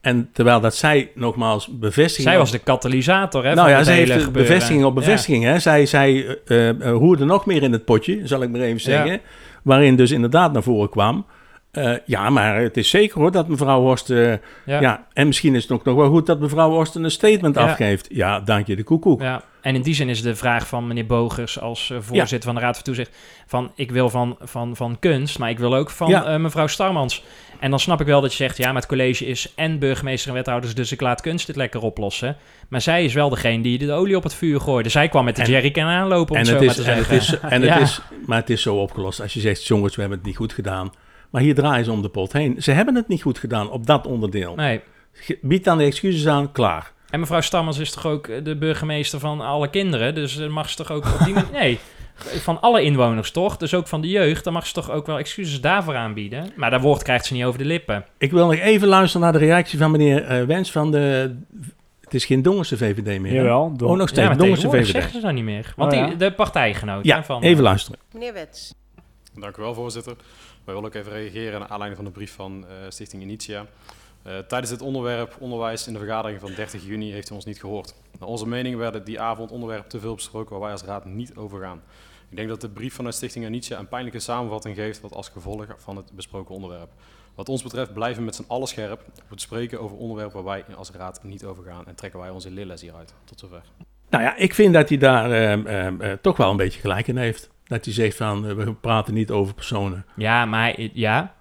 En 0.00 0.28
terwijl 0.32 0.60
dat 0.60 0.74
zij 0.74 1.10
nogmaals 1.14 1.66
bevestiging... 1.78 2.28
zij 2.28 2.38
was 2.38 2.50
de 2.50 2.58
katalysator, 2.58 3.44
hè, 3.44 3.54
Nou 3.54 3.68
ja, 3.68 3.82
zij 3.82 3.94
heeft 3.96 4.10
gebeuren. 4.12 4.32
bevestiging 4.32 4.84
op 4.84 4.94
Ja. 4.94 4.98
bevestiging. 5.00 5.44
Hè? 5.44 5.58
Zij, 5.58 5.86
zij 5.86 6.38
eh, 6.46 6.70
roerde 6.80 7.24
nog 7.24 7.46
meer 7.46 7.62
in 7.62 7.72
het 7.72 7.84
potje, 7.84 8.26
zal 8.26 8.42
ik 8.42 8.50
maar 8.50 8.60
even 8.60 8.72
Ja. 8.92 8.96
zeggen. 9.04 9.20
Waarin 9.62 9.96
dus 9.96 10.10
inderdaad 10.10 10.52
naar 10.52 10.62
voren 10.62 10.90
kwam. 10.90 11.26
Eh, 11.72 11.92
ja, 12.06 12.30
maar 12.30 12.56
het 12.60 12.76
is 12.76 12.90
zeker 12.90 13.18
hoor 13.20 13.30
dat 13.32 13.48
mevrouw 13.48 13.80
Horst... 13.80 14.10
eh, 14.10 14.28
Ja. 14.64 14.80
ja. 14.80 15.06
en 15.12 15.26
misschien 15.26 15.54
is 15.54 15.62
het 15.62 15.72
ook 15.72 15.84
nog 15.84 15.94
wel 15.96 16.08
goed 16.10 16.26
dat 16.26 16.40
mevrouw 16.40 16.70
Horst 16.70 16.94
een 16.94 17.10
statement 17.10 17.54
Ja. 17.54 17.62
afgeeft. 17.62 18.06
Ja, 18.10 18.40
dank 18.40 18.66
je 18.66 18.76
de 18.76 18.82
koekoek. 18.82 19.20
Ja, 19.20 19.42
en 19.60 19.74
in 19.74 19.82
die 19.82 19.94
zin 19.94 20.08
is 20.08 20.22
de 20.22 20.34
vraag 20.36 20.66
van 20.66 20.86
meneer 20.86 21.06
Bogers 21.06 21.60
als 21.60 21.90
eh, 21.90 21.96
voorzitter 22.00 22.42
van 22.42 22.54
de 22.54 22.60
Raad 22.60 22.74
van 22.74 22.84
Toezicht... 22.84 23.16
van 23.46 23.72
ik 23.74 23.90
wil 23.90 24.10
van, 24.10 24.36
van, 24.40 24.76
van 24.76 24.98
kunst, 24.98 25.38
maar 25.38 25.50
ik 25.50 25.58
wil 25.58 25.74
ook 25.74 25.90
van 25.90 26.42
mevrouw 26.42 26.66
Starmans. 26.66 27.24
En 27.60 27.70
dan 27.70 27.80
snap 27.80 28.00
ik 28.00 28.06
wel 28.06 28.20
dat 28.20 28.30
je 28.30 28.36
zegt... 28.36 28.56
ja, 28.56 28.66
maar 28.66 28.80
het 28.80 28.86
college 28.90 29.26
is 29.26 29.52
en 29.56 29.78
burgemeester 29.78 30.28
en 30.28 30.34
wethouders... 30.36 30.74
dus 30.74 30.92
ik 30.92 31.00
laat 31.00 31.20
kunst 31.20 31.46
dit 31.46 31.56
lekker 31.56 31.80
oplossen. 31.82 32.36
Maar 32.68 32.80
zij 32.80 33.04
is 33.04 33.14
wel 33.14 33.28
degene 33.28 33.62
die 33.62 33.78
de 33.78 33.92
olie 33.92 34.16
op 34.16 34.22
het 34.22 34.34
vuur 34.34 34.60
gooide. 34.60 34.88
Zij 34.88 35.08
kwam 35.08 35.24
met 35.24 35.36
de 35.36 35.42
En- 35.42 35.50
jerrycan 35.50 35.84
aanlopen, 35.88 36.30
om 36.34 36.40
En 36.40 36.46
het 36.46 36.58
zo 36.60 36.64
maar 36.66 36.74
te 36.74 36.82
en, 36.90 36.96
het 36.98 37.10
is, 37.10 37.38
en 37.40 37.62
het 37.62 37.80
is, 37.80 38.00
maar 38.26 38.38
het 38.38 38.50
is 38.50 38.62
zo 38.62 38.74
opgelost. 38.76 39.20
Als 39.20 39.34
je 39.34 39.40
zegt, 39.40 39.66
jongens, 39.66 39.94
we 39.94 40.00
hebben 40.00 40.18
het 40.18 40.26
niet 40.26 40.36
goed 40.36 40.52
gedaan. 40.52 40.92
Maar 41.32 41.42
hier 41.42 41.54
draaien 41.54 41.84
ze 41.84 41.92
om 41.92 42.02
de 42.02 42.08
pot 42.08 42.32
heen. 42.32 42.62
Ze 42.62 42.70
hebben 42.72 42.94
het 42.94 43.08
niet 43.08 43.22
goed 43.22 43.38
gedaan 43.38 43.70
op 43.70 43.86
dat 43.86 44.06
onderdeel. 44.06 44.54
Nee. 44.54 44.80
Bied 45.40 45.64
dan 45.64 45.78
de 45.78 45.84
excuses 45.84 46.26
aan, 46.26 46.52
klaar. 46.52 46.92
En 47.10 47.20
mevrouw 47.20 47.40
Stammers 47.40 47.78
is 47.78 47.90
toch 47.92 48.06
ook 48.06 48.26
eh, 48.26 48.44
de 48.44 48.56
burgemeester 48.56 49.18
van 49.18 49.40
alle 49.40 49.70
kinderen? 49.70 50.14
Dus 50.14 50.38
eh, 50.38 50.48
mag 50.48 50.70
ze 50.70 50.76
toch 50.76 50.90
ook 50.90 51.04
op 51.04 51.24
die 51.24 51.34
manier... 51.34 51.50
Nee, 51.60 51.78
van 52.16 52.60
alle 52.60 52.82
inwoners 52.82 53.30
toch? 53.30 53.56
Dus 53.56 53.74
ook 53.74 53.86
van 53.88 54.00
de 54.00 54.08
jeugd. 54.08 54.44
Dan 54.44 54.52
mag 54.52 54.66
ze 54.66 54.72
toch 54.72 54.90
ook 54.90 55.06
wel 55.06 55.18
excuses 55.18 55.60
daarvoor 55.60 55.96
aanbieden? 55.96 56.52
Maar 56.56 56.70
dat 56.70 56.80
woord 56.80 57.02
krijgt 57.02 57.26
ze 57.26 57.32
niet 57.34 57.44
over 57.44 57.58
de 57.58 57.64
lippen. 57.64 58.04
Ik 58.18 58.30
wil 58.30 58.46
nog 58.46 58.54
even 58.58 58.88
luisteren 58.88 59.22
naar 59.22 59.32
de 59.40 59.46
reactie 59.46 59.78
van 59.78 59.90
meneer 59.90 60.24
eh, 60.24 60.44
Wens 60.44 60.72
van 60.72 60.90
de... 60.90 61.36
Het 62.00 62.14
is 62.14 62.24
geen 62.24 62.42
Dongense 62.42 62.76
VVD 62.76 63.20
meer. 63.20 63.32
Jawel, 63.32 63.72
door- 63.76 63.88
Oh, 63.90 63.96
nog 63.96 64.10
Ja, 64.10 64.14
steeds 64.14 64.38
tegenwoordig 64.38 64.80
VVD. 64.82 64.90
zeggen 64.92 65.12
ze 65.12 65.20
dat 65.20 65.32
niet 65.32 65.44
meer. 65.44 65.72
Want 65.76 65.92
Oh, 65.92 65.98
ja? 65.98 66.06
die, 66.06 66.16
de 66.16 66.32
partijgenoot 66.32 67.04
Ja, 67.04 67.16
hè, 67.16 67.22
van... 67.24 67.42
even 67.42 67.62
luisteren. 67.62 67.98
Meneer 68.12 68.32
Wets. 68.32 68.74
Dank 69.34 69.56
u 69.56 69.62
wel, 69.62 69.74
voorzitter. 69.74 70.16
Wij 70.64 70.74
willen 70.74 70.84
ook 70.84 70.94
even 70.94 71.12
reageren 71.12 71.60
naar 71.60 71.68
aanleiding 71.68 71.96
van 71.96 72.04
de 72.04 72.10
brief 72.10 72.34
van 72.34 72.66
eh, 72.66 72.74
Stichting 72.88 73.22
Initia. 73.22 73.66
Eh, 74.22 74.38
tijdens 74.38 74.70
dit 74.70 74.82
onderwerp 74.82 75.36
onderwijs 75.38 75.86
in 75.86 75.92
de 75.92 75.98
vergadering 75.98 76.40
van 76.40 76.52
30 76.54 76.84
juni 76.84 77.12
heeft 77.12 77.30
u 77.30 77.34
ons 77.34 77.44
niet 77.44 77.60
gehoord. 77.60 77.94
Naar 78.18 78.28
onze 78.28 78.48
mening 78.48 78.76
werden 78.76 79.04
die 79.04 79.20
avond 79.20 79.50
onderwerpen 79.50 79.88
te 79.88 80.00
veel 80.00 80.14
besproken 80.14 80.50
waar 80.50 80.60
wij 80.60 80.72
als 80.72 80.82
raad 80.82 81.04
niet 81.04 81.36
over 81.36 81.60
gaan. 81.60 81.82
Ik 82.28 82.36
denk 82.36 82.48
dat 82.48 82.60
de 82.60 82.68
brief 82.68 82.94
vanuit 82.94 83.14
Stichting 83.14 83.44
Initia 83.44 83.78
een 83.78 83.88
pijnlijke 83.88 84.18
samenvatting 84.18 84.76
geeft 84.76 85.00
wat 85.00 85.14
als 85.14 85.28
gevolg 85.28 85.66
van 85.76 85.96
het 85.96 86.12
besproken 86.12 86.54
onderwerp. 86.54 86.90
Wat 87.34 87.48
ons 87.48 87.62
betreft 87.62 87.92
blijven 87.92 88.18
we 88.18 88.24
met 88.24 88.34
z'n 88.34 88.44
allen 88.46 88.68
scherp 88.68 89.00
op 89.22 89.30
het 89.30 89.40
spreken 89.40 89.80
over 89.80 89.96
onderwerpen 89.96 90.42
waar 90.42 90.64
wij 90.66 90.76
als 90.76 90.90
raad 90.90 91.22
niet 91.22 91.44
over 91.44 91.64
gaan 91.64 91.86
en 91.86 91.94
trekken 91.94 92.20
wij 92.20 92.30
onze 92.30 92.50
lilles 92.50 92.80
hieruit. 92.80 93.14
Tot 93.24 93.38
zover. 93.38 93.62
Nou 94.10 94.24
ja, 94.24 94.36
ik 94.36 94.54
vind 94.54 94.74
dat 94.74 94.88
hij 94.88 94.98
daar 94.98 95.30
ehm, 95.30 95.66
ehm, 95.66 96.00
eh, 96.00 96.12
toch 96.12 96.36
wel 96.36 96.50
een 96.50 96.56
beetje 96.56 96.80
gelijk 96.80 97.06
in 97.06 97.16
heeft. 97.16 97.50
Dat 97.72 97.84
hij 97.84 97.94
zegt 97.94 98.16
van, 98.16 98.48
eh, 98.48 98.54
we 98.54 98.72
praten 98.74 99.14
niet 99.14 99.30
over 99.30 99.54
personen. 99.54 100.04
Ja, 100.16 100.44
maar 100.44 100.72
hij- 100.74 100.90
ja, 100.94 101.34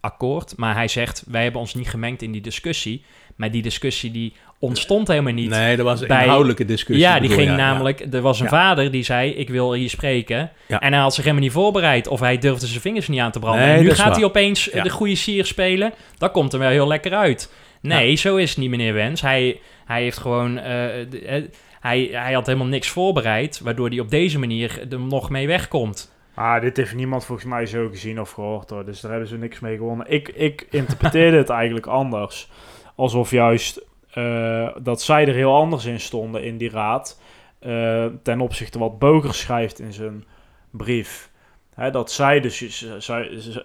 akkoord. 0.00 0.56
Maar 0.56 0.74
hij 0.74 0.88
zegt, 0.88 1.24
wij 1.28 1.42
hebben 1.42 1.60
ons 1.60 1.74
niet 1.74 1.88
gemengd 1.88 2.22
in 2.22 2.32
die 2.32 2.40
discussie. 2.40 3.04
Maar 3.36 3.50
die 3.50 3.62
discussie 3.62 4.10
die 4.10 4.32
ontstond 4.58 5.08
helemaal 5.08 5.32
niet. 5.32 5.50
Nee, 5.50 5.76
dat 5.76 5.84
was 5.86 6.00
een 6.00 6.08
bij- 6.08 6.22
inhoudelijke 6.22 6.64
discussie. 6.64 7.06
Ja, 7.06 7.20
die 7.20 7.28
ging 7.30 7.42
ja, 7.42 7.50
ja. 7.50 7.56
namelijk... 7.56 8.06
Er 8.12 8.20
was 8.20 8.38
een 8.38 8.44
Ja. 8.44 8.50
vader 8.50 8.90
die 8.90 9.02
zei, 9.02 9.30
ik 9.30 9.48
wil 9.48 9.72
hier 9.72 9.90
spreken. 9.90 10.50
En 10.68 10.92
hij 10.92 11.02
had 11.02 11.14
zich 11.14 11.22
helemaal 11.24 11.44
niet 11.44 11.52
voorbereid. 11.52 12.08
Of 12.08 12.20
hij 12.20 12.38
durfde 12.38 12.66
zijn 12.66 12.80
vingers 12.80 13.08
niet 13.08 13.20
aan 13.20 13.30
te 13.30 13.38
branden. 13.38 13.66
Nee, 13.66 13.76
en 13.76 13.82
nu 13.82 13.88
gaat 13.90 13.98
waar. 14.06 14.14
hij 14.14 14.24
opeens 14.24 14.64
de 14.82 14.90
goede 14.90 15.14
sier 15.14 15.44
spelen. 15.46 15.92
Dat 16.18 16.30
komt 16.30 16.52
er 16.52 16.58
wel 16.58 16.68
heel 16.70 16.86
lekker 16.86 17.12
uit. 17.14 17.52
Nee, 17.80 18.14
zo 18.16 18.36
is 18.36 18.50
het 18.50 18.58
niet, 18.58 18.70
meneer 18.70 18.94
Wens. 18.94 19.20
Hij, 19.20 19.60
hij 19.84 20.02
heeft 20.02 20.18
gewoon... 20.18 20.58
eh, 20.58 20.64
de- 21.10 21.22
eh, 21.26 21.42
hij, 21.84 22.08
hij 22.12 22.32
had 22.32 22.46
helemaal 22.46 22.66
niks 22.66 22.88
voorbereid. 22.88 23.60
Waardoor 23.60 23.88
hij 23.88 24.00
op 24.00 24.10
deze 24.10 24.38
manier 24.38 24.86
er 24.90 25.00
nog 25.00 25.30
mee 25.30 25.46
wegkomt. 25.46 26.12
Ah, 26.34 26.60
dit 26.60 26.76
heeft 26.76 26.94
niemand 26.94 27.24
volgens 27.24 27.48
mij 27.48 27.66
zo 27.66 27.88
gezien 27.88 28.20
of 28.20 28.30
gehoord 28.30 28.70
hoor. 28.70 28.84
Dus 28.84 29.00
daar 29.00 29.10
hebben 29.10 29.28
ze 29.28 29.36
niks 29.36 29.60
mee 29.60 29.76
gewonnen. 29.76 30.10
Ik, 30.10 30.28
ik 30.28 30.66
interpreteerde 30.70 31.36
het 31.36 31.48
eigenlijk 31.60 31.86
anders. 31.86 32.50
Alsof 32.94 33.30
juist 33.30 33.84
eh, 34.10 34.68
dat 34.82 35.02
zij 35.02 35.28
er 35.28 35.34
heel 35.34 35.54
anders 35.54 35.84
in 35.84 36.00
stonden 36.00 36.44
in 36.44 36.56
die 36.56 36.70
raad. 36.70 37.20
eh, 37.58 38.06
ten 38.22 38.40
opzichte 38.40 38.78
wat 38.78 38.98
Boger 38.98 39.34
schrijft 39.34 39.80
in 39.80 39.92
zijn 39.92 40.24
brief. 40.70 41.30
Hè, 41.74 41.90
dat 41.90 42.12
zij 42.12 42.40
dus, 42.40 42.80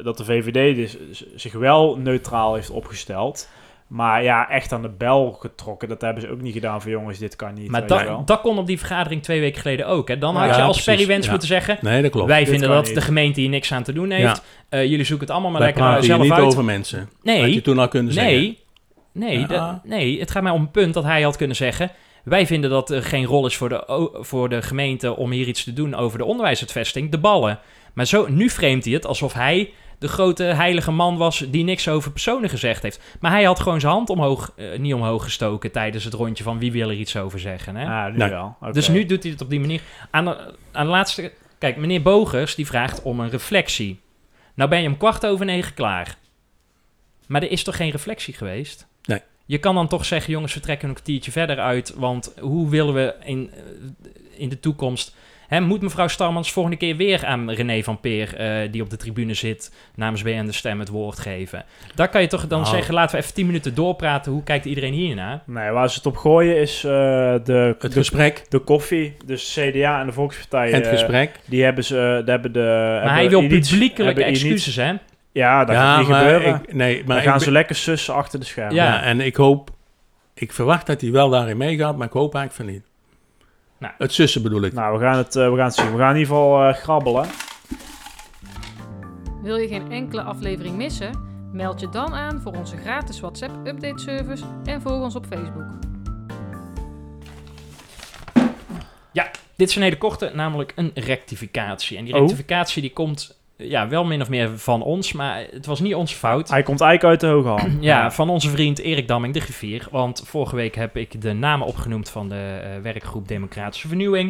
dat 0.04 0.18
de 0.18 0.26
VVD 0.26 0.76
dus 0.76 0.98
zich 1.36 1.54
wel 1.54 1.98
neutraal 1.98 2.56
heeft 2.56 2.70
opgesteld. 2.70 3.50
Maar 3.90 4.24
ja, 4.24 4.50
echt 4.50 4.72
aan 4.72 4.82
de 4.82 4.90
bel 4.90 5.32
getrokken, 5.32 5.90
dat 5.90 6.02
hebben 6.02 6.22
ze 6.22 6.30
ook 6.30 6.42
niet 6.42 6.54
gedaan 6.54 6.82
voor 6.82 6.92
jongens, 6.92 7.18
dit 7.18 7.36
kan 7.36 7.54
niet. 7.54 7.70
Maar 7.70 7.88
dat, 7.88 8.28
dat 8.28 8.42
kon 8.42 8.58
op 8.58 8.68
die 8.68 8.78
vergadering 8.78 9.24
twee 9.24 9.40
weken 9.40 9.62
geleden 9.62 9.88
ook. 9.88 10.08
Hè? 10.08 10.18
Dan 10.18 10.34
Ja, 10.34 10.46
had 10.48 10.56
je 10.56 10.62
als 10.62 10.84
Perry 10.84 11.08
Wens 11.08 11.24
ja. 11.26 11.30
moeten 11.32 11.48
zeggen... 11.48 11.78
Nee, 11.82 12.02
dat 12.02 12.12
klopt. 12.12 12.28
wij 12.28 12.40
Dit 12.40 12.50
vinden 12.50 12.70
dat 12.70 12.86
niet. 12.86 12.96
de 12.96 13.02
gemeente 13.02 13.40
hier 13.40 13.50
niks 13.50 13.72
aan 13.74 13.84
te 13.84 13.94
doen 13.94 14.10
heeft. 14.10 14.42
Eh, 14.70 14.86
jullie 14.86 15.04
zoeken 15.06 15.26
het 15.26 15.36
allemaal 15.36 15.52
maar 15.52 15.62
Wij 15.62 15.74
lekker 15.76 16.04
zelf 16.04 16.22
niet 16.22 16.32
uit. 16.32 16.44
over 16.44 16.64
mensen. 16.64 17.00
Had 17.00 17.10
je 17.22 17.32
Nee, 17.42 17.62
toen 17.62 17.80
al 17.80 17.88
kunnen 17.88 18.14
zeggen. 18.14 18.34
nee, 18.34 18.58
nee, 19.14 19.40
Ja. 19.40 19.48
dat- 19.48 19.84
nee. 19.84 20.20
Het 20.20 20.32
gaat 20.32 20.44
mij 20.44 20.52
om 20.52 20.62
een 20.62 20.72
punt 20.72 20.94
dat 20.94 21.04
hij 21.04 21.22
had 21.22 21.36
kunnen 21.38 21.56
zeggen... 21.56 21.92
wij 22.24 22.48
vinden 22.48 22.70
dat 22.70 22.90
er 22.90 23.04
geen 23.04 23.26
rol 23.26 23.46
is 23.46 23.58
voor 23.58 23.70
de, 23.70 24.10
voor 24.22 24.50
de 24.50 24.62
gemeente... 24.62 25.16
om 25.16 25.32
hier 25.32 25.48
iets 25.48 25.64
te 25.64 25.74
doen 25.74 25.96
over 25.96 26.18
de 26.18 26.26
onderwijsuitvesting, 26.26 27.12
de 27.12 27.18
ballen. 27.18 27.60
Maar 27.94 28.06
zo, 28.06 28.28
nu 28.28 28.50
framet 28.50 28.86
hij 28.86 28.94
het 28.94 29.06
alsof 29.06 29.34
hij 29.34 29.74
de 30.00 30.08
grote 30.08 30.44
heilige 30.44 30.92
man 30.92 31.18
was... 31.18 31.46
die 31.50 31.64
niks 31.64 31.88
over 31.88 32.12
personen 32.12 32.50
gezegd 32.50 32.84
heeft. 32.84 33.02
Maar 33.20 33.32
hij 33.32 33.44
had 33.44 33.60
gewoon 33.60 33.80
zijn 33.80 33.94
hand 33.94 34.10
omhoog, 34.10 34.54
eh, 34.56 34.80
niet 34.80 34.94
omhoog 34.94 35.24
gestoken... 35.24 35.72
tijdens 35.72 36.04
het 36.04 36.14
rondje 36.14 36.44
van 36.44 36.60
wie 36.60 36.72
wil 36.72 36.90
er 36.90 36.96
iets 36.96 37.18
over 37.18 37.40
zeggen. 37.40 37.76
Hè? 37.76 37.86
Ah, 37.86 38.12
nu 38.12 38.18
Nee. 38.18 38.30
wel. 38.30 38.56
Oké. 38.62 38.72
Dus 38.72 38.88
nu 38.88 39.06
doet 39.06 39.24
hij 39.24 39.32
het 39.32 39.42
op 39.42 39.50
die 39.50 39.60
manier. 39.60 39.82
Aan 40.12 40.26
de, 40.26 40.54
aan 40.72 40.86
de 40.86 40.92
laatste... 40.92 41.32
Kijk, 41.58 41.78
meneer 41.78 42.02
Bogers 42.02 42.56
die 42.56 42.66
vraagt 42.66 43.02
om 43.02 43.20
een 43.20 43.30
reflectie. 43.30 44.00
Nou 44.56 44.70
ben 44.70 44.82
je 44.82 44.88
om 44.88 44.98
kwart 44.98 45.26
over 45.26 45.46
negen 45.46 45.74
klaar. 45.74 46.18
Maar 47.28 47.42
er 47.42 47.52
is 47.52 47.64
toch 47.64 47.76
geen 47.76 47.92
reflectie 47.92 48.34
geweest? 48.34 48.88
Je 49.50 49.58
kan 49.58 49.76
dan 49.76 49.88
toch 49.88 50.06
zeggen, 50.06 50.32
jongens, 50.34 50.54
we 50.54 50.60
trekken 50.60 50.88
een 50.88 50.94
kwartiertje 50.94 51.32
verder 51.32 51.60
uit. 51.60 51.94
Want 51.98 52.34
hoe 52.40 52.70
willen 52.70 52.94
we 52.94 53.14
in, 53.24 53.52
eh, 53.54 53.62
in 54.38 54.50
de 54.50 54.60
toekomst... 54.60 55.16
Hè, 55.48 55.60
moet 55.62 55.82
mevrouw 55.82 56.08
Starmans 56.08 56.52
volgende 56.52 56.78
keer 56.78 56.96
weer 56.96 57.26
aan 57.26 57.52
René 57.52 57.84
van 57.84 58.00
Peer... 58.00 58.36
eh, 58.36 58.72
die 58.72 58.82
op 58.82 58.90
de 58.90 58.98
tribune 58.98 59.34
zit, 59.34 59.74
namens 59.96 60.22
BN 60.22 60.46
De 60.46 60.52
Stem 60.52 60.80
het 60.80 60.90
woord 60.90 61.20
geven? 61.20 61.66
Daar 61.96 62.10
kan 62.10 62.22
je 62.22 62.28
toch 62.28 62.48
dan 62.48 62.62
Nou. 62.62 62.76
zeggen, 62.76 62.94
laten 62.94 63.16
we 63.16 63.22
even 63.22 63.34
tien 63.34 63.46
minuten 63.46 63.76
doorpraten. 63.76 64.32
Hoe 64.32 64.44
kijkt 64.44 64.66
iedereen 64.66 64.94
hiernaar? 64.94 65.42
Nee, 65.46 65.70
waar 65.72 65.90
ze 65.90 65.96
het 65.96 66.06
op 66.06 66.18
gooien 66.18 66.58
is 66.58 66.84
eh, 66.84 66.92
de, 66.92 67.76
Het 67.80 67.82
de, 67.82 67.92
gesprek. 67.92 68.46
de 68.50 68.60
koffie. 68.60 69.16
Dus 69.26 69.54
CDA 69.60 70.00
en 70.00 70.06
de 70.06 70.14
Volkspartij. 70.14 70.72
Het 70.72 70.88
gesprek. 70.88 71.40
Die 71.46 71.64
hebben 71.64 71.84
ze, 71.84 71.96
daar 71.96 72.24
hebben 72.40 72.54
de... 72.54 73.00
Maar 73.04 73.14
hij 73.14 73.30
wil 73.30 73.40
publiekelijk 73.40 73.72
publiekelijke 73.72 74.24
excuses, 74.24 74.76
hè? 74.76 74.94
Ja, 75.32 75.66
dat 75.66 75.76
ja, 75.76 75.82
gaat 75.92 76.00
niet 76.00 76.08
maar 76.08 76.24
gebeuren. 76.24 76.56
ik, 76.56 76.74
nee, 76.74 77.04
maar 77.06 77.16
Dan 77.16 77.26
gaan 77.26 77.40
ze 77.40 77.52
lekker 77.52 77.76
sussen 77.76 78.14
achter 78.14 78.40
de 78.40 78.46
schermen. 78.46 78.76
Ja. 78.76 78.86
Ja. 78.86 79.02
en 79.02 79.22
ik 79.22 79.36
hoop, 79.36 79.70
ik 80.34 80.54
verwacht 80.54 80.88
dat 80.88 81.02
hij 81.02 81.12
wel 81.12 81.30
daarin 81.30 81.58
meegaat, 81.58 81.98
maar 81.98 82.08
ik 82.08 82.14
hoop 82.14 82.36
eigenlijk 82.36 82.66
van 82.66 82.76
niet. 82.76 82.88
Nou. 83.78 83.94
Het 83.98 84.14
zussen 84.14 84.42
bedoel 84.42 84.62
ik. 84.62 84.74
Nou, 84.74 84.98
we 84.98 85.04
gaan, 85.04 85.18
het, 85.18 85.36
eh, 85.36 85.50
we 85.50 85.56
gaan 85.56 85.66
het 85.66 85.76
zien. 85.76 85.92
We 85.92 85.98
gaan 85.98 86.14
in 86.14 86.20
ieder 86.20 86.34
geval 86.34 86.68
eh, 86.68 86.74
grabbelen. 86.74 87.26
Wil 89.42 89.56
je 89.58 89.68
geen 89.68 89.92
enkele 89.92 90.22
aflevering 90.22 90.76
missen? 90.76 91.28
Meld 91.52 91.80
je 91.80 91.90
dan 91.90 92.14
aan 92.14 92.42
voor 92.42 92.52
onze 92.52 92.78
gratis 92.78 93.20
WhatsApp 93.20 93.68
update 93.68 94.00
service 94.02 94.44
en 94.64 94.82
volg 94.82 95.02
ons 95.04 95.16
op 95.16 95.26
Facebook. 95.26 95.80
Dit 99.60 99.70
is 99.70 99.76
een 99.76 99.82
hele 99.82 99.98
korte, 99.98 100.32
namelijk 100.34 100.72
een 100.76 100.92
rectificatie. 100.94 101.98
En 101.98 102.06
die 102.06 102.14
Oh. 102.14 102.20
rectificatie 102.20 102.82
die 102.82 102.94
komt 102.94 103.39
ja, 103.68 103.88
wel 103.88 104.06
min 104.06 104.22
of 104.22 104.30
meer 104.30 104.60
van 104.60 104.82
ons, 104.82 105.14
maar 105.14 105.46
het 105.52 105.66
was 105.66 105.80
niet 105.80 105.96
onze 105.96 106.16
fout. 106.16 106.50
Hij 106.50 106.64
komt 106.64 106.82
eigenlijk 106.82 107.12
uit 107.12 107.20
de 107.32 107.38
hoge 107.38 107.48
hand. 107.62 107.84
Ja, 107.84 108.12
van 108.12 108.30
onze 108.30 108.50
vriend 108.50 108.80
Erik 108.80 109.08
Damming 109.08 109.34
de 109.34 109.40
Griffier. 109.40 109.88
Want 109.92 110.24
vorige 110.26 110.56
week 110.56 110.76
heb 110.76 110.98
ik 110.98 111.22
de 111.22 111.34
namen 111.34 111.68
opgenoemd 111.68 112.10
van 112.10 112.30
de 112.30 112.60
eh, 112.64 112.70
werkgroep 112.82 113.28
Democratische 113.28 113.88
Vernieuwing. 113.88 114.30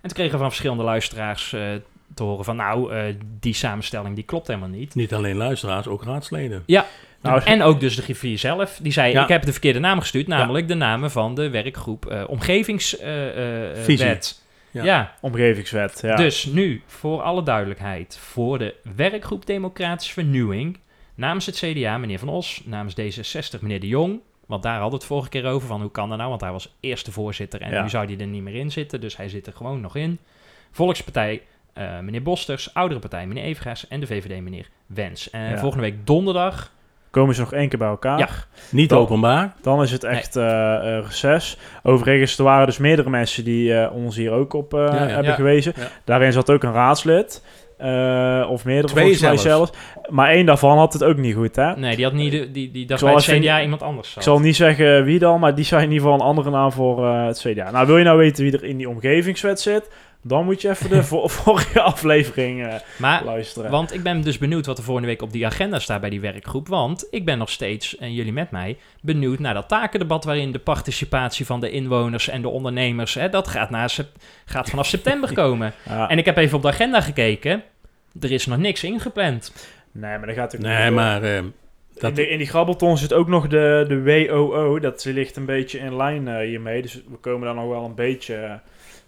En 0.00 0.08
toen 0.08 0.12
kregen 0.12 0.32
we 0.32 0.38
van 0.38 0.48
verschillende 0.48 0.82
luisteraars 0.82 1.52
eh, 1.52 1.60
te 2.14 2.22
horen 2.22 2.44
van... 2.44 2.56
nou, 2.56 2.92
eh, 2.92 3.02
die 3.40 3.54
samenstelling 3.54 4.14
die 4.14 4.24
klopt 4.24 4.46
helemaal 4.46 4.68
niet. 4.68 4.94
Niet 4.94 5.14
alleen 5.14 5.36
luisteraars, 5.36 5.86
ook 5.86 6.04
raadsleden. 6.04 6.62
Nou, 7.22 7.42
en 7.44 7.62
ook 7.62 7.80
dus 7.80 7.96
de 7.96 8.02
griffier 8.02 8.38
zelf. 8.38 8.78
Die 8.82 8.92
zei, 8.92 9.12
Ja. 9.12 9.22
ik 9.22 9.28
heb 9.28 9.44
de 9.44 9.52
verkeerde 9.52 9.78
naam 9.78 10.00
gestuurd. 10.00 10.26
Namelijk 10.26 10.68
de 10.68 10.74
namen 10.74 11.10
van 11.10 11.34
de 11.34 11.50
werkgroep 11.50 12.06
eh 12.06 12.22
Omgevingswet. 12.26 14.41
Ja. 14.72 14.84
ja, 14.84 15.14
Omgevingswet, 15.20 15.98
ja. 16.02 16.16
Dus 16.16 16.44
nu, 16.44 16.82
voor 16.86 17.22
alle 17.22 17.42
duidelijkheid, 17.42 18.18
voor 18.18 18.58
de 18.58 18.74
werkgroep 18.96 19.46
Democratische 19.46 20.12
Vernieuwing, 20.12 20.78
namens 21.14 21.46
het 21.46 21.56
CDA, 21.56 21.98
meneer 21.98 22.18
Van 22.18 22.28
Os, 22.28 22.62
namens 22.64 22.94
D66, 23.00 23.60
meneer 23.60 23.80
De 23.80 23.86
Jong, 23.88 24.20
want 24.46 24.62
daar 24.62 24.72
hadden 24.72 24.90
we 24.90 24.96
het 24.96 25.04
vorige 25.04 25.28
keer 25.28 25.46
over, 25.46 25.68
van 25.68 25.80
hoe 25.80 25.90
kan 25.90 26.08
dat 26.08 26.18
nou, 26.18 26.28
want 26.30 26.40
hij 26.40 26.52
was 26.52 26.74
eerste 26.80 27.12
voorzitter 27.12 27.60
en 27.60 27.70
Ja. 27.72 27.82
nu 27.82 27.88
zou 27.88 28.06
hij 28.06 28.18
er 28.18 28.26
niet 28.26 28.42
meer 28.42 28.54
in 28.54 28.70
zitten, 28.70 29.00
dus 29.00 29.16
hij 29.16 29.28
zit 29.28 29.46
er 29.46 29.52
gewoon 29.52 29.80
nog 29.80 29.96
in. 29.96 30.18
Volkspartij, 30.70 31.42
eh, 31.72 31.98
meneer 31.98 32.22
Bosters, 32.22 32.74
Oudere 32.74 33.00
Partij, 33.00 33.26
meneer 33.26 33.44
Evengaas 33.44 33.88
en 33.88 34.00
de 34.00 34.06
VVD, 34.06 34.40
meneer 34.40 34.68
Wens. 34.86 35.30
En 35.30 35.50
Ja. 35.50 35.58
volgende 35.58 35.84
week 35.90 36.06
donderdag, 36.06 36.72
Komen 37.12 37.34
ze 37.34 37.40
nog 37.40 37.52
één 37.52 37.68
keer 37.68 37.78
bij 37.78 37.88
elkaar. 37.88 38.18
Ja. 38.18 38.28
Niet 38.70 38.88
Dan- 38.88 38.98
openbaar. 38.98 39.52
Dan 39.62 39.82
is 39.82 39.90
het 39.90 40.04
echt 40.04 40.36
eh 40.36 40.74
eh, 40.74 41.04
reces. 41.04 41.58
Overigens, 41.82 42.38
er 42.38 42.44
waren 42.44 42.66
dus 42.66 42.78
meerdere 42.78 43.10
mensen 43.10 43.44
die 43.44 43.74
eh, 43.74 43.94
ons 43.94 44.16
hier 44.16 44.30
ook 44.30 44.52
op 44.52 44.72
ja. 44.72 45.06
hebben 45.06 45.34
gewezen. 45.34 45.74
Daarin 46.04 46.32
zat 46.32 46.50
ook 46.50 46.62
een 46.62 46.72
raadslid. 46.72 47.42
of 48.48 48.64
meerdere 48.64 48.86
Twee 48.86 49.02
volgens 49.02 49.20
mij 49.20 49.36
zelfs. 49.36 49.72
Maar 50.08 50.28
één 50.28 50.46
daarvan 50.46 50.78
had 50.78 50.92
het 50.92 51.04
ook 51.04 51.16
niet 51.16 51.34
goed, 51.34 51.56
hè? 51.56 51.76
nee, 51.76 51.96
die 51.96 52.04
had 52.04 52.14
niet, 52.14 52.32
de, 52.32 52.50
die, 52.50 52.70
die 52.70 52.86
dacht 52.86 53.02
bij 53.02 53.12
het 53.12 53.24
CDA 53.24 53.62
iemand 53.62 53.82
anders 53.82 54.08
zat. 54.08 54.16
Ik 54.16 54.22
zal 54.22 54.40
niet 54.40 54.56
zeggen 54.56 55.04
wie 55.04 55.18
dan, 55.18 55.40
maar 55.40 55.54
die 55.54 55.64
zei 55.64 55.82
in 55.82 55.90
ieder 55.90 56.02
geval 56.02 56.20
een 56.20 56.26
andere 56.26 56.50
naam 56.50 56.72
voor 56.72 57.06
het 57.06 57.38
CDA. 57.38 57.70
Nou, 57.70 57.86
wil 57.86 57.98
je 57.98 58.04
nou 58.04 58.18
weten 58.18 58.44
wie 58.44 58.52
er 58.52 58.64
in 58.64 58.76
die 58.76 58.88
omgevingswet 58.88 59.60
zit? 59.60 59.88
Dan 60.24 60.44
moet 60.44 60.62
je 60.62 60.68
even 60.68 60.90
de 60.90 61.02
vo- 61.12 61.28
vorige 61.28 61.80
aflevering 61.80 62.66
eh, 62.66 62.74
maar 62.98 63.24
luisteren. 63.24 63.70
Want 63.70 63.94
ik 63.94 64.02
ben 64.02 64.20
dus 64.20 64.38
benieuwd 64.38 64.66
wat 64.66 64.78
er 64.78 64.84
volgende 64.84 65.08
week 65.08 65.22
op 65.22 65.32
die 65.32 65.46
agenda 65.46 65.78
staat 65.78 66.00
bij 66.00 66.10
die 66.10 66.20
werkgroep. 66.20 66.68
Want 66.68 67.06
ik 67.10 67.24
ben 67.24 67.38
nog 67.38 67.50
steeds, 67.50 67.96
en 67.98 68.14
jullie 68.14 68.32
met 68.32 68.50
mij, 68.50 68.76
benieuwd 69.00 69.38
naar 69.38 69.54
dat 69.54 69.68
takendebat 69.68 70.24
waarin 70.24 70.52
de 70.52 70.58
participatie 70.58 71.46
van 71.46 71.60
de 71.60 71.70
inwoners 71.70 72.28
en 72.28 72.42
de 72.42 72.48
ondernemers, 72.48 73.14
hè, 73.14 73.28
dat 73.28 73.48
gaat, 73.48 73.70
na 73.70 73.88
sep- 73.88 74.16
gaat 74.44 74.70
vanaf 74.70 74.86
september 74.86 75.32
komen. 75.42 75.72
Ja. 75.88 76.08
En 76.08 76.18
ik 76.18 76.24
heb 76.24 76.36
even 76.36 76.56
op 76.56 76.62
de 76.62 76.68
agenda 76.68 77.00
gekeken. 77.00 77.62
Er 78.20 78.30
is 78.32 78.46
nog 78.46 78.58
niks 78.58 78.84
ingepland. 78.84 79.52
Nee, 79.92 80.18
maar 80.18 80.26
dan 80.26 80.34
gaat 80.34 80.52
het 80.52 80.60
ook 80.60 80.66
Nee, 80.66 80.76
niet 80.78 80.86
door. 80.86 80.94
maar 80.94 81.22
eh, 81.22 81.36
In, 81.36 81.52
dat, 81.94 82.16
de, 82.16 82.28
in 82.28 82.38
die 82.38 82.46
grabbelton 82.46 82.98
zit 82.98 83.12
ook 83.12 83.28
nog 83.28 83.46
de, 83.48 83.84
de 83.88 84.02
WOO. 84.02 84.78
Dat 84.78 85.04
ligt 85.04 85.36
een 85.36 85.44
beetje 85.46 85.78
in 85.78 85.96
lijn 85.96 86.28
eh, 86.28 86.46
hiermee. 86.46 86.82
Dus 86.82 86.94
we 86.94 87.16
komen 87.20 87.46
daar 87.46 87.54
nog 87.54 87.68
wel 87.68 87.84
een 87.84 87.94
beetje 87.94 88.34
eh, 88.34 88.52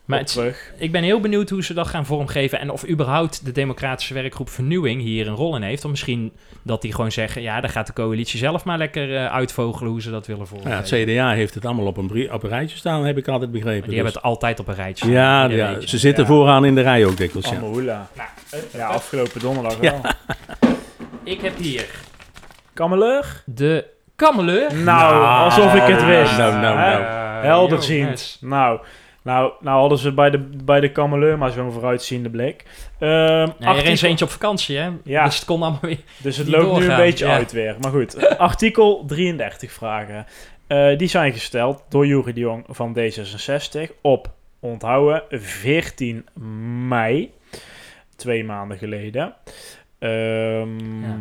Maar 0.05 0.19
op 0.19 0.25
het- 0.25 0.35
terug. 0.35 0.73
Ik 0.77 0.93
ben 0.93 1.03
heel 1.03 1.21
benieuwd 1.21 1.51
hoe 1.51 1.65
ze 1.65 1.75
dat 1.75 1.87
gaan 1.87 2.07
vormgeven. 2.07 2.61
En 2.61 2.71
of 2.71 2.89
überhaupt 2.89 3.45
de 3.45 3.53
Democratische 3.53 4.15
Werkgroep 4.15 4.49
Vernieuwing 4.51 5.03
hier 5.03 5.27
een 5.29 5.35
rol 5.35 5.57
in 5.57 5.63
heeft. 5.63 5.85
Of 5.85 5.91
misschien 5.91 6.33
dat 6.63 6.83
die 6.83 6.93
gewoon 6.95 7.13
zeggen: 7.13 7.43
ja, 7.43 7.61
dan 7.61 7.71
gaat 7.71 7.87
de 7.87 7.93
coalitie 7.93 8.39
zelf 8.39 8.65
maar 8.65 8.79
lekker 8.79 9.17
eh, 9.17 9.27
uitvogelen 9.27 9.91
hoe 9.91 10.03
ze 10.03 10.11
dat 10.11 10.27
willen 10.27 10.43
ja, 10.43 10.49
vormgeven. 10.49 10.77
het 10.77 10.87
CDA 11.15 11.31
heeft 11.33 11.55
het 11.55 11.65
allemaal 11.65 11.87
op 11.87 11.97
een, 11.97 12.33
op 12.33 12.43
een 12.43 12.49
rijtje 12.49 12.77
staan, 12.77 13.05
heb 13.05 13.17
ik 13.19 13.29
altijd 13.29 13.51
begrepen. 13.51 13.89
die 13.89 13.95
hebben 13.95 14.13
Dus- 14.13 14.23
het 14.23 14.31
altijd 14.31 14.61
op 14.61 14.69
een 14.69 14.75
rijtje. 14.75 15.11
ja, 15.11 15.45
ja, 15.45 15.81
ze 15.81 15.99
zitten 15.99 16.23
Ja. 16.25 16.31
vooraan 16.31 16.65
in 16.65 16.75
de 16.75 16.81
rij 16.81 17.05
ook 17.05 17.17
dikwijls. 17.17 17.51
Ja. 17.51 17.59
Nou, 17.61 18.09
Ja, 18.73 18.87
afgelopen 18.87 19.41
donderdag 19.41 19.77
Ja. 19.81 19.91
wel. 20.01 20.11
Ik 21.35 21.41
heb 21.41 21.57
hier 21.59 21.87
Kameleur? 22.73 23.43
de 23.47 23.85
kameleur. 24.17 24.75
Nou, 24.75 25.25
alsof 25.45 25.75
ik 25.75 25.83
het 25.83 26.05
wist. 26.07 26.37
Nou, 26.39 26.53
nou, 26.61 26.77
nou. 26.77 27.03
Helderziend. 27.45 28.37
Nou, 28.41 28.81
nou, 29.25 29.53
nou 29.61 29.79
hadden 29.81 29.99
ze 29.99 30.13
bij 30.15 30.31
de, 30.31 30.39
bij 30.65 30.81
de 30.81 30.93
kameleur 30.93 31.39
maar 31.39 31.51
zo'n 31.51 31.73
vooruitziende 31.73 32.31
blik. 32.31 32.65
Ehm, 32.99 33.11
Ja, 33.11 33.47
er 33.59 33.77
is 33.77 33.83
artikel- 33.85 34.09
eentje 34.09 34.25
op 34.25 34.31
vakantie, 34.31 34.77
hè? 34.77 34.91
Ja. 35.05 35.25
Dus 35.25 35.35
het 35.37 35.45
kon 35.45 35.63
allemaal 35.63 35.81
weer... 35.83 35.99
Dus 36.23 36.37
het 36.37 36.49
loopt 36.49 36.79
nu 36.81 36.91
een 36.91 36.97
beetje 36.97 37.27
ja. 37.27 37.33
uit 37.35 37.53
weer. 37.53 37.77
Maar 37.81 37.91
goed, 37.91 38.29
artikel 38.39 39.05
33 39.07 39.73
vragen. 39.73 40.27
Eh, 40.67 40.99
die 40.99 41.09
zijn 41.09 41.33
gesteld 41.33 41.83
door 41.89 42.07
Jury 42.07 42.33
de 42.33 42.41
Jong 42.41 42.65
van 42.69 42.97
D66 42.99 43.91
op, 44.01 44.31
onthouden, 44.61 45.23
14 45.31 46.27
mei. 46.89 47.33
Twee 48.17 48.45
maanden 48.45 48.79
geleden. 48.79 49.35
Ehm, 49.99 51.03
Ja. 51.03 51.19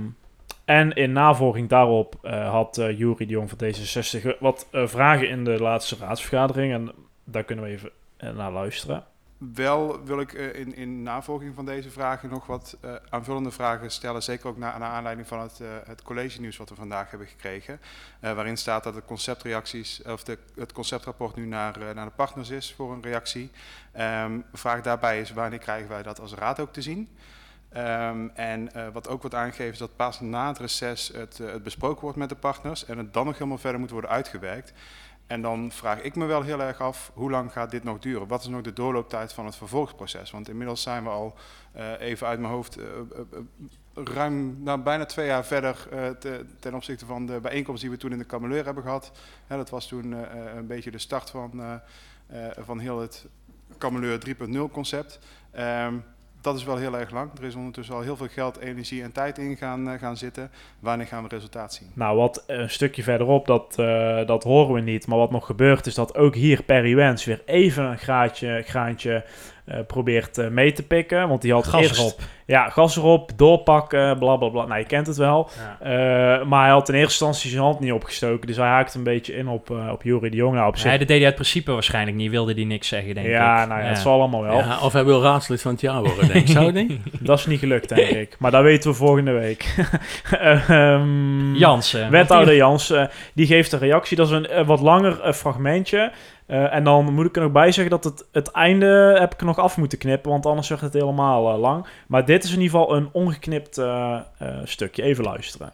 En 0.65 0.91
in 0.93 1.11
navolging 1.11 1.69
daarop 1.69 2.15
eh, 2.21 2.49
had 2.49 2.75
Jury 2.97 3.25
de 3.25 3.33
Jong 3.33 3.49
van 3.49 3.57
D66 3.63 4.37
wat 4.39 4.67
vragen 4.71 5.29
in 5.29 5.43
de 5.43 5.59
laatste 5.61 5.95
raadsvergadering. 5.99 6.73
En 6.73 6.91
daar 7.23 7.43
kunnen 7.43 7.65
we 7.65 7.71
even 7.71 7.91
eh, 8.17 8.31
naar 8.31 8.51
luisteren. 8.51 9.05
Wel 9.53 10.03
wil 10.03 10.19
ik 10.19 10.33
eh, 10.33 10.59
in, 10.59 10.75
in 10.75 11.03
navolging 11.03 11.55
van 11.55 11.65
deze 11.65 11.89
vragen 11.89 12.29
nog 12.29 12.45
wat 12.45 12.77
eh, 12.81 12.93
aanvullende 13.09 13.51
vragen 13.51 13.91
stellen. 13.91 14.23
Zeker 14.23 14.47
ook 14.47 14.57
naar, 14.57 14.79
naar 14.79 14.89
aanleiding 14.89 15.27
van 15.27 15.39
het, 15.39 15.59
eh, 15.59 15.67
het 15.85 16.01
college 16.01 16.41
nieuws 16.41 16.57
wat 16.57 16.69
we 16.69 16.75
vandaag 16.75 17.09
hebben 17.09 17.27
gekregen. 17.27 17.79
waarin 18.19 18.57
staat 18.57 18.83
dat 18.83 18.93
de 18.93 19.03
conceptreacties, 19.05 20.01
of 20.01 20.23
de, 20.23 20.37
het 20.55 20.71
conceptrapport 20.71 21.35
nu 21.35 21.45
naar, 21.45 21.77
naar 21.95 22.05
de 22.05 22.11
partners 22.15 22.49
is 22.49 22.73
voor 22.73 22.91
een 22.93 23.01
reactie. 23.01 23.51
Ehm 23.91 24.39
vraag 24.53 24.81
daarbij 24.81 25.19
is 25.19 25.31
wanneer 25.31 25.59
krijgen 25.59 25.89
wij 25.89 26.03
dat 26.03 26.19
als 26.19 26.33
raad 26.33 26.59
ook 26.59 26.73
te 26.73 26.81
zien? 26.81 27.09
Ehm, 27.69 28.27
en 28.33 28.69
wat 28.93 29.07
ook 29.07 29.21
wordt 29.21 29.35
aangegeven 29.35 29.71
is 29.71 29.77
dat 29.77 29.95
pas 29.95 30.19
na 30.19 30.47
het 30.47 30.57
reces 30.57 31.11
het, 31.13 31.37
het 31.37 31.63
besproken 31.63 32.01
wordt 32.01 32.17
met 32.17 32.29
de 32.29 32.35
partners 32.35 32.85
en 32.85 32.97
het 32.97 33.13
dan 33.13 33.25
nog 33.25 33.33
helemaal 33.33 33.57
verder 33.57 33.79
moet 33.79 33.89
worden 33.89 34.09
uitgewerkt. 34.09 34.73
En 35.27 35.41
dan 35.41 35.71
vraag 35.71 36.01
ik 36.01 36.15
me 36.15 36.25
wel 36.25 36.41
heel 36.41 36.61
erg 36.61 36.81
af, 36.81 37.11
hoe 37.13 37.31
lang 37.31 37.51
gaat 37.51 37.71
dit 37.71 37.83
nog 37.83 37.99
duren? 37.99 38.27
Wat 38.27 38.41
is 38.41 38.47
nog 38.47 38.61
de 38.61 38.73
doorlooptijd 38.73 39.33
van 39.33 39.45
het 39.45 39.55
vervolgproces? 39.55 40.31
Want 40.31 40.49
inmiddels 40.49 40.81
zijn 40.81 41.03
we 41.03 41.09
al, 41.09 41.35
uh, 41.75 41.99
even 41.99 42.27
uit 42.27 42.39
mijn 42.39 42.53
hoofd, 42.53 42.79
uh, 42.79 42.85
uh, 42.85 44.05
ruim 44.05 44.63
nou, 44.63 44.81
bijna 44.81 45.05
twee 45.05 45.25
jaar 45.25 45.45
verder 45.45 45.87
te, 46.19 46.45
ten 46.59 46.73
opzichte 46.73 47.05
van 47.05 47.25
de 47.25 47.39
bijeenkomst 47.39 47.81
die 47.81 47.91
we 47.91 47.97
toen 47.97 48.11
in 48.11 48.17
de 48.17 48.23
Kameleur 48.23 48.65
hebben 48.65 48.83
gehad. 48.83 49.11
dat 49.47 49.69
was 49.69 49.87
toen 49.87 50.11
een 50.57 50.67
beetje 50.67 50.91
de 50.91 50.97
start 50.97 51.29
van, 51.29 51.81
van 52.57 52.79
heel 52.79 52.99
het 52.99 53.25
Kameleur 53.77 54.35
3.0 54.67 54.71
concept. 54.71 55.19
Um, 55.59 56.03
dat 56.43 56.55
is 56.55 56.63
wel 56.63 56.77
heel 56.77 56.97
erg 56.97 57.11
lang. 57.11 57.31
Er 57.37 57.43
is 57.43 57.55
ondertussen 57.55 57.95
al 57.95 58.01
heel 58.01 58.17
veel 58.17 58.27
geld, 58.27 58.57
energie 58.57 59.03
en 59.03 59.11
tijd 59.11 59.37
in 59.37 59.55
gaan, 59.57 59.87
uh, 59.87 59.93
gaan 59.99 60.17
zitten. 60.17 60.51
Wanneer 60.79 61.07
gaan 61.07 61.23
we 61.23 61.29
resultaat 61.29 61.73
zien? 61.73 61.91
Nou, 61.93 62.17
wat 62.17 62.43
een 62.47 62.69
stukje 62.69 63.03
verderop, 63.03 63.45
dat, 63.45 63.75
uh, 63.79 64.25
dat 64.25 64.43
horen 64.43 64.73
we 64.73 64.81
niet. 64.81 65.07
Maar 65.07 65.17
wat 65.17 65.31
nog 65.31 65.45
gebeurt 65.45 65.85
is 65.85 65.95
dat 65.95 66.15
ook 66.15 66.35
hier 66.35 66.63
Perry 66.63 66.95
Wens 66.95 67.25
weer 67.25 67.41
even 67.45 67.83
een 67.83 67.97
graadje, 67.97 68.63
graantje 68.65 69.25
uh, 69.69 69.75
probeert 69.87 70.37
uh, 70.37 70.47
mee 70.47 70.71
te 70.71 70.83
pikken. 70.83 71.27
Want 71.27 71.41
die 71.41 71.53
had 71.53 71.67
gas 71.67 71.81
eerst, 71.81 71.99
erop. 71.99 72.19
Ja, 72.45 72.69
gas 72.69 72.97
erop, 72.97 73.31
doorpakken, 73.35 74.17
bla 74.17 74.35
bla 74.35 74.49
bla. 74.49 74.65
Nou, 74.65 74.79
je 74.79 74.85
kent 74.85 75.07
het 75.07 75.17
wel. 75.17 75.49
Ja. 75.81 76.39
Uh, 76.39 76.45
maar 76.45 76.63
hij 76.63 76.71
had 76.71 76.89
in 76.89 76.95
eerste 76.95 77.25
instantie 77.25 77.49
zijn 77.49 77.63
hand 77.63 77.79
niet 77.79 77.91
opgestoken. 77.91 78.47
Dus 78.47 78.57
hij 78.57 78.67
haakt 78.67 78.93
een 78.93 79.03
beetje 79.03 79.33
in 79.33 79.47
op, 79.47 79.69
op 79.91 80.03
Jury 80.03 80.29
de 80.29 80.35
Jong. 80.35 80.55
Nou, 80.55 80.67
op 80.67 80.77
zich... 80.77 80.97
Dat 80.97 81.07
deed 81.07 81.17
hij 81.17 81.25
uit 81.25 81.35
principe 81.35 81.71
waarschijnlijk 81.71 82.17
niet. 82.17 82.31
Wilde 82.31 82.53
hij 82.53 82.63
niks 82.63 82.87
zeggen, 82.87 83.13
denk 83.13 83.27
ja, 83.27 83.61
ik. 83.61 83.69
Nou 83.69 83.81
ja, 83.81 83.87
het 83.87 83.97
zal 83.97 84.19
allemaal 84.19 84.41
wel. 84.41 84.57
Ja, 84.57 84.79
of 84.81 84.93
hij 84.93 85.05
wil 85.05 85.21
raadslid 85.21 85.61
van 85.61 85.71
het 85.71 85.81
jaar 85.81 86.03
worden, 86.03 86.27
denk 86.27 86.47
ik. 86.47 86.53
Zou 86.53 86.71
niet? 86.71 86.99
dat 87.19 87.39
is 87.39 87.45
niet 87.45 87.59
gelukt, 87.59 87.89
denk 87.89 88.09
ik. 88.09 88.35
Maar 88.39 88.51
dat 88.51 88.63
weten 88.63 88.89
we 88.89 88.95
volgende 88.95 89.31
week. 89.31 89.75
um, 90.69 91.55
Jansen. 91.65 92.11
Wethouder 92.11 92.55
Jansen, 92.55 93.09
die 93.33 93.45
geeft 93.45 93.71
een 93.71 93.79
reactie. 93.79 94.17
Dat 94.17 94.31
is 94.31 94.33
een 94.33 94.65
wat 94.65 94.79
langer 94.79 95.33
fragmentje. 95.33 96.11
Uh, 96.47 96.73
en 96.73 96.83
dan 96.83 97.13
moet 97.13 97.25
ik 97.25 97.35
er 97.35 97.41
nog 97.41 97.51
bij 97.51 97.71
zeggen 97.71 97.91
dat 97.91 98.03
het, 98.03 98.25
het 98.31 98.51
einde 98.51 99.15
heb 99.19 99.33
ik 99.33 99.39
er 99.39 99.45
nog 99.45 99.57
af 99.57 99.77
moeten 99.77 99.97
knippen, 99.97 100.31
want 100.31 100.45
anders 100.45 100.69
werd 100.69 100.81
het 100.81 100.93
helemaal 100.93 101.53
uh, 101.53 101.59
lang. 101.59 101.87
Maar 102.07 102.25
dit 102.25 102.43
is 102.43 102.53
in 102.53 102.61
ieder 102.61 102.79
geval 102.79 102.95
een 102.95 103.09
ongeknipt 103.11 103.77
uh, 103.77 104.19
stukje. 104.63 105.03
Even 105.03 105.23
luisteren. 105.23 105.73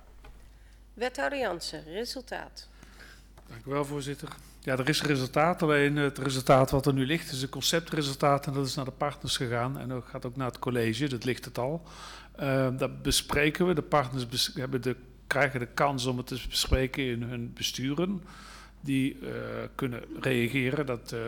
Wethouder 0.94 1.40
Jansen, 1.40 1.84
resultaat. 1.94 2.68
Dank 3.48 3.66
u 3.66 3.72
wel, 3.72 3.86
voorzitter. 3.86 4.30
Ja, 4.60 4.78
er 4.78 4.90
is 4.90 5.00
een 5.00 5.08
resultaat, 5.08 5.64
alleen 5.64 5.96
het 5.96 6.18
resultaat 6.18 6.72
wat 6.72 6.86
er 6.86 6.94
nu 6.94 7.06
ligt 7.06 7.32
is 7.32 7.42
een 7.42 7.50
conceptresultaat 7.50 8.48
en 8.48 8.54
dat 8.54 8.66
is 8.66 8.76
naar 8.76 8.86
de 8.86 8.92
partners 8.92 9.38
gegaan 9.38 9.80
en 9.80 9.88
dat 9.88 10.04
gaat 10.06 10.26
ook 10.26 10.36
naar 10.36 10.48
het 10.48 10.60
college, 10.60 11.08
dat 11.08 11.24
ligt 11.24 11.46
het 11.46 11.58
al. 11.58 11.82
dat 12.78 13.02
bespreken 13.02 13.68
we, 13.68 13.74
de 13.74 13.82
partners 13.82 14.52
hebben 14.54 14.82
de, 14.82 14.96
krijgen 15.28 15.60
de 15.60 15.68
kans 15.74 16.06
om 16.06 16.18
het 16.18 16.28
te 16.28 16.42
bespreken 16.50 17.04
in 17.04 17.24
hun 17.24 17.54
besturen 17.54 18.22
die 18.82 19.18
uh, 19.22 19.30
kunnen 19.76 20.04
reageren. 20.20 20.86
Dat, 20.86 21.12
uh, 21.14 21.20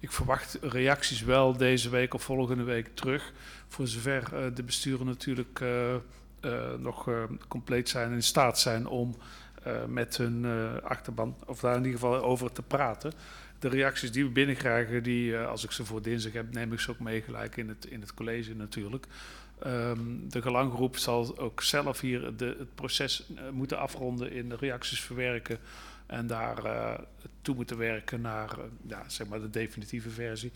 ik 0.00 0.12
verwacht 0.12 0.58
reacties 0.60 1.22
wel 1.22 1.56
deze 1.56 1.88
week 1.88 2.14
of 2.14 2.22
volgende 2.22 2.62
week 2.62 2.88
terug. 2.94 3.32
Voor 3.68 3.86
zover 3.86 4.22
uh, 4.32 4.54
de 4.54 4.62
besturen 4.62 5.06
natuurlijk 5.06 5.60
nog 6.78 7.08
compleet 7.48 7.88
zijn 7.88 8.08
en 8.08 8.14
in 8.14 8.22
staat 8.22 8.58
zijn 8.58 8.86
om 8.86 9.16
met 9.86 10.16
hun 10.16 10.46
achterban, 10.82 11.36
of 11.46 11.60
daar 11.60 11.76
in 11.76 11.84
ieder 11.84 12.00
geval 12.00 12.22
over 12.22 12.52
te 12.52 12.62
praten. 12.62 13.12
De 13.58 13.68
reacties 13.68 14.12
die 14.12 14.24
we 14.24 14.30
binnenkrijgen, 14.30 15.02
die, 15.02 15.36
als 15.36 15.64
ik 15.64 15.70
ze 15.70 15.84
voor 15.84 16.02
dinsdag 16.02 16.32
heb, 16.32 16.52
neem 16.52 16.72
ik 16.72 16.80
ze 16.80 16.90
ook 16.90 16.98
mee 16.98 17.22
gelijk 17.22 17.56
in 17.56 17.68
het, 17.68 17.86
in 17.86 18.00
het 18.00 18.14
college 18.14 18.54
natuurlijk. 18.54 19.06
Um, 19.66 20.30
de 20.30 20.42
gelanggroep 20.42 20.96
zal 20.96 21.38
ook 21.38 21.62
zelf 21.62 22.00
hier 22.00 22.36
de, 22.36 22.56
het 22.58 22.74
proces 22.74 23.26
moeten 23.52 23.78
afronden 23.78 24.32
in 24.32 24.48
de 24.48 24.56
reacties 24.56 25.00
verwerken. 25.00 25.58
En 26.06 26.26
daar 26.26 26.64
uh, 26.64 26.94
toe 27.42 27.54
moeten 27.54 27.78
werken 27.78 28.20
naar 28.20 28.58
uh, 28.58 28.64
ja, 28.86 29.08
zeg 29.08 29.26
maar 29.26 29.40
de 29.40 29.50
definitieve 29.50 30.10
versie. 30.10 30.52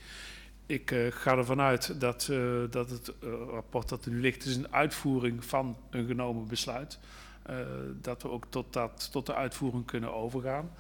Ik 0.66 0.90
uh, 0.90 1.12
ga 1.12 1.36
ervan 1.36 1.60
uit 1.60 2.00
dat, 2.00 2.30
dat 2.70 2.90
het 2.90 3.12
rapport 3.50 3.88
dat 3.88 4.04
er 4.04 4.10
nu 4.10 4.20
ligt, 4.20 4.44
is 4.44 4.56
een 4.56 4.72
uitvoering 4.72 5.44
van 5.44 5.76
een 5.90 6.06
genomen 6.06 6.46
besluit. 6.46 6.98
dat 8.00 8.22
we 8.22 8.30
ook 8.30 8.46
tot, 8.48 8.72
dat, 8.72 9.08
tot 9.12 9.26
de 9.26 9.34
uitvoering 9.34 9.86
kunnen 9.86 10.14
overgaan. 10.14 10.70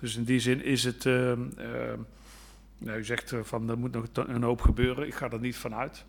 Dus 0.00 0.16
in 0.16 0.24
die 0.24 0.40
zin 0.40 0.64
is 0.64 0.84
het. 0.84 1.04
nou, 1.04 2.98
u 2.98 3.04
zegt 3.04 3.34
van 3.42 3.70
er 3.70 3.78
moet 3.78 3.92
nog 3.92 4.06
een 4.14 4.42
hoop 4.42 4.60
gebeuren. 4.60 5.06
Ik 5.06 5.14
ga 5.14 5.30
er 5.30 5.40
niet 5.40 5.56
van 5.56 5.74
uit. 5.74 6.04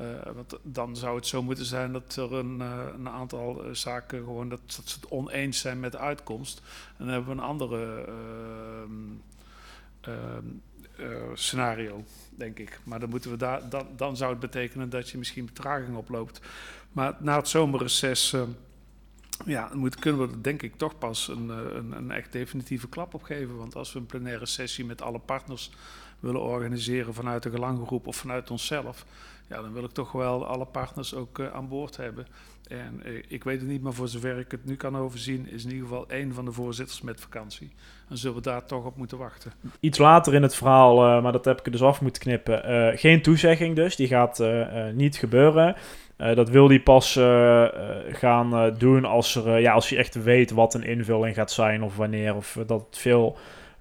Uh, 0.00 0.06
want 0.34 0.58
dan 0.62 0.96
zou 0.96 1.16
het 1.16 1.26
zo 1.26 1.42
moeten 1.42 1.64
zijn 1.64 1.92
dat 1.92 2.16
er 2.16 2.32
een, 2.32 2.58
uh, 2.60 2.86
een 2.94 3.08
aantal 3.08 3.66
uh, 3.66 3.74
zaken 3.74 4.18
gewoon 4.18 4.48
dat, 4.48 4.60
dat, 4.76 4.88
ze 4.88 4.96
het 5.00 5.10
oneens 5.10 5.58
zijn 5.58 5.80
met 5.80 5.92
de 5.92 5.98
uitkomst. 5.98 6.62
En 6.98 7.04
dan 7.04 7.08
hebben 7.08 7.36
we 7.36 7.42
een 7.42 7.48
andere 7.48 8.04
ehm, 10.02 10.42
scenario, 11.34 12.04
denk 12.30 12.58
ik. 12.58 12.80
Maar 12.84 13.00
dan, 13.00 13.08
moeten 13.08 13.30
we 13.30 13.36
dan, 13.36 13.86
dan 13.96 14.16
zou 14.16 14.30
het 14.30 14.40
betekenen 14.40 14.90
dat 14.90 15.10
je 15.10 15.18
misschien 15.18 15.44
betraging 15.44 15.96
oploopt. 15.96 16.40
Maar 16.92 17.16
na 17.18 17.36
het 17.36 17.48
zomerreces 17.48 18.36
ja, 19.46 19.70
moet, 19.74 19.94
kunnen 19.94 20.28
we 20.28 20.34
er 20.34 20.42
denk 20.42 20.62
ik 20.62 20.76
toch 20.76 20.98
pas 20.98 21.28
een, 21.28 21.48
een, 21.48 21.92
een 21.92 22.10
echt 22.10 22.32
definitieve 22.32 22.88
klap 22.88 23.14
op 23.14 23.22
geven. 23.22 23.56
Want 23.56 23.76
als 23.76 23.92
we 23.92 23.98
een 23.98 24.06
plenaire 24.06 24.46
sessie 24.46 24.84
met 24.84 25.02
alle 25.02 25.18
partners 25.18 25.70
willen 26.20 26.42
organiseren 26.42 27.14
vanuit 27.14 27.42
de 27.42 27.50
gelanggroep 27.50 28.06
of 28.06 28.16
vanuit 28.16 28.50
onszelf 28.50 29.04
ja, 29.52 29.62
dan 29.62 29.72
wil 29.72 29.84
ik 29.84 29.90
toch 29.90 30.12
wel 30.12 30.46
alle 30.46 30.64
partners 30.64 31.14
ook 31.14 31.38
uh, 31.38 31.52
aan 31.52 31.68
boord 31.68 31.96
hebben. 31.96 32.26
En 32.68 33.02
uh, 33.06 33.22
ik 33.28 33.44
weet 33.44 33.60
het 33.60 33.68
niet, 33.68 33.82
maar 33.82 33.92
voor 33.92 34.08
zover 34.08 34.38
ik 34.38 34.50
het 34.50 34.64
nu 34.64 34.76
kan 34.76 34.96
overzien, 34.96 35.48
is 35.48 35.64
in 35.64 35.70
ieder 35.70 35.88
geval 35.88 36.08
één 36.08 36.34
van 36.34 36.44
de 36.44 36.52
voorzitters 36.52 37.00
met 37.00 37.20
vakantie. 37.20 37.72
Dan 38.08 38.16
zullen 38.16 38.36
we 38.36 38.42
daar 38.42 38.64
toch 38.64 38.84
op 38.84 38.96
moeten 38.96 39.18
wachten. 39.18 39.52
Iets 39.80 39.98
later 39.98 40.34
in 40.34 40.42
het 40.42 40.54
verhaal, 40.54 41.16
uh, 41.16 41.22
maar 41.22 41.32
dat 41.32 41.44
heb 41.44 41.58
ik 41.58 41.72
dus 41.72 41.82
af 41.82 42.00
moeten 42.00 42.22
knippen. 42.22 42.98
geen 42.98 43.22
toezegging 43.22 43.76
dus, 43.76 43.96
die 43.96 44.06
gaat 44.06 44.42
niet 44.94 45.16
gebeuren. 45.16 45.76
dat 46.16 46.48
wil 46.48 46.68
hij 46.68 46.80
pas 46.80 47.12
gaan 48.08 48.74
doen 48.78 49.04
als, 49.04 49.34
er, 49.34 49.60
ja, 49.60 49.72
als 49.72 49.88
hij 49.88 49.98
echt 49.98 50.22
weet 50.22 50.50
wat 50.50 50.74
een 50.74 50.84
invulling 50.84 51.34
gaat 51.34 51.50
zijn 51.50 51.82
of 51.82 51.96
wanneer. 51.96 52.34
Of 52.34 52.58
dat 52.66 52.86
het 52.86 52.98
veel 52.98 53.36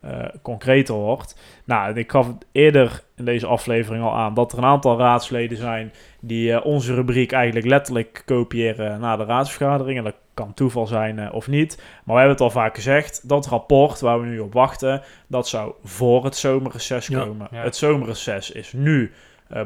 uh, 0.05 0.25
concreter 0.41 0.95
wordt. 0.95 1.39
Nou, 1.65 1.93
ik 1.93 2.11
gaf 2.11 2.27
eerder 2.51 3.03
in 3.15 3.25
deze 3.25 3.47
aflevering 3.47 4.03
al 4.03 4.15
aan 4.15 4.33
dat 4.33 4.51
er 4.51 4.57
een 4.57 4.63
aantal 4.63 4.97
raadsleden 4.97 5.57
zijn 5.57 5.93
die 6.19 6.51
uh, 6.51 6.65
onze 6.65 6.93
rubriek 6.93 7.31
eigenlijk 7.31 7.65
letterlijk 7.65 8.21
kopiëren 8.25 8.99
naar 8.99 9.17
de 9.17 9.23
raadsvergadering. 9.23 9.97
En 9.97 10.03
dat 10.03 10.15
kan 10.33 10.53
toeval 10.53 10.87
zijn 10.87 11.17
uh, 11.17 11.33
of 11.33 11.47
niet. 11.47 11.75
Maar 11.77 12.15
we 12.15 12.21
hebben 12.21 12.29
het 12.31 12.41
al 12.41 12.49
vaak 12.49 12.75
gezegd, 12.75 13.29
dat 13.29 13.47
rapport 13.47 13.99
waar 13.99 14.21
we 14.21 14.25
nu 14.25 14.39
op 14.39 14.53
wachten, 14.53 15.01
dat 15.27 15.47
zou 15.47 15.73
voor 15.83 16.23
het 16.23 16.35
zomerreces 16.35 17.09
komen. 17.09 17.47
ja. 17.51 17.63
Het 17.63 17.75
zomerreces 17.75 18.51
is 18.51 18.73
nu 18.73 19.11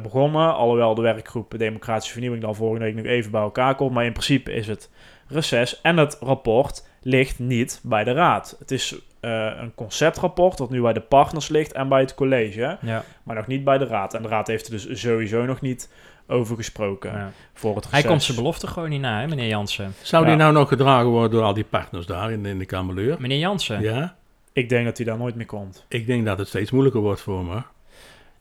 begonnen, 0.01 0.55
alhoewel 0.55 0.95
de 0.95 1.01
werkgroep 1.01 1.57
Democratische 1.57 2.11
Vernieuwing 2.11 2.43
dan 2.43 2.55
volgende 2.55 2.85
week 2.85 2.95
nog 2.95 3.05
even 3.05 3.31
bij 3.31 3.41
elkaar 3.41 3.75
komt. 3.75 3.91
Maar 3.91 4.05
in 4.05 4.11
principe 4.11 4.53
is 4.53 4.67
het 4.67 4.89
reces 5.27 5.81
en 5.81 5.97
het 5.97 6.17
rapport 6.19 6.87
ligt 7.01 7.39
niet 7.39 7.79
bij 7.83 8.03
de 8.03 8.11
raad. 8.11 8.55
Het 8.59 8.71
is 8.71 8.95
uh, 9.25 9.51
een 9.61 9.71
conceptrapport 9.75 10.57
dat 10.57 10.69
nu 10.69 10.81
bij 10.81 10.93
de 10.93 10.99
partners 11.01 11.47
ligt 11.47 11.73
en 11.73 11.87
bij 11.87 11.99
het 12.01 12.15
college, 12.15 12.77
Ja. 12.81 13.03
maar 13.23 13.35
nog 13.35 13.47
niet 13.47 13.63
bij 13.63 13.77
de 13.77 13.85
raad. 13.85 14.13
En 14.13 14.21
de 14.21 14.27
raad 14.27 14.47
heeft 14.47 14.65
er 14.65 14.71
dus 14.71 14.87
sowieso 15.01 15.45
nog 15.45 15.61
niet 15.61 15.91
over 16.27 16.55
gesproken 16.55 17.11
Ja. 17.11 17.31
voor 17.53 17.75
het 17.75 17.91
Hij 17.91 18.03
komt 18.03 18.23
zijn 18.23 18.37
belofte 18.37 18.67
gewoon 18.67 18.89
niet 18.89 19.01
na, 19.01 19.19
hè, 19.21 19.27
meneer 19.27 19.47
Jansen. 19.47 19.93
Zou 20.01 20.23
Ja. 20.23 20.29
die 20.29 20.37
nou 20.37 20.53
nog 20.53 20.67
gedragen 20.67 21.07
worden 21.09 21.31
door 21.31 21.43
al 21.43 21.53
die 21.53 21.63
partners 21.63 22.05
daar 22.05 22.31
in, 22.31 22.45
in 22.45 22.57
de 22.59 22.65
Kamerleur? 22.65 23.15
Meneer 23.19 23.37
Jansen. 23.39 23.81
Ja, 23.81 24.15
Ik 24.53 24.69
denk 24.69 24.85
dat 24.85 24.97
hij 24.97 25.05
daar 25.05 25.17
nooit 25.17 25.35
meer 25.35 25.45
komt. 25.45 25.85
ik 25.87 26.05
denk 26.05 26.25
dat 26.25 26.37
het 26.37 26.47
steeds 26.47 26.71
moeilijker 26.71 27.01
wordt 27.01 27.21
voor 27.21 27.45
me. 27.45 27.61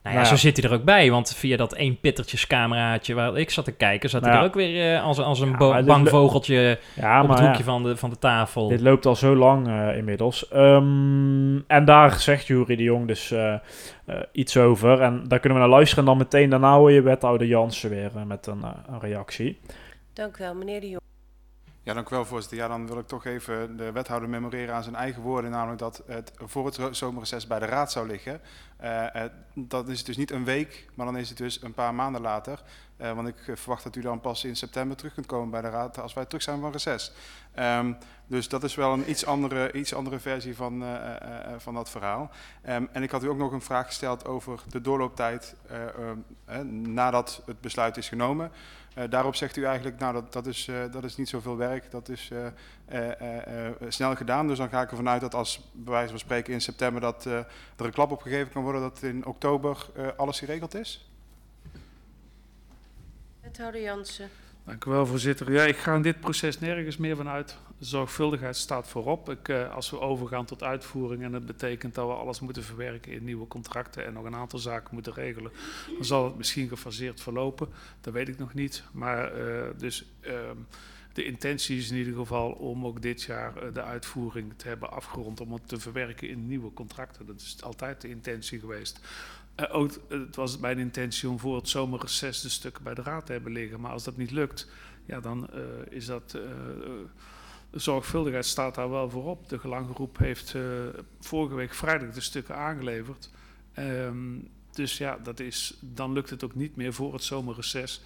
Nou 0.05 0.17
ja, 0.17 0.23
Nou 0.23 0.33
ja. 0.33 0.37
zo 0.41 0.47
zit 0.47 0.57
hij 0.61 0.69
er 0.71 0.77
ook 0.77 0.83
bij. 0.85 1.11
Want 1.11 1.35
via 1.35 1.57
dat 1.57 1.73
één 1.73 1.99
pittertjescameraatje 1.99 3.13
waar 3.13 3.37
ik 3.37 3.49
zat 3.49 3.65
te 3.65 3.71
kijken, 3.71 4.09
zat 4.09 4.21
Nou 4.21 4.33
hij 4.33 4.41
ja. 4.41 4.47
er 4.47 4.51
ook 4.51 4.59
weer 4.59 4.95
eh, 4.95 5.03
als, 5.03 5.19
als 5.19 5.39
een 5.39 5.55
Ja, 5.59 5.83
bang 5.83 6.09
vogeltje 6.09 6.79
Ja, 6.95 7.21
op 7.21 7.27
maar 7.27 7.37
het 7.37 7.45
hoekje 7.45 7.63
ja, 7.63 7.69
van, 7.69 7.83
de, 7.83 7.97
van 7.97 8.09
de 8.09 8.17
tafel. 8.17 8.67
dit 8.67 8.81
loopt 8.81 9.05
al 9.05 9.15
zo 9.15 9.35
lang 9.35 9.67
eh, 9.67 9.97
inmiddels. 9.97 10.47
Ehm, 10.49 11.57
en 11.67 11.85
daar 11.85 12.11
zegt 12.19 12.47
Jury 12.47 12.75
de 12.75 12.83
Jong 12.83 13.07
dus 13.07 13.31
eh, 13.31 13.55
iets 14.31 14.57
over. 14.57 15.01
En 15.01 15.23
daar 15.27 15.39
kunnen 15.39 15.59
we 15.59 15.65
naar 15.65 15.75
luisteren. 15.75 16.03
En 16.03 16.09
dan 16.09 16.19
meteen 16.19 16.49
daarna 16.49 16.75
hoor 16.77 16.91
je 16.91 17.01
wethouder 17.01 17.47
Jansen 17.47 17.89
weer 17.89 18.11
met 18.27 18.47
een, 18.47 18.63
een 18.89 18.99
reactie. 18.99 19.59
Dank 20.13 20.37
u 20.37 20.43
wel, 20.43 20.55
meneer 20.55 20.81
de 20.81 20.89
Jong. 20.89 21.03
Ja, 21.85 21.93
dank 21.93 22.09
u 22.09 22.15
wel, 22.15 22.25
voorzitter. 22.25 22.57
Ja, 22.57 22.67
dan 22.67 22.87
wil 22.87 22.99
ik 22.99 23.07
toch 23.07 23.25
even 23.25 23.77
de 23.77 23.91
wethouder 23.91 24.29
memoreren 24.29 24.75
aan 24.75 24.83
zijn 24.83 24.95
eigen 24.95 25.21
woorden, 25.21 25.51
namelijk 25.51 25.79
dat 25.79 26.03
het 26.07 26.31
voor 26.37 26.65
het 26.65 26.97
zomerreces 26.97 27.47
bij 27.47 27.59
de 27.59 27.65
raad 27.65 27.91
zou 27.91 28.07
liggen. 28.07 28.41
Eh, 28.77 29.23
dat 29.53 29.89
is 29.89 30.03
dus 30.03 30.17
niet 30.17 30.31
een 30.31 30.43
week, 30.43 30.85
maar 30.93 31.05
dan 31.05 31.17
is 31.17 31.29
het 31.29 31.37
dus 31.37 31.61
een 31.61 31.73
paar 31.73 31.93
maanden 31.93 32.21
later. 32.21 32.61
Eh, 32.97 33.11
want 33.11 33.27
ik 33.27 33.47
eh, 33.47 33.55
verwacht 33.55 33.83
dat 33.83 33.95
u 33.95 34.01
dan 34.01 34.21
pas 34.21 34.43
in 34.43 34.55
september 34.55 34.97
terug 34.97 35.13
kunt 35.13 35.25
komen 35.25 35.49
bij 35.49 35.61
de 35.61 35.69
raad 35.69 35.99
als 35.99 36.13
wij 36.13 36.25
terug 36.25 36.43
zijn 36.43 36.59
van 36.59 36.71
reces. 36.71 37.11
Ehm, 37.55 37.93
dus 38.27 38.49
dat 38.49 38.63
is 38.63 38.75
wel 38.75 38.93
een 38.93 39.09
iets 39.09 39.25
andere, 39.25 39.71
iets 39.71 39.93
andere 39.93 40.19
versie 40.19 40.55
van, 40.55 40.83
eh, 40.83 41.15
eh, 41.15 41.59
van 41.59 41.73
dat 41.73 41.89
verhaal. 41.89 42.31
Ehm, 42.61 42.85
en 42.91 43.03
ik 43.03 43.11
had 43.11 43.23
u 43.23 43.27
ook 43.27 43.37
nog 43.37 43.51
een 43.51 43.61
vraag 43.61 43.85
gesteld 43.85 44.25
over 44.25 44.59
de 44.69 44.81
doorlooptijd 44.81 45.55
eh, 45.67 45.87
ehm, 45.87 46.17
eh, 46.45 46.59
nadat 46.69 47.41
het 47.45 47.61
besluit 47.61 47.97
is 47.97 48.09
genomen. 48.09 48.51
Daarop 49.09 49.35
zegt 49.35 49.55
u 49.55 49.63
eigenlijk, 49.63 49.99
nou 49.99 50.13
dat, 50.13 50.33
dat, 50.33 50.45
is, 50.45 50.69
dat 50.91 51.03
is 51.03 51.15
niet 51.15 51.29
zoveel 51.29 51.57
werk, 51.57 51.91
dat 51.91 52.09
is 52.09 52.31
snel 53.87 54.15
gedaan. 54.15 54.47
Dus 54.47 54.57
dan 54.57 54.69
ga 54.69 54.81
ik 54.81 54.89
ervan 54.89 55.09
uit 55.09 55.21
dat 55.21 55.33
als, 55.33 55.71
bij 55.73 55.93
wijze 55.93 56.09
van 56.09 56.19
spreken 56.19 56.53
in 56.53 56.61
september, 56.61 57.01
dat 57.01 57.25
er 57.25 57.45
een 57.77 57.91
klap 57.91 58.11
op 58.11 58.21
gegeven 58.21 58.51
kan 58.51 58.63
worden 58.63 58.81
dat 58.81 59.01
in 59.01 59.25
oktober 59.25 59.87
alles 60.17 60.39
geregeld 60.39 60.75
is? 60.75 61.14
Wethouder 63.55 63.81
Jansen. 63.81 64.29
Dank 64.65 64.85
u 64.85 64.91
wel, 64.91 65.05
voorzitter. 65.05 65.51
Ja, 65.51 65.63
ik 65.63 65.77
ga 65.77 65.95
in 65.95 66.01
dit 66.01 66.19
proces 66.19 66.59
nergens 66.59 66.97
meer 66.97 67.15
van 67.15 67.27
uit. 67.27 67.57
Zorgvuldigheid 67.79 68.55
staat 68.55 68.87
voorop. 68.87 69.29
Ik, 69.29 69.49
eh, 69.49 69.73
als 69.73 69.89
we 69.89 69.99
overgaan 69.99 70.45
tot 70.45 70.63
uitvoering 70.63 71.23
en 71.23 71.33
het 71.33 71.45
betekent 71.45 71.95
dat 71.95 72.07
we 72.07 72.13
alles 72.13 72.39
moeten 72.39 72.63
verwerken 72.63 73.11
in 73.11 73.23
nieuwe 73.23 73.47
contracten 73.47 74.05
en 74.05 74.13
nog 74.13 74.25
een 74.25 74.35
aantal 74.35 74.59
zaken 74.59 74.93
moeten 74.93 75.13
regelen, 75.13 75.51
dan 75.93 76.05
zal 76.05 76.25
het 76.25 76.37
misschien 76.37 76.67
gefaseerd 76.67 77.21
verlopen. 77.21 77.69
Dat 78.01 78.13
weet 78.13 78.27
ik 78.27 78.37
nog 78.37 78.53
niet. 78.53 78.83
Maar 78.91 79.33
eh, 79.33 79.69
dus 79.77 80.05
ehm, 80.21 80.57
de 81.13 81.25
intentie 81.25 81.77
is 81.77 81.91
in 81.91 81.97
ieder 81.97 82.15
geval 82.15 82.51
om 82.51 82.85
ook 82.85 83.01
dit 83.01 83.21
jaar 83.21 83.57
eh, 83.57 83.73
de 83.73 83.83
uitvoering 83.83 84.53
te 84.55 84.67
hebben 84.67 84.91
afgerond 84.91 85.41
om 85.41 85.53
het 85.53 85.67
te 85.67 85.79
verwerken 85.79 86.29
in 86.29 86.47
nieuwe 86.47 86.73
contracten. 86.73 87.25
Dat 87.25 87.41
is 87.41 87.57
altijd 87.61 88.01
de 88.01 88.09
intentie 88.09 88.59
geweest. 88.59 88.99
Eh, 89.55 89.75
ook, 89.75 89.91
eh, 89.91 90.19
het 90.19 90.35
was 90.35 90.57
mijn 90.57 90.79
intentie 90.79 91.29
om 91.29 91.39
voor 91.39 91.55
het 91.55 91.69
zomerreces 91.69 92.41
de 92.41 92.49
stukken 92.49 92.83
bij 92.83 92.93
de 92.93 93.01
raad 93.01 93.25
te 93.25 93.31
hebben 93.31 93.51
liggen. 93.51 93.81
Maar 93.81 93.91
als 93.91 94.03
dat 94.03 94.17
niet 94.17 94.31
lukt, 94.31 94.67
ja, 95.05 95.19
dan 95.19 95.49
eh, 95.49 95.61
is 95.89 96.05
dat. 96.05 96.37
de 97.69 97.81
zorgvuldigheid 97.81 98.45
staat 98.45 98.75
daar 98.75 98.89
wel 98.89 99.09
voorop. 99.09 99.49
De 99.49 99.59
gelanggroep 99.59 100.17
heeft 100.17 100.55
eh, 100.55 100.61
vorige 101.19 101.55
week 101.55 101.73
vrijdag 101.73 102.13
de 102.13 102.21
stukken 102.21 102.55
aangeleverd. 102.55 103.29
Ehm, 103.73 104.37
dus 104.71 104.97
ja, 104.97 105.17
dat 105.23 105.39
is, 105.39 105.77
dan 105.79 106.13
lukt 106.13 106.29
het 106.29 106.43
ook 106.43 106.55
niet 106.55 106.75
meer 106.75 106.93
voor 106.93 107.13
het 107.13 107.23
zomerreces 107.23 108.01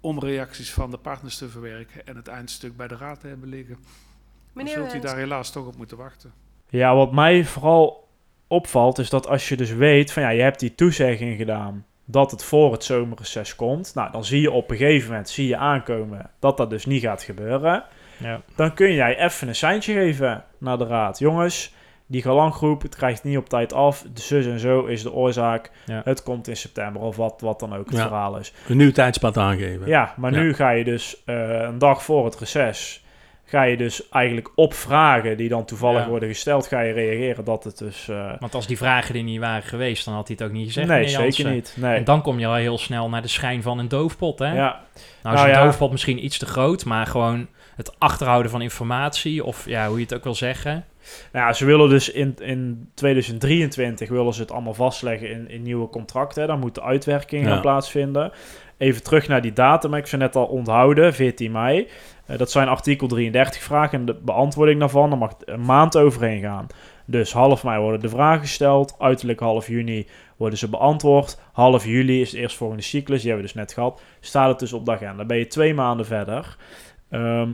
om 0.00 0.18
reacties 0.18 0.72
van 0.72 0.90
de 0.90 0.96
partners 0.96 1.36
te 1.36 1.48
verwerken 1.48 2.06
en 2.06 2.16
het 2.16 2.28
eindstuk 2.28 2.76
bij 2.76 2.88
de 2.88 2.96
raad 2.96 3.20
te 3.20 3.26
hebben 3.26 3.48
liggen. 3.48 3.74
Dan 3.74 3.84
Meneer 4.52 4.74
zult 4.74 4.94
u 4.94 5.00
daar 5.00 5.16
helaas 5.16 5.50
toch 5.50 5.66
op 5.66 5.76
moeten 5.76 5.96
wachten. 5.96 6.32
Ja, 6.68 6.94
wat 6.94 7.12
mij 7.12 7.44
vooral 7.44 8.05
opvalt 8.48 8.98
is 8.98 9.10
dat 9.10 9.28
als 9.28 9.48
je 9.48 9.56
dus 9.56 9.72
weet 9.72 10.12
van 10.12 10.22
ja, 10.22 10.28
je 10.28 10.42
hebt 10.42 10.60
die 10.60 10.74
toezegging 10.74 11.36
gedaan 11.36 11.84
dat 12.04 12.30
het 12.30 12.44
voor 12.44 12.72
het 12.72 12.84
zomerreces 12.84 13.56
komt. 13.56 13.92
Nou, 13.94 14.12
dan 14.12 14.24
zie 14.24 14.40
je 14.40 14.50
op 14.50 14.70
een 14.70 14.76
gegeven 14.76 15.08
moment 15.10 15.28
zie 15.28 15.48
je 15.48 15.56
aankomen 15.56 16.30
dat 16.40 16.56
dat 16.56 16.70
dus 16.70 16.86
niet 16.86 17.02
gaat 17.02 17.22
gebeuren. 17.22 17.84
Ja. 18.16 18.40
Dan 18.56 18.74
kun 18.74 18.92
jij 18.94 19.18
even 19.18 19.48
een 19.48 19.54
seintje 19.54 19.92
geven 19.92 20.44
naar 20.58 20.78
de 20.78 20.86
raad. 20.86 21.18
Jongens, 21.18 21.74
die 22.06 22.22
galanggroep, 22.22 22.82
het 22.82 22.96
krijgt 22.96 23.24
niet 23.24 23.36
op 23.36 23.48
tijd 23.48 23.72
af. 23.72 24.04
De 24.14 24.20
zus 24.20 24.46
en 24.46 24.58
zo 24.60 24.84
is 24.84 25.02
de 25.02 25.12
oorzaak. 25.12 25.70
Ja. 25.86 26.00
Het 26.04 26.22
komt 26.22 26.48
in 26.48 26.56
september 26.56 27.02
of 27.02 27.16
wat, 27.16 27.40
wat 27.40 27.60
dan 27.60 27.74
ook 27.76 27.86
het 27.86 27.96
Ja. 27.96 28.06
verhaal 28.06 28.38
is. 28.38 28.52
Een 28.68 28.76
nieuw 28.76 28.92
tijdspad 28.92 29.36
aangeven. 29.36 29.86
Ja, 29.86 30.14
maar 30.16 30.30
nu 30.32 30.54
ga 30.54 30.70
je 30.70 30.84
dus 30.84 31.22
eh, 31.24 31.60
een 31.60 31.78
dag 31.78 32.02
voor 32.02 32.24
het 32.24 32.38
reces... 32.38 33.04
ga 33.48 33.62
je 33.62 33.76
dus 33.76 34.08
eigenlijk 34.08 34.50
op 34.54 34.74
vragen 34.74 35.36
die 35.36 35.48
dan 35.48 35.64
toevallig 35.64 36.02
Ja. 36.02 36.08
worden 36.08 36.28
gesteld... 36.28 36.66
ga 36.66 36.80
je 36.80 36.92
reageren 36.92 37.44
dat 37.44 37.64
het 37.64 37.78
dus... 37.78 38.08
eh, 38.08 38.32
Want 38.38 38.54
als 38.54 38.66
die 38.66 38.76
vragen 38.76 39.14
er 39.14 39.22
niet 39.22 39.40
waren 39.40 39.62
geweest, 39.62 40.04
dan 40.04 40.14
had 40.14 40.26
hij 40.28 40.36
het 40.38 40.46
ook 40.48 40.52
niet 40.54 40.66
gezegd. 40.66 40.88
Nee, 40.88 41.08
zeker 41.08 41.50
niet. 41.50 41.74
Nee. 41.76 41.96
En 41.96 42.04
dan 42.04 42.22
kom 42.22 42.38
je 42.38 42.46
al 42.46 42.54
heel 42.54 42.78
snel 42.78 43.08
naar 43.08 43.22
de 43.22 43.28
schijn 43.28 43.62
van 43.62 43.78
een 43.78 43.88
doofpot, 43.88 44.38
hè? 44.38 44.54
Ja. 44.54 44.80
Nou 45.22 45.34
is 45.36 45.40
Nou 45.42 45.52
een 45.52 45.58
ja. 45.58 45.64
doofpot 45.64 45.90
misschien 45.90 46.24
iets 46.24 46.38
te 46.38 46.46
groot, 46.46 46.84
maar 46.84 47.06
gewoon 47.06 47.46
het 47.76 47.94
achterhouden 47.98 48.50
van 48.50 48.62
informatie, 48.62 49.44
of 49.44 49.66
ja, 49.66 49.88
hoe 49.88 49.96
je 49.96 50.02
het 50.02 50.14
ook 50.14 50.24
wil 50.24 50.34
zeggen. 50.34 50.84
Nou 51.32 51.46
ja, 51.46 51.52
ze 51.52 51.64
willen 51.64 51.88
dus 51.88 52.10
in, 52.10 52.34
in 52.38 52.90
2023 52.94 54.08
willen 54.08 54.34
ze 54.34 54.40
het 54.40 54.50
allemaal 54.52 54.74
vastleggen 54.74 55.30
in, 55.30 55.50
in 55.50 55.62
nieuwe 55.62 55.88
contracten. 55.88 56.46
Dan 56.46 56.58
moet 56.58 56.74
de 56.74 56.82
uitwerking 56.82 57.44
Ja. 57.44 57.48
gaan 57.50 57.60
plaatsvinden. 57.60 58.32
Even 58.78 59.02
terug 59.02 59.28
naar 59.28 59.42
die 59.42 59.52
datum. 59.52 59.94
Ik 59.94 60.06
vind 60.06 60.22
net 60.22 60.36
al 60.36 60.44
onthouden, 60.46 61.14
14 61.14 61.52
mei. 61.52 61.88
Eh, 62.26 62.38
dat 62.38 62.50
zijn 62.50 62.68
artikel 62.68 63.06
33 63.08 63.62
vragen 63.62 63.98
en 63.98 64.06
de 64.06 64.14
beantwoording 64.14 64.80
daarvan. 64.80 65.10
Dan 65.10 65.18
mag 65.18 65.32
een 65.44 65.64
maand 65.64 65.96
overheen 65.96 66.40
gaan. 66.40 66.66
Dus 67.04 67.32
half 67.32 67.64
mei 67.64 67.80
worden 67.80 68.00
de 68.00 68.08
vragen 68.08 68.40
gesteld. 68.40 68.94
Uiterlijk 68.98 69.40
half 69.40 69.68
juni 69.68 70.06
worden 70.36 70.58
ze 70.58 70.68
beantwoord. 70.68 71.38
Half 71.52 71.84
juli 71.84 72.20
is 72.20 72.30
de 72.30 72.38
eerstvolgende 72.38 72.82
cyclus. 72.82 73.20
Die 73.22 73.30
hebben 73.30 73.46
we 73.48 73.52
dus 73.54 73.62
net 73.62 73.72
gehad. 73.72 74.00
Staat 74.20 74.48
het 74.48 74.58
dus 74.58 74.72
op 74.72 74.84
de 74.84 74.92
agenda. 74.92 75.16
Dan 75.16 75.26
ben 75.26 75.38
je 75.38 75.46
twee 75.46 75.74
maanden 75.74 76.06
verder. 76.06 76.56
Ehm, 77.10 77.50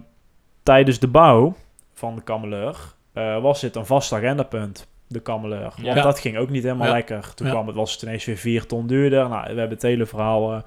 tijdens 0.63 0.99
de 0.99 1.09
bouw 1.09 1.55
van 1.95 2.15
de 2.15 2.23
Kameleur 2.23 2.77
eh, 3.13 3.43
was 3.43 3.61
dit 3.61 3.77
een 3.77 3.87
vast 3.87 4.13
agendapunt. 4.13 4.91
De 5.09 5.21
Kameleur. 5.21 5.61
Want 5.61 5.97
Ja. 5.97 6.03
dat 6.03 6.19
ging 6.19 6.37
ook 6.37 6.51
niet 6.51 6.63
helemaal 6.63 6.87
Ja. 6.87 6.93
lekker. 6.93 7.35
Toen 7.35 7.47
Ja. 7.47 7.53
kwam 7.53 7.67
het, 7.67 7.77
was 7.77 7.93
het 7.93 8.03
ineens 8.03 8.25
weer 8.25 8.37
vier 8.37 8.67
ton 8.67 8.87
duurder. 8.87 9.29
Nou, 9.29 9.43
we 9.43 9.47
hebben 9.49 9.69
het 9.69 9.83
hele 9.83 10.07
verhaal 10.07 10.53
eh, 10.53 10.61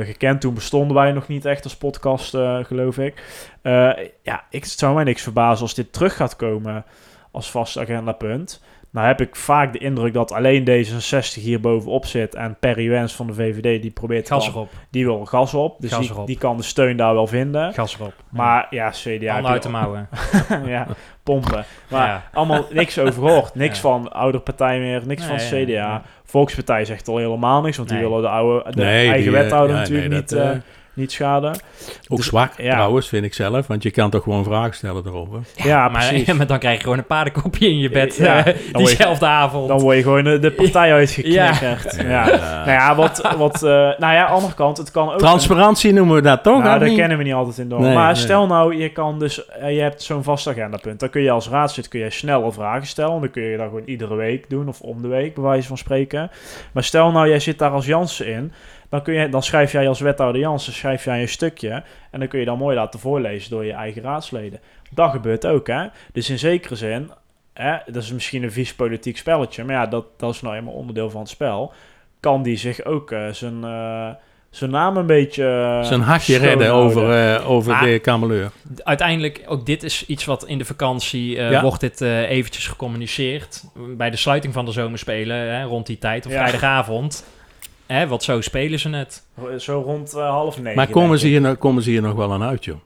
eh, 0.00 0.06
gekend. 0.06 0.40
Toen 0.40 0.54
bestonden 0.54 0.96
wij 0.96 1.12
nog 1.12 1.28
niet 1.28 1.44
echt 1.44 1.64
als 1.64 1.76
podcast, 1.76 2.30
geloof 2.62 2.98
ik. 2.98 3.22
Ja, 4.22 4.44
ik, 4.50 4.62
het 4.62 4.68
zou 4.78 4.94
mij 4.94 5.04
niks 5.04 5.22
verbazen 5.22 5.62
als 5.62 5.74
dit 5.74 5.92
terug 5.92 6.16
gaat 6.16 6.36
komen 6.36 6.84
als 7.30 7.50
vast 7.50 7.78
agendapunt. 7.78 8.62
Nou 8.96 9.08
heb 9.08 9.20
ik 9.20 9.36
vaak 9.36 9.72
de 9.72 9.78
indruk 9.78 10.12
dat 10.14 10.32
alleen 10.32 10.68
D66 10.70 11.34
hier 11.42 11.60
bovenop 11.60 12.06
zit 12.06 12.34
en 12.34 12.56
Perry 12.60 12.88
Wens 12.88 13.14
van 13.14 13.26
de 13.26 13.34
VVD 13.34 13.82
die 13.82 13.90
probeert 13.90 14.28
Gas 14.28 14.46
erop. 14.48 14.70
die 14.90 15.04
wil 15.04 15.24
gas 15.24 15.54
op. 15.54 15.76
Dus 15.80 15.90
Gas 15.90 16.00
die, 16.00 16.10
erop. 16.10 16.26
die 16.26 16.38
kan 16.38 16.56
de 16.56 16.62
steun 16.62 16.96
daar 16.96 17.14
wel 17.14 17.26
vinden. 17.26 17.72
Gas 17.72 17.94
erop. 17.94 18.12
Maar 18.30 18.66
ja, 18.70 18.90
CDA... 18.90 19.32
Handen 19.32 19.50
uit 19.50 19.62
de 19.62 19.68
mouwen. 19.68 20.08
ja, 20.66 20.86
pompen. 21.22 21.64
Maar 21.90 22.06
Ja. 22.08 22.22
allemaal 22.32 22.66
niks 22.70 22.98
over 22.98 23.12
gehoord. 23.12 23.54
Niks 23.64 23.74
Ja. 23.74 23.80
van 23.82 24.12
oude 24.12 24.38
partij 24.38 24.78
meer, 24.78 25.02
niks 25.06 25.28
Nee, 25.28 25.38
van 25.38 25.64
CDA. 25.64 26.02
Volkspartij 26.24 26.84
zegt 26.84 27.08
al 27.08 27.16
helemaal 27.16 27.62
niks, 27.62 27.76
want 27.76 27.88
die 27.88 27.98
willen 27.98 28.22
de, 28.22 28.28
oude, 28.28 28.70
de 28.70 28.82
Nee, 28.82 29.08
eigen 29.08 29.30
die, 29.30 29.36
eh, 29.36 29.42
wethouder 29.42 29.74
ja, 29.76 29.80
natuurlijk 29.82 30.08
nee, 30.08 30.18
niet, 30.18 30.28
dat, 30.28 30.38
eh, 30.38 30.50
eh, 30.50 30.56
niet 30.96 31.12
schaden. 31.12 31.58
Ook 32.08 32.16
Dus- 32.16 32.26
zwak 32.26 32.52
ja. 32.60 32.72
trouwens, 32.72 33.08
vind 33.08 33.24
ik 33.24 33.34
zelf. 33.34 33.66
Want 33.66 33.82
je 33.82 33.90
kan 33.90 34.10
toch 34.10 34.22
gewoon 34.22 34.44
vragen 34.44 34.74
stellen 34.74 35.02
erover. 35.06 35.40
Ja, 35.54 35.88
maar, 35.88 36.14
ja, 36.16 36.34
maar 36.36 36.46
dan 36.46 36.58
krijg 36.58 36.76
je 36.76 36.82
gewoon 36.82 36.98
een 36.98 37.06
paardenkopje 37.06 37.68
in 37.68 37.78
je 37.78 37.90
bed 37.90 38.16
Ja, 38.16 38.44
eh, 38.44 38.54
je- 38.54 38.72
diezelfde 38.72 39.26
avond. 39.26 39.68
Dan 39.68 39.78
word 39.80 39.96
je 39.96 40.02
gewoon 40.02 40.24
de 40.24 40.52
partij 40.56 40.92
uitgeknikkerd. 40.98 41.96
Ja. 41.96 42.04
Ja. 42.08 42.26
Nou 42.64 42.70
ja, 42.70 42.94
wat... 42.94 43.34
wat 43.36 43.54
eh, 43.54 43.70
nou 43.70 43.96
ja, 43.98 44.20
aan 44.20 44.26
de 44.26 44.32
andere 44.32 44.54
kant, 44.54 44.76
het 44.76 44.90
kan 44.90 45.12
ook... 45.12 45.18
Transparantie 45.18 45.92
noemen 45.92 46.14
we 46.14 46.22
dat 46.22 46.42
toch? 46.42 46.62
Nou, 46.62 46.84
niet? 46.84 46.96
kennen 46.98 47.18
we 47.18 47.24
niet 47.24 47.32
altijd 47.34 47.58
in 47.58 47.68
door. 47.68 47.80
Nee, 47.80 47.94
maar 47.94 48.12
nee. 48.12 48.22
stel 48.22 48.46
nou, 48.46 48.76
je 48.76 48.88
kan 48.92 49.18
dus, 49.18 49.46
eh, 49.46 49.74
je 49.74 49.80
hebt 49.80 50.02
zo'n 50.02 50.22
vast 50.22 50.46
agendapunt. 50.48 51.00
Dan 51.00 51.10
kun 51.10 51.22
je 51.22 51.30
als 51.30 51.48
raadslid 51.48 51.88
kun 51.88 52.00
je 52.00 52.10
snelle 52.10 52.52
vragen 52.52 52.86
stellen. 52.86 53.20
Dan 53.20 53.30
kun 53.30 53.42
je 53.42 53.56
dat 53.56 53.66
gewoon 53.66 53.82
iedere 53.86 54.14
week 54.14 54.50
doen 54.50 54.68
of 54.68 54.80
om 54.80 55.02
de 55.02 55.08
week, 55.08 55.34
bij 55.34 55.44
wijze 55.44 55.68
van 55.68 55.78
spreken. 55.78 56.30
Maar 56.72 56.84
stel 56.84 57.10
nou, 57.10 57.28
jij 57.28 57.40
zit 57.40 57.58
daar 57.58 57.70
als 57.70 57.86
Jansen 57.86 58.26
in. 58.26 58.52
Dan, 58.88 59.02
kun 59.02 59.14
je, 59.14 59.28
dan 59.28 59.42
schrijf 59.42 59.72
jij 59.72 59.88
als 59.88 60.00
wethouder 60.00 60.40
Jansen 60.40 60.72
schrijf 60.72 61.04
jij 61.04 61.20
een 61.20 61.28
stukje. 61.28 61.82
En 62.10 62.18
dan 62.20 62.28
kun 62.28 62.38
je 62.40 62.44
dat 62.44 62.58
mooi 62.58 62.76
laten 62.76 63.00
voorlezen 63.00 63.50
door 63.50 63.64
je 63.64 63.72
eigen 63.72 64.02
raadsleden. 64.02 64.60
Dat 64.90 65.10
gebeurt 65.10 65.46
ook, 65.46 65.66
hè. 65.66 65.86
Dus 66.12 66.30
in 66.30 66.38
zekere 66.38 66.74
zin, 66.76 67.10
hè, 67.52 67.76
dat 67.86 68.02
is 68.02 68.12
misschien 68.12 68.42
een 68.42 68.52
vies 68.52 68.74
politiek 68.74 69.16
spelletje. 69.18 69.64
Maar 69.64 69.74
ja, 69.74 69.86
dat, 69.86 70.04
dat 70.16 70.34
is 70.34 70.40
nou 70.42 70.56
eenmaal 70.56 70.74
onderdeel 70.74 71.10
van 71.10 71.20
het 71.20 71.28
spel. 71.30 71.72
Kan 72.20 72.42
die 72.42 72.56
zich 72.56 72.84
ook 72.84 73.10
eh, 73.10 73.28
zijn, 73.28 73.64
eh, 73.64 74.08
zijn 74.50 74.70
naam 74.70 74.96
een 74.96 75.06
beetje... 75.06 75.44
eh, 75.80 75.82
Zijn 75.88 76.00
hakje 76.00 76.34
schoon 76.34 76.46
redden 76.46 76.72
over, 76.72 77.34
eh, 77.34 77.50
over 77.50 77.78
de 77.80 77.98
kameleur. 77.98 78.50
Uiteindelijk, 78.84 79.42
ook 79.46 79.66
dit 79.66 79.82
is 79.82 80.06
iets 80.06 80.24
wat 80.24 80.44
in 80.46 80.58
de 80.58 80.64
vakantie 80.64 81.38
eh, 81.38 81.50
Ja. 81.50 81.62
wordt 81.62 81.80
dit 81.80 82.00
eh, 82.00 82.30
eventjes 82.30 82.66
gecommuniceerd. 82.66 83.64
Bij 83.96 84.10
de 84.10 84.16
sluiting 84.16 84.52
van 84.52 84.64
de 84.64 84.72
zomerspelen, 84.72 85.36
hè, 85.36 85.62
rond 85.64 85.86
die 85.86 85.98
tijd, 85.98 86.26
of 86.26 86.32
Ja. 86.32 86.38
vrijdagavond. 86.38 87.24
Hè, 87.86 88.06
want 88.08 88.22
zo 88.22 88.40
spelen 88.40 88.78
ze 88.78 88.88
het. 88.90 89.26
Zo 89.58 89.80
rond 89.80 90.14
eh, 90.14 90.28
half 90.30 90.58
negen. 90.60 90.76
Maar 90.76 90.88
komen 90.90 91.18
ze, 91.18 91.26
hier, 91.26 91.40
nou- 91.40 91.54
komen 91.54 91.82
ze 91.82 91.90
hier 91.90 92.02
nog 92.02 92.14
wel 92.14 92.32
aan 92.32 92.42
uit, 92.42 92.64
joh? 92.64 92.76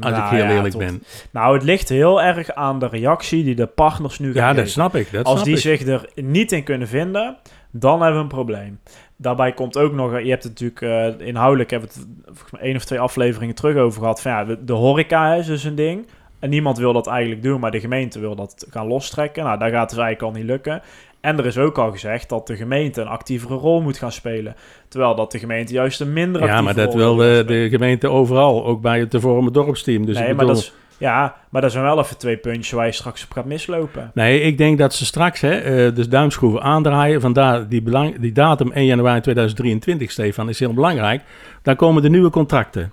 Als 0.00 0.12
Nou 0.12 0.24
ik 0.24 0.30
heel 0.30 0.44
ja, 0.44 0.50
eerlijk 0.50 0.70
tot- 0.74 0.80
ben. 0.80 1.02
Nou, 1.30 1.54
het 1.54 1.62
ligt 1.62 1.88
heel 1.88 2.22
erg 2.22 2.54
aan 2.54 2.78
de 2.78 2.86
reactie 2.88 3.44
die 3.44 3.54
de 3.54 3.66
partners 3.66 4.18
nu 4.18 4.26
gaan 4.32 4.42
Ja, 4.42 4.46
dat 4.48 4.56
geven. 4.56 4.70
snap 4.70 4.94
ik. 4.94 5.12
Dat 5.12 5.24
Als 5.24 5.34
snap 5.34 5.44
die 5.44 5.54
ik. 5.54 5.60
zich 5.60 5.86
er 5.86 6.08
niet 6.14 6.52
in 6.52 6.62
kunnen 6.62 6.88
vinden, 6.88 7.36
dan 7.70 7.98
hebben 8.00 8.16
we 8.16 8.22
een 8.22 8.28
probleem. 8.28 8.80
Daarbij 9.16 9.52
komt 9.52 9.76
ook 9.78 9.92
nog, 9.92 10.20
je 10.22 10.30
hebt 10.30 10.44
het 10.44 10.60
natuurlijk 10.60 11.18
eh, 11.20 11.26
inhoudelijk, 11.26 11.70
hebben 11.70 11.88
we 11.88 11.94
het 12.00 12.08
volgens 12.26 12.50
mij 12.50 12.60
één 12.60 12.76
of 12.76 12.84
twee 12.84 13.00
afleveringen 13.00 13.54
terug 13.54 13.76
over 13.76 14.00
gehad. 14.00 14.20
Van 14.20 14.30
ja, 14.30 14.44
de, 14.44 14.64
de 14.64 14.72
horeca 14.72 15.34
is 15.34 15.46
dus 15.46 15.64
een 15.64 15.74
ding. 15.74 16.06
En 16.38 16.50
niemand 16.50 16.78
wil 16.78 16.92
dat 16.92 17.06
eigenlijk 17.06 17.42
doen, 17.42 17.60
maar 17.60 17.70
de 17.70 17.80
gemeente 17.80 18.18
wil 18.20 18.34
dat 18.36 18.66
gaan 18.70 18.86
lostrekken. 18.86 19.44
Nou, 19.44 19.58
daar 19.58 19.70
gaat 19.70 19.88
dus 19.90 19.98
eigenlijk 19.98 20.34
al 20.34 20.40
niet 20.40 20.50
lukken. 20.50 20.82
En 21.26 21.38
er 21.38 21.46
is 21.46 21.58
ook 21.58 21.78
al 21.78 21.90
gezegd 21.90 22.28
dat 22.28 22.46
de 22.46 22.56
gemeente 22.56 23.00
een 23.00 23.06
actievere 23.06 23.54
rol 23.54 23.80
moet 23.80 23.98
gaan 23.98 24.12
spelen. 24.12 24.54
Terwijl 24.88 25.14
dat 25.14 25.32
de 25.32 25.38
gemeente 25.38 25.72
juist 25.72 26.00
een 26.00 26.12
minder 26.12 26.40
Ja, 26.40 26.46
actieve 26.46 26.64
maar 26.64 26.84
dat 26.84 26.94
rol 26.94 27.16
wil 27.16 27.46
de, 27.46 27.66
gemeente 27.70 28.08
overal. 28.08 28.64
Ook 28.66 28.80
bij 28.80 29.00
het 29.00 29.10
te 29.10 29.20
vormen 29.20 29.52
dorpsteam. 29.52 30.06
Dus 30.06 30.14
nee, 30.14 30.28
ik 30.28 30.36
maar 30.36 30.46
bedoel, 30.46 30.62
dat 30.62 30.72
is, 30.72 30.72
ja, 30.98 31.36
maar 31.50 31.62
dat 31.62 31.72
zijn 31.72 31.84
wel 31.84 31.98
even 31.98 32.18
twee 32.18 32.36
puntjes 32.36 32.70
waar 32.70 32.86
je 32.86 32.92
straks 32.92 33.24
op 33.24 33.32
gaat 33.32 33.44
mislopen. 33.44 34.10
Nee, 34.14 34.40
ik 34.40 34.58
denk 34.58 34.78
dat 34.78 34.94
ze 34.94 35.04
straks 35.04 35.40
hè, 35.40 35.58
eh, 35.58 35.94
de 35.94 36.08
duimschroeven 36.08 36.62
aandraaien. 36.62 37.20
Vandaar 37.20 37.68
die, 37.68 37.82
belang, 37.82 38.18
die 38.18 38.32
datum 38.32 38.72
1 38.72 38.86
januari 38.86 39.20
2023, 39.20 40.10
Stefan, 40.10 40.48
is 40.48 40.58
heel 40.58 40.74
belangrijk. 40.74 41.22
Dan 41.62 41.76
komen 41.76 42.02
de 42.02 42.10
nieuwe 42.10 42.30
contracten. 42.30 42.92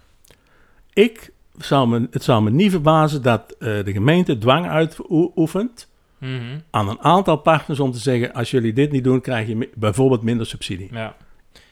Ik 0.94 1.32
zou 1.58 1.88
me, 1.88 2.08
het 2.12 2.24
zou 2.24 2.44
me 2.44 2.50
niet 2.50 2.72
verbazen 2.72 3.22
dat 3.22 3.56
eh, 3.60 3.70
de 3.84 3.92
gemeente 3.92 4.38
dwang 4.38 4.68
uitoefent 4.68 5.92
Mhm. 6.24 6.60
aan 6.72 6.90
een 6.90 7.02
aantal 7.02 7.36
partners 7.38 7.80
om 7.80 7.92
te 7.92 8.00
zeggen... 8.00 8.34
als 8.34 8.52
jullie 8.52 8.74
dit 8.74 8.92
niet 8.92 9.04
doen, 9.04 9.22
krijg 9.22 9.48
je 9.48 9.70
bijvoorbeeld 9.76 10.22
minder 10.24 10.46
subsidie. 10.46 10.90
Ja. 10.92 11.16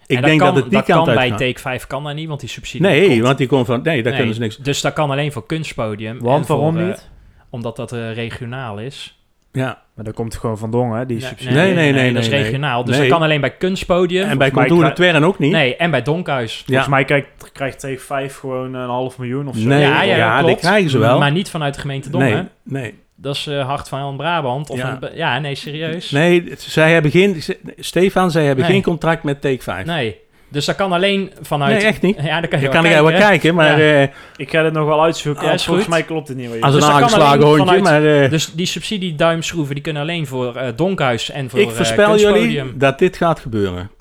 Ik 0.08 0.18
En 0.18 0.24
denk 0.24 0.40
kan, 0.40 0.48
dat 0.48 0.56
het 0.56 0.64
die 0.64 0.74
dat 0.74 0.86
kant 0.88 1.06
kan 1.06 1.16
bij. 1.16 1.30
Take 1.32 1.60
5 1.60 1.88
kan 1.88 2.04
dat 2.04 2.16
niet, 2.16 2.28
want 2.28 2.40
die 2.40 2.50
subsidie 2.50 2.88
Nee, 2.88 3.08
komt- 3.08 3.22
want 3.22 3.38
die 3.38 3.48
komt 3.48 3.66
van... 3.66 3.82
Nee, 3.84 3.96
daar 3.96 4.04
Nee, 4.04 4.16
kunnen 4.16 4.34
ze 4.36 4.42
niks... 4.42 4.58
Dus 4.58 4.82
dat 4.82 4.94
kan 4.94 5.12
alleen 5.12 5.32
voor 5.32 5.46
kunstpodium. 5.46 6.20
Want 6.20 6.46
voor, 6.46 6.56
waarom 6.58 6.78
eh, 6.78 6.86
niet? 6.86 7.10
omdat 7.50 7.76
dat 7.76 7.92
eh, 7.92 8.14
regionaal 8.14 8.80
is. 8.80 9.20
Ja. 9.52 9.82
Maar 9.96 10.06
dat 10.06 10.14
komt 10.14 10.36
gewoon 10.36 10.58
van 10.58 10.72
Dongen, 10.72 11.08
die 11.08 11.18
Nee, 11.18 11.28
subsidie. 11.28 11.54
Nee, 11.56 11.74
nee, 11.74 11.92
nee, 11.92 12.14
dat 12.14 12.22
is 12.24 12.30
nee, 12.30 12.36
nee. 12.40 12.46
regionaal. 12.48 12.84
Dus 12.84 12.98
Nee. 12.98 13.04
dat 13.10 13.18
kan 13.18 13.24
alleen 13.26 13.42
bij 13.42 13.52
kunstpodium. 13.58 14.30
En 14.30 14.38
bij 14.38 14.52
Contour 14.52 14.94
Twern 14.94 15.24
ook 15.24 15.40
niet. 15.40 15.52
Nee, 15.52 15.76
en 15.76 15.92
bij 15.92 16.02
Donkhuis. 16.02 16.64
Volgens 16.66 16.88
mij 16.88 17.06
krijgt, 17.06 17.28
krijgt 17.54 17.80
Take 17.80 18.00
5 18.00 18.38
gewoon 18.38 18.74
een 18.74 18.90
half 18.90 19.18
miljoen 19.18 19.48
of 19.48 19.56
zo. 19.58 19.68
Nee, 19.68 19.82
ja, 19.82 20.02
ja, 20.02 20.16
ja, 20.16 20.44
die 20.44 20.56
krijgen 20.56 20.90
ze 20.90 20.98
wel. 20.98 21.20
Maar 21.20 21.32
niet 21.32 21.50
vanuit 21.50 21.74
de 21.74 21.80
gemeente 21.82 22.10
Dongen. 22.10 22.50
Nee, 22.64 22.82
nee. 22.82 23.00
Dat 23.22 23.36
is 23.36 23.48
eh, 23.48 23.66
Hart 23.68 23.90
van 23.90 24.18
Brabant. 24.18 24.70
Of 24.70 24.78
Ja. 24.78 24.98
een 25.02 25.10
ja, 25.16 25.40
nee, 25.40 25.56
serieus. 25.56 26.12
Nee, 26.12 26.54
zij 26.58 26.92
hebben 26.94 27.12
geen... 27.12 27.42
Stefan, 27.78 28.32
zij 28.32 28.46
hebben 28.46 28.64
Nee. 28.66 28.74
geen 28.74 28.84
contract 28.84 29.24
met 29.24 29.42
Take 29.42 29.62
5. 29.62 29.86
Nee. 29.86 30.20
Dus 30.50 30.66
dat 30.66 30.76
kan 30.76 30.92
alleen 30.92 31.32
vanuit... 31.42 31.78
Nee, 31.78 31.86
echt 31.86 32.02
niet. 32.02 32.16
Ja, 32.22 32.40
dan 32.40 32.50
kan 32.50 32.60
je 32.62 32.68
kan 32.70 32.84
jij 32.84 32.92
wel 33.04 33.04
kijken. 33.12 33.28
kijken, 33.28 33.56
maar... 33.56 33.82
Ja. 33.82 34.02
eh, 34.02 34.08
Ik 34.36 34.50
ga 34.50 34.64
het 34.64 34.74
nog 34.74 34.86
wel 34.88 35.04
uitzoeken. 35.04 35.48
Ja, 35.48 35.58
volgens 35.58 35.88
mij 35.88 36.04
klopt 36.04 36.28
het 36.28 36.38
niet. 36.38 36.52
Je 36.54 36.62
Als 36.62 36.74
een 36.74 36.80
dat 36.80 36.90
kan 36.90 37.02
aangeslagen 37.02 37.42
hondje, 37.44 37.66
vanuit- 37.66 37.84
maar... 37.84 38.06
eh, 38.24 38.30
Dus 38.30 38.54
die 38.54 38.66
subsidie 38.66 39.16
duimschroeven, 39.16 39.74
die 39.76 39.84
kunnen 39.84 40.02
alleen 40.02 40.28
voor 40.28 40.56
eh 40.56 40.68
Donkhuis 40.76 41.30
en 41.32 41.50
voor 41.50 41.60
ik 41.60 41.68
eh, 41.70 41.74
voorspel 41.74 42.18
jullie 42.18 42.78
dat 42.78 43.00
dit 43.00 43.18
gaat 43.18 43.40
gebeuren. 43.40 43.92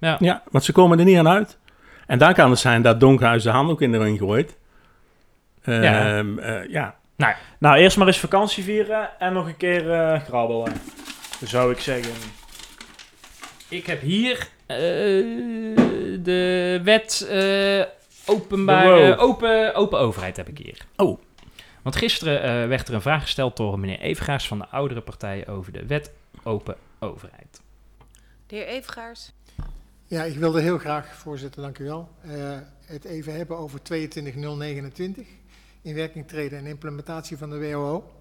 Ja. 0.00 0.16
Ja, 0.20 0.42
want 0.50 0.64
ze 0.64 0.72
komen 0.72 0.98
er 0.98 1.04
niet 1.04 1.18
aan 1.18 1.28
uit. 1.28 1.58
En 2.06 2.18
dan 2.18 2.34
kan 2.34 2.50
het 2.50 2.58
zijn 2.58 2.82
dat 2.82 3.00
Donkhuis 3.00 3.42
de 3.42 3.50
handdoek 3.50 3.82
in 3.82 3.92
de 3.92 3.98
ring 3.98 4.18
gooit. 4.18 4.56
Ja. 5.64 6.16
Ehm, 6.16 6.26
ja. 7.18 7.26
Nou, 7.26 7.36
Nou, 7.58 7.76
eerst 7.78 7.96
maar 7.96 8.06
eens 8.06 8.18
vakantie 8.18 8.64
vieren 8.64 9.10
en 9.18 9.32
nog 9.32 9.46
een 9.46 9.56
keer 9.56 9.92
eh 9.92 10.20
grabbelen. 10.22 10.72
Zou 11.44 11.72
ik 11.72 11.78
zeggen. 11.80 12.12
ik 13.68 13.86
heb 13.86 14.00
hier 14.00 14.48
eh, 14.66 14.76
de 16.22 16.80
wet 16.84 17.26
eh, 17.30 17.84
openbare, 18.26 19.08
Wow. 19.16 19.20
open, 19.20 19.74
open 19.74 19.98
overheid 19.98 20.36
heb 20.36 20.48
ik 20.48 20.58
hier. 20.58 20.78
Oh. 20.96 21.20
Want 21.82 21.96
gisteren 21.96 22.42
eh, 22.42 22.68
werd 22.68 22.88
er 22.88 22.94
een 22.94 23.00
vraag 23.02 23.22
gesteld 23.22 23.56
door 23.56 23.78
meneer 23.78 23.98
Evengaars 24.00 24.48
van 24.48 24.58
de 24.58 24.66
oudere 24.68 25.00
partij 25.00 25.46
over 25.48 25.72
de 25.72 25.86
wet 25.86 26.10
open 26.42 26.76
overheid. 26.98 27.60
De 28.46 28.56
heer 28.56 28.66
Evengaars. 28.66 29.32
Ja, 30.06 30.22
ik 30.22 30.36
wilde 30.36 30.60
heel 30.60 30.78
graag, 30.78 31.14
voorzitter, 31.14 31.62
dank 31.62 31.78
u 31.78 31.84
wel, 31.84 32.08
eh, 32.22 32.58
het 32.84 33.04
even 33.04 33.34
hebben 33.34 33.56
over 33.58 33.82
22029. 33.82 35.26
In 35.82 35.94
werking 35.94 36.28
treden 36.28 36.58
en 36.58 36.66
implementatie 36.66 37.36
van 37.36 37.50
de 37.50 37.58
WHO. 37.58 38.12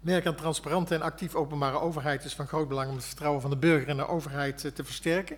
Werk 0.00 0.26
aan 0.26 0.34
transparante 0.34 0.94
en 0.94 1.02
actief 1.02 1.34
openbare 1.34 1.80
overheid 1.80 2.24
is 2.24 2.34
van 2.34 2.46
groot 2.46 2.68
belang 2.68 2.88
om 2.88 2.96
het 2.96 3.04
vertrouwen 3.04 3.40
van 3.40 3.50
de 3.50 3.56
burger 3.56 3.88
in 3.88 3.96
de 3.96 4.06
overheid 4.06 4.64
eh, 4.64 4.72
te 4.72 4.84
versterken. 4.84 5.36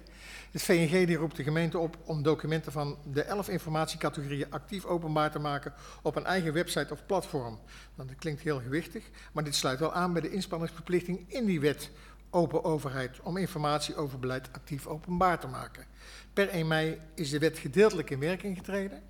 Het 0.51 0.63
VNG 0.63 1.07
die 1.07 1.17
roept 1.17 1.37
de 1.37 1.43
gemeente 1.43 1.79
op 1.79 1.97
om 2.05 2.23
documenten 2.23 2.73
van 2.73 2.99
de 3.13 3.23
11 3.23 3.49
informatiecategorieën 3.49 4.51
actief 4.51 4.85
openbaar 4.85 5.31
te 5.31 5.39
maken 5.39 5.73
op 6.03 6.17
een 6.17 6.25
eigen 6.25 6.53
website 6.53 6.93
of 6.93 7.07
platform. 7.07 7.59
Dat 7.95 8.07
klinkt 8.19 8.41
heel 8.41 8.61
gewichtig, 8.61 9.05
maar 9.33 9.45
dit 9.45 9.55
sluit 9.55 9.79
wel 9.79 9.93
aan 9.93 10.13
bij 10.13 10.23
de 10.23 10.31
inspanningsverplichting 10.31 11.25
in 11.29 11.45
die 11.45 11.61
wet 11.61 11.91
open 12.31 12.65
overheid 12.65 13.21
om 13.21 13.37
informatie 13.37 13.97
over 13.97 14.19
beleid 14.19 14.49
actief 14.53 14.87
openbaar 14.87 15.41
te 15.41 15.47
maken. 15.47 15.85
Per 16.33 16.49
1 16.49 16.67
mei 16.67 16.99
is 17.15 17.31
de 17.31 17.39
wet 17.39 17.59
gedeeltelijk 17.59 18.11
in 18.11 18.19
werking 18.19 18.57
getreden 18.57 19.03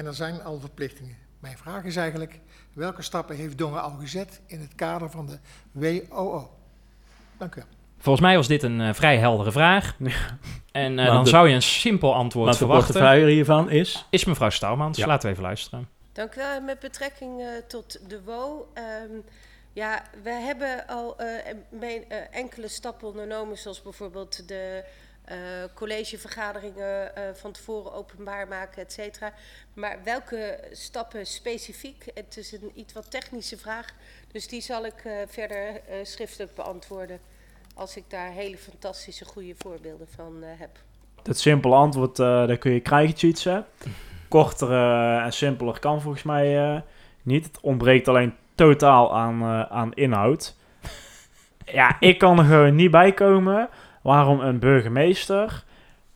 en 0.00 0.06
er 0.06 0.14
zijn 0.14 0.42
al 0.42 0.58
verplichtingen. 0.60 1.16
Mijn 1.38 1.58
vraag 1.58 1.84
is 1.84 1.96
eigenlijk, 1.96 2.40
welke 2.74 3.02
stappen 3.02 3.36
heeft 3.36 3.58
Dongen 3.58 3.82
al 3.82 3.90
gezet 4.00 4.40
in 4.46 4.60
het 4.60 4.74
kader 4.74 5.10
van 5.10 5.26
de 5.26 5.38
WOO? 5.72 6.50
Dank 7.38 7.54
u 7.54 7.60
wel. 7.60 7.68
Volgens 7.98 8.24
mij 8.24 8.36
was 8.36 8.48
dit 8.48 8.62
een 8.62 8.80
eh, 8.80 8.94
vrij 8.94 9.18
heldere 9.18 9.52
vraag. 9.52 9.96
En 10.72 10.98
eh, 10.98 11.06
dan 11.06 11.24
de- 11.24 11.30
zou 11.30 11.48
je 11.48 11.54
een 11.54 11.62
simpel 11.62 12.14
antwoord 12.14 12.46
Want 12.46 12.58
de 12.58 12.64
verwachten. 12.64 12.92
portefeuille 12.94 13.32
hiervan 13.32 13.70
is... 13.70 14.06
Is 14.10 14.24
mevrouw 14.24 14.50
Stouwmans. 14.50 14.98
Ja. 14.98 15.06
Laten 15.06 15.26
we 15.26 15.32
even 15.32 15.42
luisteren. 15.42 15.88
Dank 16.12 16.34
u 16.34 16.38
wel. 16.38 16.60
Met 16.60 16.78
betrekking 16.78 17.40
eh, 17.40 17.46
tot 17.68 18.08
de 18.10 18.22
WO. 18.22 18.70
ehm, 18.74 18.84
ja, 19.72 20.02
we 20.22 20.30
hebben 20.30 20.86
al 20.86 21.18
eh, 21.18 21.50
eh, 21.80 22.16
enkele 22.30 22.68
stappen 22.68 23.08
ondernomen, 23.08 23.58
zoals 23.58 23.82
bijvoorbeeld 23.82 24.48
de 24.48 24.84
eh, 25.30 25.36
collegevergaderingen 25.74 27.16
eh, 27.16 27.22
van 27.34 27.52
tevoren 27.52 27.92
openbaar 27.92 28.48
maken, 28.48 28.82
et 28.82 28.92
cetera. 28.92 29.32
Maar 29.74 29.98
welke 30.04 30.58
stappen 30.72 31.26
specifiek? 31.26 32.04
Het 32.14 32.36
is 32.36 32.52
een 32.52 32.70
iets 32.74 32.92
wat 32.92 33.10
technische 33.10 33.58
vraag, 33.58 33.86
dus 34.32 34.48
die 34.48 34.60
zal 34.60 34.84
ik 34.84 35.04
eh, 35.04 35.12
verder 35.28 35.80
schriftelijk 36.02 36.54
beantwoorden. 36.54 37.18
Als 37.74 37.96
ik 37.96 38.04
daar 38.08 38.30
hele 38.30 38.56
fantastische 38.56 39.24
goede 39.24 39.54
voorbeelden 39.58 40.08
van 40.14 40.42
heb. 40.42 40.70
Het 41.22 41.38
simpele 41.38 41.74
antwoord, 41.74 42.16
daar 42.16 42.58
kun 42.58 42.72
je 42.72 42.80
krijgen, 42.80 43.16
cheatsen. 43.16 43.66
Korter 44.28 44.72
en 45.22 45.32
simpeler 45.32 45.78
kan 45.78 46.00
volgens 46.00 46.22
mij 46.22 46.82
niet. 47.22 47.44
Het 47.44 47.60
ontbreekt 47.60 48.08
alleen 48.08 48.34
totaal 48.54 49.16
aan, 49.16 49.44
aan 49.70 49.94
inhoud. 49.94 50.54
Ja, 51.64 51.96
ik 52.00 52.18
kan 52.18 52.38
er 52.38 52.44
gewoon 52.44 52.74
niet 52.74 52.90
bij 52.90 53.12
komen 53.12 53.68
waarom 54.02 54.40
een 54.40 54.58
burgemeester 54.58 55.64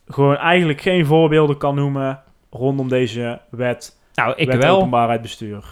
gewoon 0.07 0.37
eigenlijk 0.37 0.81
geen 0.81 1.05
voorbeelden 1.05 1.57
kan 1.57 1.75
noemen 1.75 2.21
rondom 2.51 2.89
deze 2.89 3.39
wet. 3.49 3.97
Nou, 4.13 4.33
ik 4.35 4.47
wet 4.51 4.63
wel. 4.63 4.75
openbaarheid 4.75 5.21
bestuur. 5.21 5.63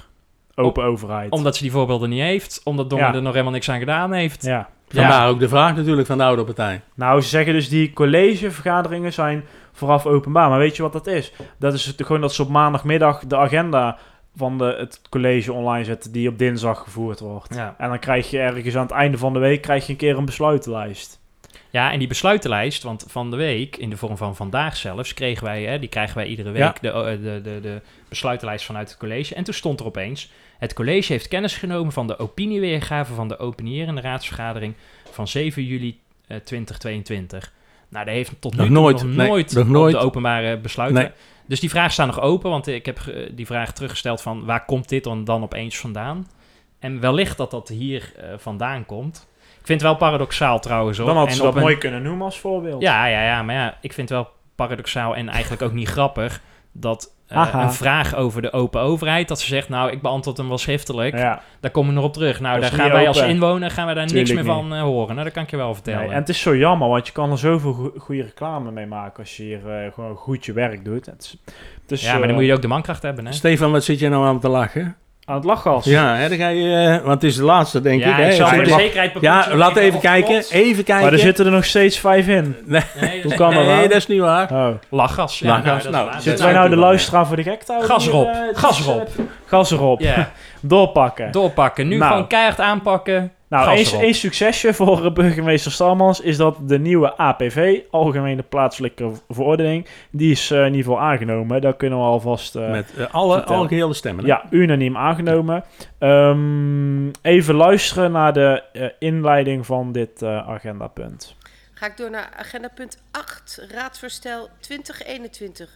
Open 0.56 0.84
overheid. 0.84 1.32
Omdat 1.32 1.56
ze 1.56 1.62
die 1.64 1.72
voorbeelden 1.72 2.10
niet 2.10 2.22
heeft. 2.22 2.62
Omdat 2.64 2.90
Dongen 2.90 3.06
Ja. 3.08 3.14
er 3.14 3.22
nog 3.22 3.32
helemaal 3.32 3.54
niks 3.54 3.70
aan 3.70 3.80
gedaan 3.80 4.12
heeft. 4.12 4.44
ja. 4.44 4.70
Vandaar 4.88 5.30
ook 5.30 5.40
de 5.40 5.50
vraag 5.50 5.76
natuurlijk 5.76 6.08
van 6.08 6.18
de 6.18 6.24
oude 6.24 6.44
partij. 6.44 6.82
Nou, 6.96 7.22
ze 7.22 7.28
zeggen 7.28 7.54
dus 7.54 7.70
die 7.70 7.94
collegevergaderingen 7.94 9.14
zijn 9.14 9.44
vooraf 9.72 10.06
openbaar. 10.06 10.50
Maar 10.50 10.60
weet 10.60 10.76
je 10.76 10.82
wat 10.82 10.94
dat 10.94 11.08
is? 11.08 11.32
Dat 11.60 11.74
is 11.74 11.94
gewoon 11.98 12.22
dat 12.22 12.34
ze 12.34 12.42
op 12.42 12.50
maandagmiddag 12.50 13.20
de 13.26 13.38
agenda 13.38 13.98
van 14.36 14.58
de, 14.58 14.76
het 14.78 15.02
college 15.10 15.54
online 15.54 15.84
zetten 15.86 16.12
die 16.12 16.30
op 16.30 16.38
dinsdag 16.38 16.80
gevoerd 16.80 17.20
wordt. 17.20 17.56
Ja. 17.56 17.76
En 17.78 17.90
dan 17.90 18.00
krijg 18.00 18.30
je 18.30 18.40
ergens 18.40 18.76
aan 18.76 18.82
het 18.82 18.92
einde 18.92 19.18
van 19.18 19.34
de 19.34 19.40
week 19.40 19.62
krijg 19.62 19.86
je 19.86 19.92
een 19.92 19.98
keer 19.98 20.18
een 20.18 20.26
besluitenlijst. 20.26 21.22
Ja, 21.74 21.92
en 21.92 22.00
die 22.00 22.08
besluitenlijst, 22.08 22.84
want 22.84 23.06
van 23.08 23.32
de 23.32 23.38
week, 23.38 23.76
in 23.78 23.90
de 23.90 23.98
vorm 23.98 24.18
van 24.18 24.36
vandaag 24.36 24.78
zelfs, 24.78 25.14
kregen 25.14 25.44
wij, 25.44 25.64
hè, 25.64 25.80
die 25.80 25.90
krijgen 25.90 26.16
wij 26.18 26.26
iedere 26.26 26.52
week, 26.52 26.62
Ja. 26.62 26.76
de, 26.82 26.90
eh, 26.92 27.04
de, 27.06 27.42
de, 27.44 27.60
de 27.62 27.82
besluitenlijst 28.10 28.66
vanuit 28.66 28.90
het 28.90 28.98
college. 28.98 29.36
En 29.36 29.44
toen 29.44 29.54
stond 29.54 29.80
er 29.80 29.86
opeens, 29.86 30.32
het 30.58 30.74
college 30.74 31.12
heeft 31.12 31.28
kennis 31.28 31.56
genomen 31.56 31.92
van 31.94 32.08
de 32.08 32.20
opinieweergave 32.20 33.14
van 33.14 33.28
de 33.28 33.38
openierende 33.40 34.02
raadsvergadering 34.02 34.74
van 35.12 35.28
7 35.28 35.64
juli 35.66 36.00
eh, 36.28 36.38
2022. 36.38 37.54
Nou, 37.90 38.06
dat 38.06 38.14
heeft 38.14 38.32
tot 38.40 38.56
Nog 38.56 38.68
nu 38.68 38.74
nooit, 38.74 39.04
nog 39.04 39.16
nee, 39.16 39.28
nooit 39.28 39.54
nog 39.54 39.68
nooit. 39.68 39.94
de 39.94 40.00
openbare 40.00 40.58
besluiten. 40.58 41.02
Nee. 41.02 41.12
Dus 41.46 41.60
die 41.60 41.70
vraag 41.70 41.92
staat 41.92 42.08
nog 42.08 42.22
open, 42.22 42.50
want 42.50 42.68
ik 42.68 42.86
heb 42.86 43.00
eh, 43.00 43.30
die 43.32 43.46
vraag 43.46 43.74
teruggesteld 43.74 44.22
van 44.22 44.46
waar 44.46 44.66
komt 44.66 44.90
dit 44.90 45.04
dan, 45.04 45.24
dan 45.24 45.44
opeens 45.44 45.78
vandaan? 45.78 46.28
En 46.80 47.00
wellicht 47.00 47.38
dat 47.38 47.52
dat 47.52 47.68
hier 47.70 48.14
eh, 48.18 48.34
vandaan 48.38 48.86
komt. 48.86 49.28
Ik 49.64 49.70
vind 49.70 49.82
het 49.82 49.90
wel 49.90 49.98
paradoxaal 50.00 50.60
trouwens 50.60 50.98
hoor. 50.98 51.08
Dan 51.08 51.16
hadden 51.16 51.34
En 51.34 51.40
ze 51.40 51.46
dat 51.46 51.56
een- 51.56 51.62
mooi 51.62 51.78
kunnen 51.78 52.02
noemen 52.02 52.26
als 52.26 52.40
voorbeeld. 52.40 52.82
ja, 52.82 53.06
ja, 53.06 53.24
ja, 53.24 53.44
maar 53.44 53.56
ja, 53.56 53.78
ik 53.82 53.94
vind 53.94 54.10
het 54.10 54.18
wel 54.18 54.30
paradoxaal 54.56 55.16
en 55.16 55.30
eigenlijk 55.30 55.62
ook 55.62 55.74
niet 55.74 55.88
grappig 55.88 56.42
dat 56.72 57.12
eh, 57.28 57.50
een 57.54 57.72
vraag 57.74 58.16
over 58.16 58.42
de 58.42 58.52
open 58.52 58.82
overheid, 58.82 59.28
dat 59.28 59.40
ze 59.40 59.48
zegt, 59.48 59.70
nou, 59.70 59.92
ik 59.92 60.02
beantwoord 60.02 60.38
hem 60.38 60.48
wel 60.48 60.58
schriftelijk, 60.58 61.18
Ja. 61.18 61.42
daar 61.60 61.72
komen 61.72 61.90
we 61.90 61.96
nog 61.96 62.06
op 62.06 62.14
terug. 62.14 62.40
Nou, 62.40 62.60
daar 62.60 62.72
gaan 62.72 62.92
wij 62.92 63.08
als 63.08 63.22
inwoner 63.22 63.72
gaan 63.72 63.88
we 63.88 63.94
daar 63.94 64.14
niks 64.14 64.30
meer 64.30 64.44
niet. 64.44 64.52
van 64.52 64.74
eh, 64.74 64.82
horen. 64.82 65.12
Nou, 65.14 65.24
dat 65.24 65.34
kan 65.34 65.44
ik 65.44 65.50
je 65.50 65.58
wel 65.58 65.74
vertellen. 65.74 66.00
Nee, 66.00 66.10
en 66.10 66.16
het 66.16 66.30
is 66.30 66.42
zo 66.42 66.56
jammer, 66.56 66.88
want 66.88 67.08
je 67.08 67.14
kan 67.14 67.32
er 67.32 67.38
zoveel 67.38 67.74
go- 67.74 67.94
goede 67.98 68.22
reclame 68.24 68.72
mee 68.72 68.86
maken 68.86 69.20
als 69.20 69.38
je 69.38 69.44
hier 69.44 69.70
eh, 69.86 69.94
gewoon 69.94 70.16
goed 70.16 70.46
je 70.46 70.54
werk 70.54 70.86
doet. 70.86 71.06
Het 71.06 71.22
is, 71.24 71.38
het 71.82 71.92
is, 71.92 72.02
ja, 72.04 72.18
maar 72.18 72.28
dan 72.28 72.36
moet 72.36 72.46
je 72.46 72.54
ook 72.54 72.62
de 72.62 72.68
mankracht 72.68 73.02
hebben, 73.04 73.26
hè? 73.26 73.32
Stefan, 73.34 73.72
wat 73.72 73.84
zit 73.84 74.00
je 74.00 74.10
nou 74.10 74.26
aan 74.26 74.40
te 74.40 74.50
lachen? 74.50 74.96
Aan 75.26 75.36
het 75.36 75.44
lachgas. 75.44 75.86
Ja, 75.86 76.16
hè, 76.16 76.30
dan 76.30 76.38
ga 76.38 76.48
je, 76.48 76.76
eh, 76.76 77.06
want 77.06 77.22
het 77.22 77.24
is 77.24 77.36
de 77.36 77.44
laatste, 77.44 77.82
denk 77.82 78.02
Ja, 78.04 78.10
ik. 78.10 78.16
Hè? 78.24 78.30
ik 78.30 78.32
zal 78.36 78.48
Zit 78.48 78.56
voor 78.56 78.64
de 78.66 78.74
zekerheid 78.74 79.12
Ja, 79.22 79.48
laat 79.54 79.76
even 79.76 80.00
kijken. 80.00 80.44
Even 80.50 80.84
kijken. 80.84 81.04
Maar 81.04 81.14
er 81.14 81.20
zitten 81.20 81.46
er 81.46 81.52
nog 81.52 81.66
steeds 81.66 82.00
vijf 82.00 82.28
in. 82.28 82.56
Nee, 82.66 82.82
Nee, 83.02 83.22
Hoe 83.24 83.34
kan 83.36 83.54
dat 83.54 83.66
nee, 83.66 83.88
dat 83.88 83.98
is 83.98 84.08
niet 84.08 84.20
waar. 84.20 84.52
Oh. 84.52 84.68
Lachgas. 84.90 85.40
Ja, 85.40 85.48
Lachgas, 85.48 85.84
nou, 85.84 86.10
nou, 86.10 86.22
Zitten 86.22 86.46
wij 86.46 86.54
nou 86.54 86.70
de 86.70 86.76
luisteraar 86.76 87.28
voor 87.28 87.36
de 87.36 87.44
gek 87.44 87.64
te 87.64 87.72
houden? 87.72 87.92
Gas 87.92 88.08
erop. 88.08 88.28
eh, 88.28 88.36
Gas 88.54 88.80
erop. 88.82 89.08
eh, 89.18 89.24
Gas 89.46 89.72
erop. 89.72 90.00
Ja, 90.00 90.30
Doorpakken. 90.62 91.32
doorpakken. 91.32 91.88
Nu 91.88 91.98
Nou. 91.98 92.12
gewoon 92.12 92.28
keihard 92.28 92.60
aanpakken. 92.60 93.32
Nou, 93.54 93.86
één, 94.00 94.14
succesje 94.14 94.74
voor 94.74 95.06
eh, 95.06 95.14
burgemeester 95.14 95.72
Stalmans 95.72 96.20
is 96.20 96.38
dat 96.38 96.58
de 96.62 96.80
nieuwe 96.80 97.18
APV, 97.18 97.80
Algemene 97.92 98.42
Plaatselijke 98.44 99.12
Verordening, 99.30 99.88
die 100.12 100.32
is 100.32 100.52
eh, 100.52 100.60
in 100.60 100.66
ieder 100.66 100.84
geval 100.84 101.00
aangenomen. 101.00 101.62
Daar 101.62 101.76
kunnen 101.76 102.00
we 102.00 102.06
alvast... 102.06 102.56
eh, 102.56 102.70
Met 102.70 102.94
eh, 102.98 103.14
alle 103.14 103.44
algehele 103.44 103.94
stemmen. 103.94 104.24
hè? 104.26 104.30
ja, 104.30 104.44
unaniem 104.50 104.98
aangenomen. 104.98 105.64
Ehm, 106.00 107.08
even 107.22 107.56
luisteren 107.56 108.12
naar 108.12 108.34
de 108.34 108.64
eh, 108.74 108.86
inleiding 109.00 109.66
van 109.66 109.92
dit 109.92 110.22
eh, 110.22 110.48
agendapunt. 110.50 111.36
Ga 111.74 111.86
ik 111.86 111.98
door 111.98 112.10
naar 112.10 112.30
agenda 112.38 112.70
punt 112.76 112.98
8, 113.12 113.66
raadsvoorstel 113.72 114.50
2021 114.60 115.70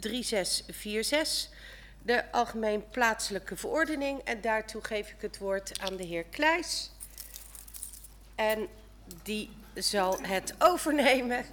013646, 0.00 1.48
de 2.02 2.32
Algemeen 2.32 2.88
Plaatselijke 2.90 3.56
Verordening. 3.56 4.20
En 4.20 4.40
daartoe 4.40 4.84
geef 4.84 5.10
ik 5.10 5.20
het 5.20 5.38
woord 5.38 5.80
aan 5.80 5.96
de 5.96 6.04
heer 6.04 6.24
Kleijs. 6.24 6.90
En 8.34 8.68
die 9.22 9.50
zal 9.74 10.18
het 10.22 10.54
overnemen. 10.58 11.44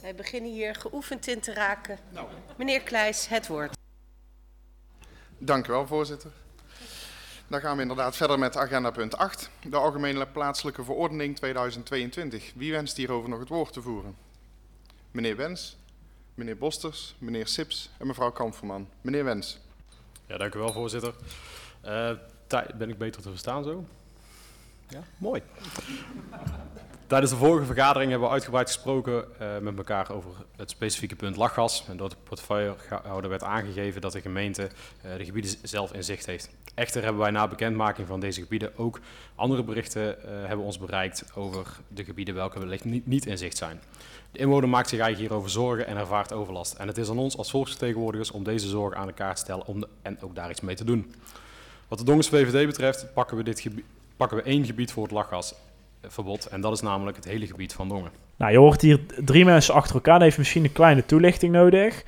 Wij 0.00 0.14
beginnen 0.14 0.50
hier 0.50 0.74
geoefend 0.74 1.26
in 1.26 1.40
te 1.40 1.52
raken. 1.52 1.98
Nou. 2.10 2.28
Meneer 2.56 2.80
Kleijs, 2.80 3.26
het 3.28 3.46
woord. 3.46 3.76
Dank 5.38 5.66
u 5.66 5.72
wel, 5.72 5.86
voorzitter. 5.86 6.30
Dan 7.48 7.60
gaan 7.60 7.76
we 7.76 7.82
inderdaad 7.82 8.16
verder 8.16 8.38
met 8.38 8.56
agenda 8.56 8.90
punt 8.90 9.16
8, 9.16 9.50
de 9.62 9.76
Algemene 9.76 10.26
Plaatselijke 10.26 10.84
Verordening 10.84 11.36
2022. 11.36 12.52
Wie 12.54 12.72
wenst 12.72 12.96
hierover 12.96 13.28
nog 13.28 13.38
het 13.38 13.48
woord 13.48 13.72
te 13.72 13.82
voeren? 13.82 14.16
Meneer 15.10 15.36
Wens, 15.36 15.76
meneer 16.34 16.56
Bosters, 16.56 17.14
meneer 17.18 17.46
Sips 17.46 17.90
en 17.98 18.06
mevrouw 18.06 18.30
Kampferman. 18.30 18.88
Meneer 19.00 19.24
Wens. 19.24 19.58
Ja, 20.26 20.36
dank 20.36 20.54
u 20.54 20.58
wel, 20.58 20.72
voorzitter. 20.72 21.14
Uh, 21.84 22.10
ben 22.78 22.88
ik 22.88 22.98
beter 22.98 23.22
te 23.22 23.30
verstaan 23.30 23.64
zo? 23.64 23.84
Ja, 24.88 25.02
mooi. 25.16 25.42
Tijdens 27.06 27.32
de 27.32 27.38
vorige 27.38 27.64
vergadering 27.64 28.10
hebben 28.10 28.28
we 28.28 28.34
uitgebreid 28.34 28.66
gesproken 28.66 29.24
uh, 29.40 29.58
met 29.58 29.76
elkaar 29.76 30.10
over 30.10 30.30
het 30.56 30.70
specifieke 30.70 31.16
punt 31.16 31.36
lachgas. 31.36 31.84
En 31.88 31.96
door 31.96 32.08
de 32.08 32.16
portefeuillehouder 32.22 33.30
werd 33.30 33.42
aangegeven 33.42 34.00
dat 34.00 34.12
de 34.12 34.20
gemeente 34.20 34.62
uh, 35.04 35.16
de 35.16 35.24
gebieden 35.24 35.50
zelf 35.62 35.92
in 35.92 36.04
zicht 36.04 36.26
heeft. 36.26 36.50
Echter 36.74 37.02
hebben 37.02 37.20
wij 37.20 37.30
na 37.30 37.48
bekendmaking 37.48 38.06
van 38.06 38.20
deze 38.20 38.40
gebieden 38.40 38.78
ook 38.78 39.00
andere 39.34 39.62
berichten 39.62 40.16
uh, 40.18 40.46
hebben 40.46 40.66
ons 40.66 40.78
bereikt 40.78 41.24
over 41.34 41.66
de 41.88 42.04
gebieden 42.04 42.34
welke 42.34 42.58
wellicht 42.58 42.84
niet, 42.84 43.06
niet 43.06 43.26
in 43.26 43.38
zicht 43.38 43.56
zijn. 43.56 43.80
De 44.34 44.40
inwoner 44.40 44.68
maakt 44.68 44.88
zich 44.88 44.98
eigenlijk 44.98 45.30
hierover 45.30 45.52
zorgen 45.52 45.86
en 45.86 45.96
ervaart 45.96 46.32
overlast. 46.32 46.74
En 46.74 46.86
het 46.86 46.98
is 46.98 47.10
aan 47.10 47.18
ons 47.18 47.36
als 47.36 47.50
volksvertegenwoordigers 47.50 48.30
om 48.30 48.44
deze 48.44 48.68
zorgen 48.68 48.98
aan 48.98 49.06
de 49.06 49.12
kaart 49.12 49.36
te 49.36 49.42
stellen 49.42 49.66
om 49.66 49.84
en 50.02 50.18
ook 50.20 50.34
daar 50.34 50.50
iets 50.50 50.60
mee 50.60 50.74
te 50.74 50.84
doen. 50.84 51.14
Wat 51.88 51.98
de 51.98 52.04
Dongens 52.04 52.28
VVD 52.28 52.66
betreft 52.66 53.06
pakken 53.12 53.36
we, 53.36 53.42
dit 53.42 53.68
pakken 54.16 54.36
we 54.36 54.42
één 54.42 54.64
gebied 54.64 54.92
voor 54.92 55.02
het 55.02 55.12
lachgasverbod. 55.12 56.46
En 56.46 56.60
dat 56.60 56.72
is 56.72 56.80
namelijk 56.80 57.16
het 57.16 57.24
hele 57.24 57.46
gebied 57.46 57.72
van 57.72 57.88
Dongen. 57.88 58.10
Nou, 58.36 58.52
je 58.52 58.58
hoort 58.58 58.80
hier 58.80 59.00
drie 59.24 59.44
mensen 59.44 59.74
achter 59.74 59.94
elkaar. 59.94 60.14
Dat 60.14 60.22
heeft 60.22 60.38
misschien 60.38 60.64
een 60.64 60.72
kleine 60.72 61.06
toelichting 61.06 61.52
nodig. 61.52 62.04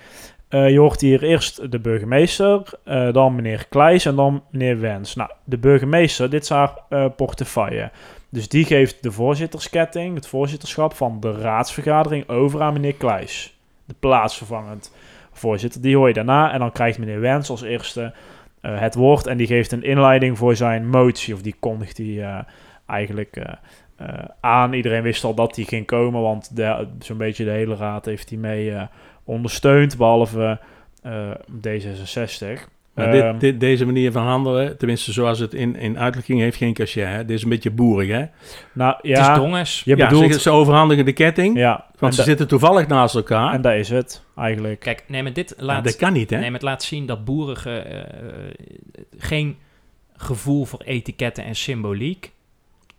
Uh, 0.50 0.70
je 0.70 0.78
hoort 0.78 1.00
hier 1.00 1.22
eerst 1.22 1.70
de 1.70 1.78
burgemeester, 1.78 2.62
uh, 2.84 3.12
dan 3.12 3.34
meneer 3.34 3.66
Kleijs 3.68 4.04
en 4.04 4.16
dan 4.16 4.42
meneer 4.50 4.80
Wens. 4.80 5.14
Nou, 5.14 5.30
de 5.44 5.58
burgemeester, 5.58 6.30
dit 6.30 6.42
is 6.42 6.48
haar 6.48 6.72
uh, 6.90 7.06
portefeuille. 7.16 7.90
Dus 8.28 8.48
die 8.48 8.64
geeft 8.64 9.02
de 9.02 9.12
voorzittersketting, 9.12 10.14
het 10.14 10.26
voorzitterschap 10.26 10.94
van 10.94 11.20
de 11.20 11.32
raadsvergadering 11.32 12.28
over 12.28 12.62
aan 12.62 12.72
meneer 12.72 12.94
Kleijs. 12.94 13.58
De 13.84 13.94
plaatsvervangend 14.00 14.92
voorzitter. 15.32 15.80
Die 15.80 15.96
hoor 15.96 16.08
je 16.08 16.14
daarna 16.14 16.52
en 16.52 16.58
dan 16.58 16.72
krijgt 16.72 16.98
meneer 16.98 17.20
Wens 17.20 17.50
als 17.50 17.62
eerste 17.62 18.12
het 18.60 18.94
woord. 18.94 19.26
En 19.26 19.36
die 19.36 19.46
geeft 19.46 19.72
een 19.72 19.84
inleiding 19.84 20.38
voor 20.38 20.56
zijn 20.56 20.88
motie, 20.88 21.34
of 21.34 21.42
die 21.42 21.56
kondigt 21.60 21.96
hij 21.98 22.44
eigenlijk 22.86 23.42
aan. 24.40 24.72
Iedereen 24.72 25.02
wist 25.02 25.24
al 25.24 25.34
dat 25.34 25.54
die 25.54 25.64
ging 25.64 25.86
komen, 25.86 26.20
want 26.20 26.52
zo'n 26.98 27.16
beetje 27.16 27.44
de 27.44 27.50
hele 27.50 27.76
raad 27.76 28.04
heeft 28.04 28.28
hij 28.28 28.38
mee 28.38 28.72
ondersteund, 29.26 29.96
behalve 29.96 30.60
uh, 31.06 31.30
D66. 31.66 32.74
Maar 32.94 33.10
dit, 33.10 33.22
ehm, 33.22 33.38
dit, 33.38 33.60
deze 33.60 33.84
manier 33.84 34.12
van 34.12 34.22
handelen, 34.22 34.78
tenminste 34.78 35.12
zoals 35.12 35.38
het 35.38 35.54
in, 35.54 35.76
in 35.76 35.98
uitdrukking 35.98 36.40
heeft, 36.40 36.56
geen 36.56 36.74
cachet. 36.74 37.06
Hè? 37.06 37.24
Dit 37.24 37.36
is 37.36 37.42
een 37.42 37.48
beetje 37.48 37.70
boerig, 37.70 38.08
hè? 38.08 38.24
Nou, 38.72 38.96
ja, 39.02 39.20
het 39.20 39.30
is 39.30 39.42
donges. 39.42 39.82
Je 39.84 39.96
ja, 39.96 40.08
bedoelt... 40.08 40.34
ze, 40.34 40.40
ze 40.40 40.50
overhandigen 40.50 41.04
de 41.04 41.12
ketting, 41.12 41.58
ja, 41.58 41.84
want 41.98 42.14
ze 42.14 42.22
zitten 42.22 42.48
toevallig 42.48 42.86
naast 42.86 43.14
elkaar. 43.14 43.52
En 43.52 43.60
dat 43.60 43.72
is 43.72 43.88
het, 43.88 44.22
eigenlijk. 44.36 44.80
Kijk, 44.80 45.04
nee, 45.08 45.22
maar 45.22 45.32
dit 45.32 45.54
laat... 45.58 45.84
dat 45.84 45.96
kan 45.96 46.12
niet, 46.12 46.30
hè? 46.30 46.36
Nee, 46.36 46.44
maar 46.44 46.60
het 46.60 46.68
laat 46.68 46.82
zien 46.82 47.06
dat 47.06 47.24
boerigen 47.24 47.92
uh, 47.94 48.00
geen 49.18 49.56
gevoel 50.16 50.64
voor 50.64 50.80
etiketten 50.84 51.44
en 51.44 51.54
symboliek 51.54 52.32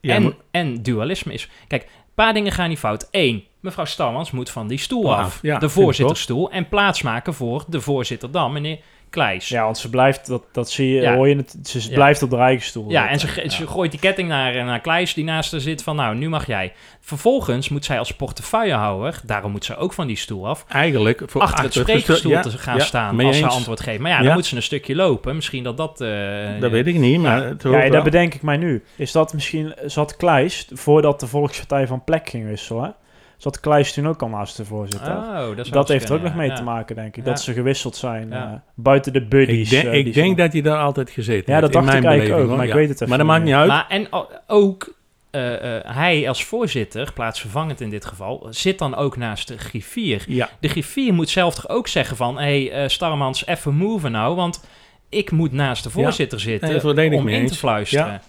ja, 0.01 0.15
en, 0.15 0.36
en 0.51 0.84
dualisme 0.84 1.34
is. 1.34 1.49
Kijk, 1.67 1.84
een 1.84 1.89
paar 2.13 2.34
dingen 2.34 2.51
gaan 2.51 2.69
niet 2.69 2.80
fout. 2.80 3.07
Eén, 3.11 3.43
mevrouw 3.68 3.86
Stalmans 3.86 4.32
moet 4.32 4.49
van 4.49 4.68
die 4.68 4.78
stoel 4.78 5.15
af. 5.15 5.39
Ja, 5.41 5.59
de 5.59 5.70
voorzitterstoel. 5.70 6.51
En 6.51 6.70
plaatsmaken 6.70 7.34
voor 7.34 7.65
de 7.68 7.82
voorzitter 7.82 8.32
dan, 8.32 8.53
meneer 8.53 8.80
Kleis. 9.09 9.47
Ja, 9.47 9.63
want 9.63 9.78
ze 9.78 9.89
blijft, 9.89 10.28
dat, 10.28 10.43
dat 10.51 10.70
zie 10.70 10.93
je, 10.93 11.09
hoor 11.09 11.28
je 11.28 11.36
het, 11.36 11.57
ze 11.63 11.89
blijft 11.89 12.24
op 12.24 12.30
de 12.30 12.36
rijksstoel. 12.36 12.89
Ja, 12.89 13.09
en 13.09 13.20
ze, 13.20 13.43
ze 13.47 13.68
gooit 13.68 13.91
die 13.91 13.99
ketting 13.99 14.28
naar, 14.28 14.65
naar 14.65 14.80
Kleis 14.80 15.13
die 15.13 15.24
naast 15.24 15.51
haar 15.51 15.61
zit 15.61 15.84
van, 15.84 15.95
nou, 15.95 16.15
nu 16.15 16.30
mag 16.30 16.47
jij. 16.47 16.74
Vervolgens 16.99 17.70
moet 17.70 17.86
zij 17.86 17.99
als 17.99 18.11
portefeuillehouder, 18.11 19.20
daarom 19.26 19.51
moet 19.51 19.65
ze 19.65 19.76
ook 19.76 19.93
van 19.93 20.07
die 20.07 20.15
stoel 20.15 20.47
af, 20.47 20.65
eigenlijk 20.68 21.22
voor 21.26 21.41
achter, 21.41 21.63
het 21.63 21.74
spreekstoel 21.74 22.41
te 22.41 22.49
gaan 22.49 22.82
staan 22.82 23.20
als 23.20 23.38
ze 23.38 23.47
antwoord 23.47 23.80
geeft. 23.80 23.99
Maar 23.99 24.11
ja, 24.11 24.22
dan 24.22 24.34
moet 24.34 24.45
ze 24.45 24.55
een 24.55 24.61
stukje 24.61 24.95
lopen. 24.95 25.36
Misschien 25.36 25.63
dat 25.63 25.78
dat... 25.78 26.01
Uh, 26.01 26.59
dat 26.59 26.72
weet 26.72 26.88
ik 26.88 26.97
niet, 26.97 27.20
maar... 27.20 27.53
Ja, 27.63 27.89
dat 27.89 28.03
bedenk 28.03 28.34
ik 28.34 28.41
mij 28.41 28.57
nu. 28.57 28.84
Is 28.95 29.11
dat 29.11 29.34
misschien, 29.34 29.74
zat 29.86 30.18
Kleis, 30.18 30.68
voordat 30.74 31.20
de 31.20 31.28
Volkspartij 31.28 31.88
van 31.88 32.03
plek 32.03 32.30
ging 32.30 32.47
wisselen, 32.47 32.95
zat 33.38 33.59
Kleijs 33.59 33.93
toen 33.93 34.07
ook 34.07 34.21
al 34.21 34.29
naast 34.29 34.57
de 34.57 34.65
voorzitter. 34.65 35.11
Oh, 35.11 35.55
dat, 35.55 35.67
dat 35.67 35.88
heeft 35.88 36.09
er 36.09 36.15
ook 36.15 36.21
nog 36.21 36.35
mee 36.35 36.53
te 36.53 36.63
maken, 36.63 36.95
denk 36.95 37.17
ik. 37.17 37.25
Dat 37.25 37.41
ze 37.41 37.53
gewisseld 37.53 37.95
zijn 37.95 38.27
uh, 38.31 38.53
buiten 38.75 39.13
de 39.13 39.25
buddies. 39.25 39.71
Ik, 39.71 39.81
denk, 39.81 39.93
uh, 39.93 40.05
ik 40.05 40.13
denk 40.13 40.38
dat 40.38 40.53
hij 40.53 40.61
daar 40.61 40.79
altijd 40.79 41.09
gezeten 41.09 41.53
Ja, 41.53 41.59
dat 41.59 41.73
dacht 41.73 41.93
ik 41.93 42.03
eigenlijk 42.03 42.41
ook, 42.41 42.57
maar 42.57 42.65
ik 42.65 42.73
weet 42.73 42.89
het 42.89 42.95
even 42.95 43.09
Maar 43.09 43.17
dat 43.17 43.27
maakt 43.27 43.43
niet 43.43 43.53
uit. 43.53 43.67
Maar, 43.67 43.85
en 43.88 44.07
ook 44.47 44.95
uh, 45.31 45.41
hij 45.83 46.27
als 46.27 46.43
voorzitter, 46.43 47.13
plaatsvervangend 47.13 47.81
in 47.81 47.89
dit 47.89 48.05
geval, 48.05 48.47
zit 48.49 48.79
dan 48.79 48.95
ook 48.95 49.17
naast 49.17 49.47
de 49.47 49.57
griffier. 49.57 50.23
Ja. 50.27 50.49
De 50.59 50.67
griffier 50.67 51.13
moet 51.13 51.29
zelf 51.29 51.55
toch 51.55 51.69
ook 51.69 51.88
zeggen 51.88 52.17
van... 52.17 52.39
hé, 52.39 52.67
hey, 52.67 52.89
Starmans, 52.89 53.45
even 53.45 53.75
move 53.75 54.09
nou, 54.09 54.35
want 54.35 54.63
ik 55.09 55.31
moet 55.31 55.51
naast 55.51 55.83
de 55.83 55.89
voorzitter 55.89 56.39
zitten 56.39 56.95
nee, 56.95 57.11
om 57.11 57.27
in 57.27 57.41
eens. 57.41 57.51
te 57.51 57.57
fluisteren. 57.57 58.21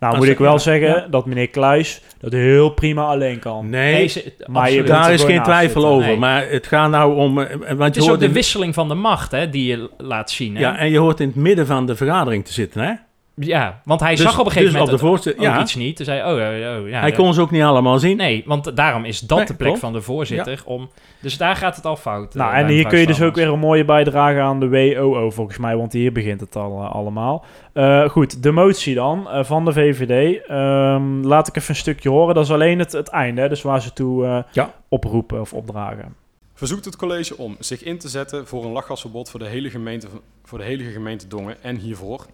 Nou 0.00 0.16
moet 0.16 0.28
ik 0.28 0.38
wel 0.38 0.58
zeggen 0.58 1.10
dat 1.10 1.26
meneer 1.26 1.48
Kluis 1.48 2.00
dat 2.20 2.32
heel 2.32 2.70
prima 2.70 3.04
alleen 3.04 3.38
kan. 3.38 3.70
Nee, 3.70 4.12
maar 4.46 4.70
je 4.70 4.82
daar 4.82 5.12
is 5.12 5.22
geen 5.22 5.42
twijfel 5.42 5.86
over. 5.86 6.18
Maar 6.18 6.48
het 6.48 6.66
gaat 6.66 6.90
nou 6.90 7.16
om... 7.16 7.34
Want 7.34 7.78
het 7.78 7.96
is 7.96 8.10
ook 8.10 8.20
de 8.20 8.32
wisseling 8.32 8.74
van 8.74 8.88
de 8.88 8.94
macht 8.94 9.30
hè, 9.30 9.50
die 9.50 9.66
je 9.66 9.90
laat 9.98 10.30
zien. 10.30 10.54
Hè? 10.54 10.60
Ja, 10.60 10.78
en 10.78 10.90
je 10.90 10.98
hoort 10.98 11.20
in 11.20 11.26
het 11.26 11.36
midden 11.36 11.66
van 11.66 11.86
de 11.86 11.96
vergadering 11.96 12.44
te 12.44 12.52
zitten, 12.52 12.82
hè? 12.82 12.92
Ja, 13.46 13.80
want 13.84 14.00
hij 14.00 14.14
dus, 14.14 14.20
zag 14.20 14.38
op 14.38 14.46
een 14.46 14.52
gegeven 14.52 14.72
dus 14.72 14.80
moment 14.80 15.02
op 15.02 15.22
de 15.22 15.48
ook 15.48 15.60
iets 15.60 15.74
niet. 15.74 15.96
Toen 15.96 16.04
zei 16.04 16.20
oh, 16.20 16.82
oh, 16.82 16.88
ja, 16.88 17.00
Hij 17.00 17.12
kon 17.12 17.34
ze 17.34 17.40
ook 17.40 17.50
niet 17.50 17.62
allemaal 17.62 17.98
zien. 17.98 18.16
Nee, 18.16 18.42
want 18.46 18.76
daarom 18.76 19.04
is 19.04 19.20
dat 19.20 19.46
de 19.46 19.54
plek 19.54 19.76
van 19.76 19.92
de 19.92 20.00
voorzitter. 20.00 20.62
Om, 20.64 20.90
dus 21.20 21.36
daar 21.36 21.56
gaat 21.56 21.76
het 21.76 21.84
al 21.84 21.96
fout. 21.96 22.34
Nou, 22.34 22.54
en 22.54 22.66
hier 22.66 22.86
kun 22.86 22.98
je 22.98 23.06
dus 23.06 23.22
ook 23.22 23.34
weer 23.34 23.48
een 23.48 23.58
mooie 23.58 23.84
bijdrage 23.84 24.40
aan 24.40 24.60
de 24.60 24.68
WOO 24.68 25.30
volgens 25.30 25.58
mij. 25.58 25.76
Want 25.76 25.92
hier 25.92 26.12
begint 26.12 26.40
het 26.40 26.56
al 26.56 26.82
uh, 26.82 26.92
allemaal. 26.92 27.44
Uh, 27.74 28.08
goed, 28.08 28.42
de 28.42 28.50
motie 28.50 28.94
dan 28.94 29.28
uh, 29.32 29.44
van 29.44 29.64
de 29.64 29.72
VVD. 29.72 30.50
Um, 30.50 31.24
laat 31.24 31.48
ik 31.48 31.56
even 31.56 31.70
een 31.70 31.76
stukje 31.76 32.08
horen. 32.08 32.34
Dat 32.34 32.44
is 32.44 32.52
alleen 32.52 32.78
het, 32.78 32.92
het 32.92 33.08
einde, 33.08 33.48
dus 33.48 33.62
waar 33.62 33.82
ze 33.82 33.92
toe 33.92 34.44
oproepen 34.88 35.40
of 35.40 35.52
opdragen. 35.52 36.14
Verzoekt 36.54 36.84
het 36.84 36.96
college 36.96 37.36
om 37.36 37.56
zich 37.58 37.82
in 37.82 37.98
te 37.98 38.08
zetten 38.08 38.46
voor 38.46 38.64
een 38.64 38.70
lachgasverbod 38.70 39.30
voor 39.30 39.40
de 39.40 39.46
hele 39.46 39.70
gemeente, 39.70 40.08
voor 40.44 40.58
de 40.58 40.64
hele 40.64 40.84
gemeente 40.84 41.26
Dongen 41.26 41.62
en 41.62 41.76
hiervoor 41.76 42.26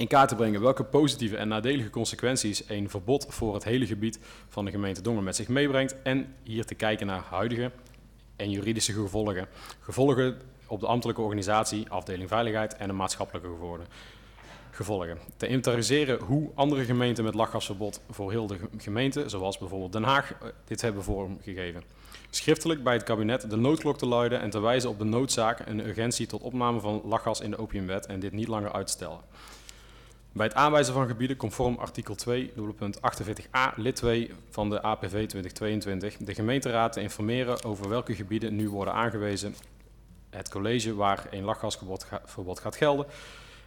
in 0.00 0.06
kaart 0.06 0.28
te 0.28 0.34
brengen 0.34 0.60
welke 0.60 0.84
positieve 0.84 1.36
en 1.36 1.48
nadelige 1.48 1.90
consequenties 1.90 2.62
een 2.68 2.90
verbod 2.90 3.26
voor 3.28 3.54
het 3.54 3.64
hele 3.64 3.86
gebied 3.86 4.18
van 4.48 4.64
de 4.64 4.70
gemeente 4.70 5.02
Dongen 5.02 5.24
met 5.24 5.36
zich 5.36 5.48
meebrengt 5.48 6.02
en 6.02 6.34
hier 6.42 6.64
te 6.64 6.74
kijken 6.74 7.06
naar 7.06 7.22
huidige 7.30 7.70
en 8.36 8.50
juridische 8.50 8.92
gevolgen. 8.92 9.46
Gevolgen 9.80 10.40
op 10.66 10.80
de 10.80 10.86
ambtelijke 10.86 11.20
organisatie, 11.22 11.88
afdeling 11.88 12.28
veiligheid 12.28 12.76
en 12.76 12.86
de 12.86 12.92
maatschappelijke 12.92 13.48
gevolgen. 13.48 13.86
gevolgen. 14.70 15.18
Te 15.36 15.46
inventariseren 15.46 16.20
hoe 16.20 16.50
andere 16.54 16.84
gemeenten 16.84 17.24
met 17.24 17.34
lachgasverbod 17.34 18.00
voor 18.10 18.30
heel 18.30 18.46
de 18.46 18.58
gemeente, 18.76 19.28
zoals 19.28 19.58
bijvoorbeeld 19.58 19.92
Den 19.92 20.02
Haag, 20.02 20.32
eh, 20.32 20.48
dit 20.64 20.80
hebben 20.80 21.02
vormgegeven. 21.02 21.82
Schriftelijk 22.30 22.82
bij 22.82 22.94
het 22.94 23.02
kabinet 23.02 23.50
de 23.50 23.56
noodklok 23.56 23.98
te 23.98 24.06
luiden 24.06 24.40
en 24.40 24.50
te 24.50 24.60
wijzen 24.60 24.90
op 24.90 24.98
de 24.98 25.04
noodzaak 25.04 25.60
en 25.60 25.86
urgentie 25.86 26.26
tot 26.26 26.42
opname 26.42 26.80
van 26.80 27.02
lachgas 27.04 27.40
in 27.40 27.50
de 27.50 27.58
opiumwet 27.58 28.06
en 28.06 28.20
dit 28.20 28.32
niet 28.32 28.48
langer 28.48 28.72
uitstellen. 28.72 29.20
Bij 30.32 30.46
het 30.46 30.54
aanwijzen 30.54 30.94
van 30.94 31.06
gebieden 31.06 31.36
conform 31.36 31.76
artikel 31.76 32.14
2, 32.14 32.52
48a, 32.52 33.74
lid 33.76 33.96
2 33.96 34.30
van 34.50 34.70
de 34.70 34.82
APV 34.82 35.10
2022, 35.10 36.16
de 36.16 36.34
gemeenteraad 36.34 36.92
te 36.92 37.00
informeren 37.00 37.64
over 37.64 37.88
welke 37.88 38.14
gebieden 38.14 38.56
nu 38.56 38.68
worden 38.68 38.94
aangewezen, 38.94 39.54
het 40.30 40.48
college 40.48 40.94
waar 40.94 41.26
een 41.30 41.44
lachgasverbod 41.44 42.60
gaat 42.60 42.76
gelden, 42.76 43.06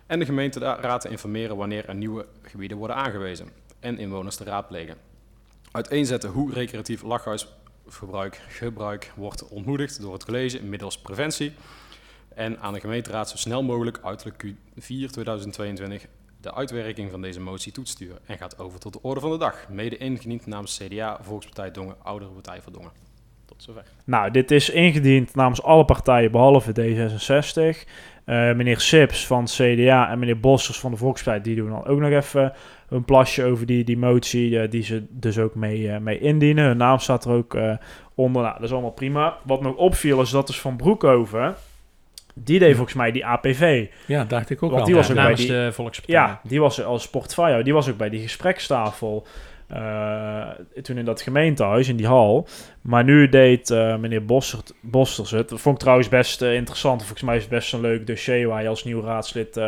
en 0.05 0.19
de 0.19 0.25
gemeenteraad 0.25 1.01
te 1.01 1.09
informeren 1.09 1.57
wanneer 1.57 1.89
er 1.89 1.95
nieuwe 1.95 2.25
gebieden 2.41 2.77
worden 2.77 2.95
aangewezen, 2.95 3.47
en 3.79 3.97
inwoners 3.97 4.35
te 4.35 4.43
raadplegen. 4.43 4.97
Uiteenzetten 5.71 6.29
hoe 6.29 6.53
recreatief 6.53 7.01
lachgasverbruik 7.01 8.41
gebruik 8.47 9.11
wordt 9.15 9.47
ontmoedigd 9.47 10.01
door 10.01 10.13
het 10.13 10.25
college 10.25 10.63
middels 10.63 10.97
preventie, 10.97 11.53
en 12.35 12.59
aan 12.59 12.73
de 12.73 12.79
gemeenteraad 12.79 13.29
zo 13.29 13.37
snel 13.37 13.63
mogelijk 13.63 13.99
uiterlijk 14.03 14.43
Q4 14.45 15.09
2022 15.11 16.05
de 16.43 16.53
uitwerking 16.53 17.11
van 17.11 17.21
deze 17.21 17.39
motie 17.39 17.71
toetsturen 17.71 18.19
en 18.25 18.37
gaat 18.37 18.59
over 18.59 18.79
tot 18.79 18.93
de 18.93 19.01
orde 19.01 19.19
van 19.19 19.31
de 19.31 19.37
dag. 19.37 19.69
Mede 19.69 19.97
ingediend 19.97 20.45
namens 20.45 20.81
CDA, 20.83 21.19
Volkspartij 21.21 21.71
Dongen, 21.71 21.95
Oudere 22.03 22.31
Partij 22.31 22.61
voor 22.61 22.71
Dongen. 22.71 22.91
Tot 23.45 23.63
zover. 23.63 23.83
Nou, 24.05 24.31
dit 24.31 24.51
is 24.51 24.69
ingediend 24.69 25.35
namens 25.35 25.63
alle 25.63 25.85
partijen 25.85 26.31
behalve 26.31 26.71
D66. 26.71 27.89
Uh, 28.25 28.35
meneer 28.55 28.79
Sips 28.79 29.27
van 29.27 29.45
CDA 29.45 30.09
en 30.09 30.19
meneer 30.19 30.39
Bossers 30.39 30.79
van 30.79 30.91
de 30.91 30.97
Volkspartij, 30.97 31.41
die 31.41 31.55
doen 31.55 31.69
dan 31.69 31.85
ook 31.85 31.99
nog 31.99 32.11
even 32.11 32.53
hun 32.87 33.05
plasje 33.05 33.43
over 33.43 33.65
die, 33.65 33.83
die 33.83 33.97
motie 33.97 34.59
eh, 34.59 34.69
die 34.69 34.83
ze 34.83 35.05
dus 35.09 35.37
ook 35.37 35.55
mee, 35.55 35.91
eh, 35.91 35.99
mee 35.99 36.19
indienen. 36.19 36.65
Hun 36.65 36.77
naam 36.77 36.99
staat 36.99 37.25
er 37.25 37.31
ook 37.31 37.55
eh, 37.55 37.75
onder. 38.15 38.41
Nou, 38.41 38.53
dat 38.53 38.63
is 38.63 38.71
allemaal 38.71 38.91
prima. 38.91 39.37
Wat 39.43 39.61
nog 39.61 39.75
opviel 39.75 40.21
is 40.21 40.29
dat 40.29 40.49
is 40.49 40.59
van 40.59 40.75
Broekhoven. 40.75 41.55
Die 42.33 42.59
deed 42.59 42.75
volgens 42.75 42.95
mij 42.95 43.11
die 43.11 43.25
APV. 43.25 43.85
Ja, 44.05 44.23
dacht 44.23 44.49
ik 44.49 44.63
ook 44.63 44.69
Want 44.69 44.81
al. 44.81 44.87
die 44.87 44.95
was 44.95 45.05
Ja, 45.07 45.11
ook 45.11 45.15
bij 45.15 45.23
namens 45.23 45.41
die, 45.45 45.51
de 45.51 45.69
Volkspartij. 45.73 46.15
Ja, 46.15 46.39
die 46.43 46.59
was 46.59 46.83
als 46.83 47.03
sportfire. 47.03 47.63
Die 47.63 47.73
was 47.73 47.89
ook 47.89 47.97
bij 47.97 48.09
die 48.09 48.21
gesprekstafel. 48.21 49.27
Eh, 49.73 50.49
toen 50.81 50.97
in 50.97 51.05
dat 51.05 51.21
gemeentehuis, 51.21 51.87
in 51.87 51.95
die 51.95 52.07
hal. 52.07 52.47
Maar 52.81 53.03
nu 53.03 53.29
deed 53.29 53.69
eh, 53.69 53.97
meneer 53.97 54.25
Bossert, 54.25 54.73
Bosters 54.81 55.31
het. 55.31 55.49
Dat 55.49 55.61
vond 55.61 55.75
ik 55.75 55.81
trouwens 55.81 56.09
best 56.09 56.41
eh, 56.41 56.53
interessant. 56.53 57.01
Volgens 57.01 57.21
mij 57.21 57.35
is 57.35 57.41
het 57.41 57.51
best 57.51 57.73
een 57.73 57.81
leuk 57.81 58.07
dossier 58.07 58.47
waar 58.47 58.61
je 58.61 58.67
als 58.67 58.83
nieuw 58.83 59.01
raadslid 59.01 59.59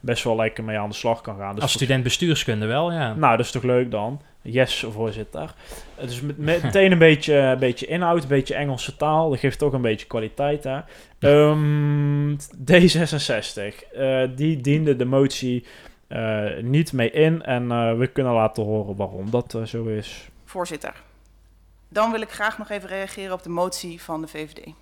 best 0.00 0.24
wel 0.24 0.36
lekker 0.36 0.64
mee 0.64 0.78
aan 0.78 0.88
de 0.88 0.94
slag 0.94 1.20
kan 1.20 1.36
gaan. 1.36 1.54
Dus 1.54 1.62
Als 1.62 1.72
student 1.72 2.02
bestuurskunde 2.02 2.66
wel, 2.66 2.92
ja. 2.92 3.14
nou, 3.14 3.36
dat 3.36 3.46
is 3.46 3.52
toch 3.52 3.62
leuk 3.62 3.90
dan? 3.90 4.20
Yes, 4.42 4.84
voorzitter. 4.90 5.54
Het 5.94 6.10
is 6.10 6.20
met, 6.20 6.38
met- 6.38 6.62
meteen 6.62 6.92
een 6.92 6.98
beetje, 7.08 7.34
een 7.34 7.58
beetje 7.58 7.86
inhoud, 7.86 8.22
een 8.22 8.28
beetje 8.28 8.54
Engelse 8.54 8.96
taal. 8.96 9.30
Dat 9.30 9.38
geeft 9.38 9.58
toch 9.58 9.72
een 9.72 9.80
beetje 9.82 10.06
kwaliteit, 10.06 10.64
hè? 10.64 10.78
Ehm, 11.18 12.34
D66, 12.64 13.92
eh, 13.92 14.22
die 14.36 14.60
diende 14.60 14.96
de 14.96 15.04
motie 15.04 15.64
niet 16.62 16.92
mee 16.92 17.10
in. 17.10 17.42
En 17.42 17.70
eh, 17.70 17.96
we 17.96 18.06
kunnen 18.06 18.32
laten 18.32 18.64
horen 18.64 18.96
waarom 18.96 19.30
dat 19.30 19.54
eh, 19.54 19.62
zo 19.62 19.84
is. 19.84 20.28
Voorzitter, 20.44 21.02
dan 21.88 22.10
wil 22.10 22.20
ik 22.20 22.30
graag 22.30 22.58
nog 22.58 22.68
even 22.70 22.88
reageren 22.88 23.32
op 23.32 23.42
de 23.42 23.48
motie 23.48 24.02
van 24.02 24.20
de 24.20 24.28
VVD. 24.28 24.72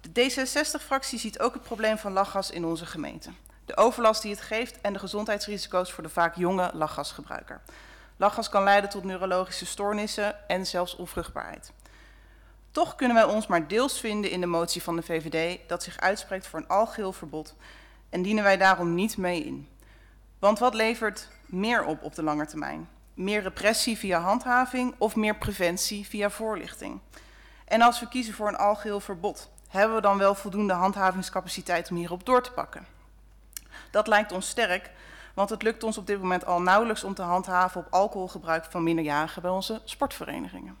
De 0.00 0.30
D66-fractie 0.30 1.18
ziet 1.18 1.40
ook 1.40 1.54
het 1.54 1.62
probleem 1.62 1.98
van 1.98 2.12
lachgas 2.12 2.50
in 2.50 2.64
onze 2.64 2.86
gemeente. 2.86 3.30
De 3.64 3.76
overlast 3.76 4.22
die 4.22 4.30
het 4.30 4.40
geeft 4.40 4.80
en 4.80 4.92
de 4.92 4.98
gezondheidsrisico's 4.98 5.92
voor 5.92 6.02
de 6.02 6.08
vaak 6.08 6.36
jonge 6.36 6.70
lachgasgebruiker. 6.74 7.60
Lachgas 8.16 8.48
kan 8.48 8.64
leiden 8.64 8.90
tot 8.90 9.04
neurologische 9.04 9.66
stoornissen 9.66 10.48
en 10.48 10.66
zelfs 10.66 10.96
onvruchtbaarheid. 10.96 11.72
Toch 12.70 12.94
kunnen 12.94 13.16
wij 13.16 13.24
ons 13.24 13.46
maar 13.46 13.68
deels 13.68 14.00
vinden 14.00 14.30
in 14.30 14.40
de 14.40 14.46
motie 14.46 14.82
van 14.82 14.96
de 14.96 15.02
VVD 15.02 15.58
dat 15.68 15.82
zich 15.82 16.00
uitspreekt 16.00 16.46
voor 16.46 16.58
een 16.58 16.68
algeheel 16.68 17.12
verbod 17.12 17.54
en 18.08 18.22
dienen 18.22 18.44
wij 18.44 18.56
daarom 18.56 18.94
niet 18.94 19.16
mee 19.16 19.44
in. 19.44 19.68
Want 20.40 20.58
wat 20.58 20.74
levert 20.74 21.28
meer 21.46 21.84
op 21.84 22.02
op 22.02 22.14
de 22.14 22.22
lange 22.22 22.46
termijn? 22.46 22.88
Meer 23.14 23.42
repressie 23.42 23.98
via 23.98 24.20
handhaving 24.20 24.94
of 24.98 25.16
meer 25.16 25.36
preventie 25.36 26.06
via 26.06 26.30
voorlichting? 26.30 27.00
En 27.64 27.82
als 27.82 28.00
we 28.00 28.08
kiezen 28.08 28.34
voor 28.34 28.48
een 28.48 28.56
algeheel 28.56 29.00
verbod, 29.00 29.50
hebben 29.68 29.96
we 29.96 30.02
dan 30.02 30.18
wel 30.18 30.34
voldoende 30.34 30.72
handhavingscapaciteit 30.72 31.90
om 31.90 31.96
hierop 31.96 32.26
door 32.26 32.42
te 32.42 32.52
pakken? 32.52 32.86
Dat 33.90 34.06
lijkt 34.06 34.32
ons 34.32 34.48
sterk, 34.48 34.90
want 35.34 35.50
het 35.50 35.62
lukt 35.62 35.82
ons 35.82 35.98
op 35.98 36.06
dit 36.06 36.20
moment 36.20 36.46
al 36.46 36.62
nauwelijks 36.62 37.04
om 37.04 37.14
te 37.14 37.22
handhaven 37.22 37.80
op 37.80 37.86
alcoholgebruik 37.90 38.64
van 38.64 38.82
minderjarigen 38.82 39.42
bij 39.42 39.50
onze 39.50 39.80
sportverenigingen. 39.84 40.79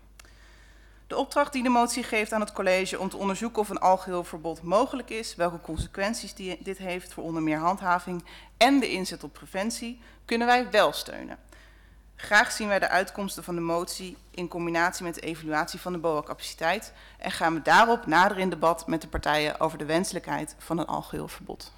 De 1.10 1.16
opdracht 1.16 1.52
die 1.52 1.62
de 1.62 1.68
motie 1.68 2.02
geeft 2.02 2.32
aan 2.32 2.40
het 2.40 2.52
college 2.52 2.98
om 2.98 3.08
te 3.08 3.16
onderzoeken 3.16 3.62
of 3.62 3.68
een 3.68 3.78
algeheel 3.78 4.24
verbod 4.24 4.62
mogelijk 4.62 5.10
is, 5.10 5.34
welke 5.34 5.60
consequenties 5.60 6.34
die 6.34 6.58
dit 6.62 6.78
heeft 6.78 7.12
voor 7.12 7.24
onder 7.24 7.42
meer 7.42 7.58
handhaving 7.58 8.24
en 8.56 8.80
de 8.80 8.90
inzet 8.90 9.24
op 9.24 9.32
preventie, 9.32 10.00
kunnen 10.24 10.46
wij 10.46 10.70
wel 10.70 10.92
steunen. 10.92 11.38
Graag 12.16 12.52
zien 12.52 12.68
wij 12.68 12.78
de 12.78 12.88
uitkomsten 12.88 13.44
van 13.44 13.54
de 13.54 13.60
motie 13.60 14.16
in 14.30 14.48
combinatie 14.48 15.04
met 15.04 15.14
de 15.14 15.20
evaluatie 15.20 15.80
van 15.80 15.92
de 15.92 15.98
BOA-capaciteit 15.98 16.92
en 17.18 17.30
gaan 17.30 17.54
we 17.54 17.62
daarop 17.62 18.06
nader 18.06 18.38
in 18.38 18.50
debat 18.50 18.86
met 18.86 19.00
de 19.00 19.08
partijen 19.08 19.60
over 19.60 19.78
de 19.78 19.84
wenselijkheid 19.86 20.54
van 20.58 20.78
een 20.78 20.86
algeheel 20.86 21.28
verbod. 21.28 21.72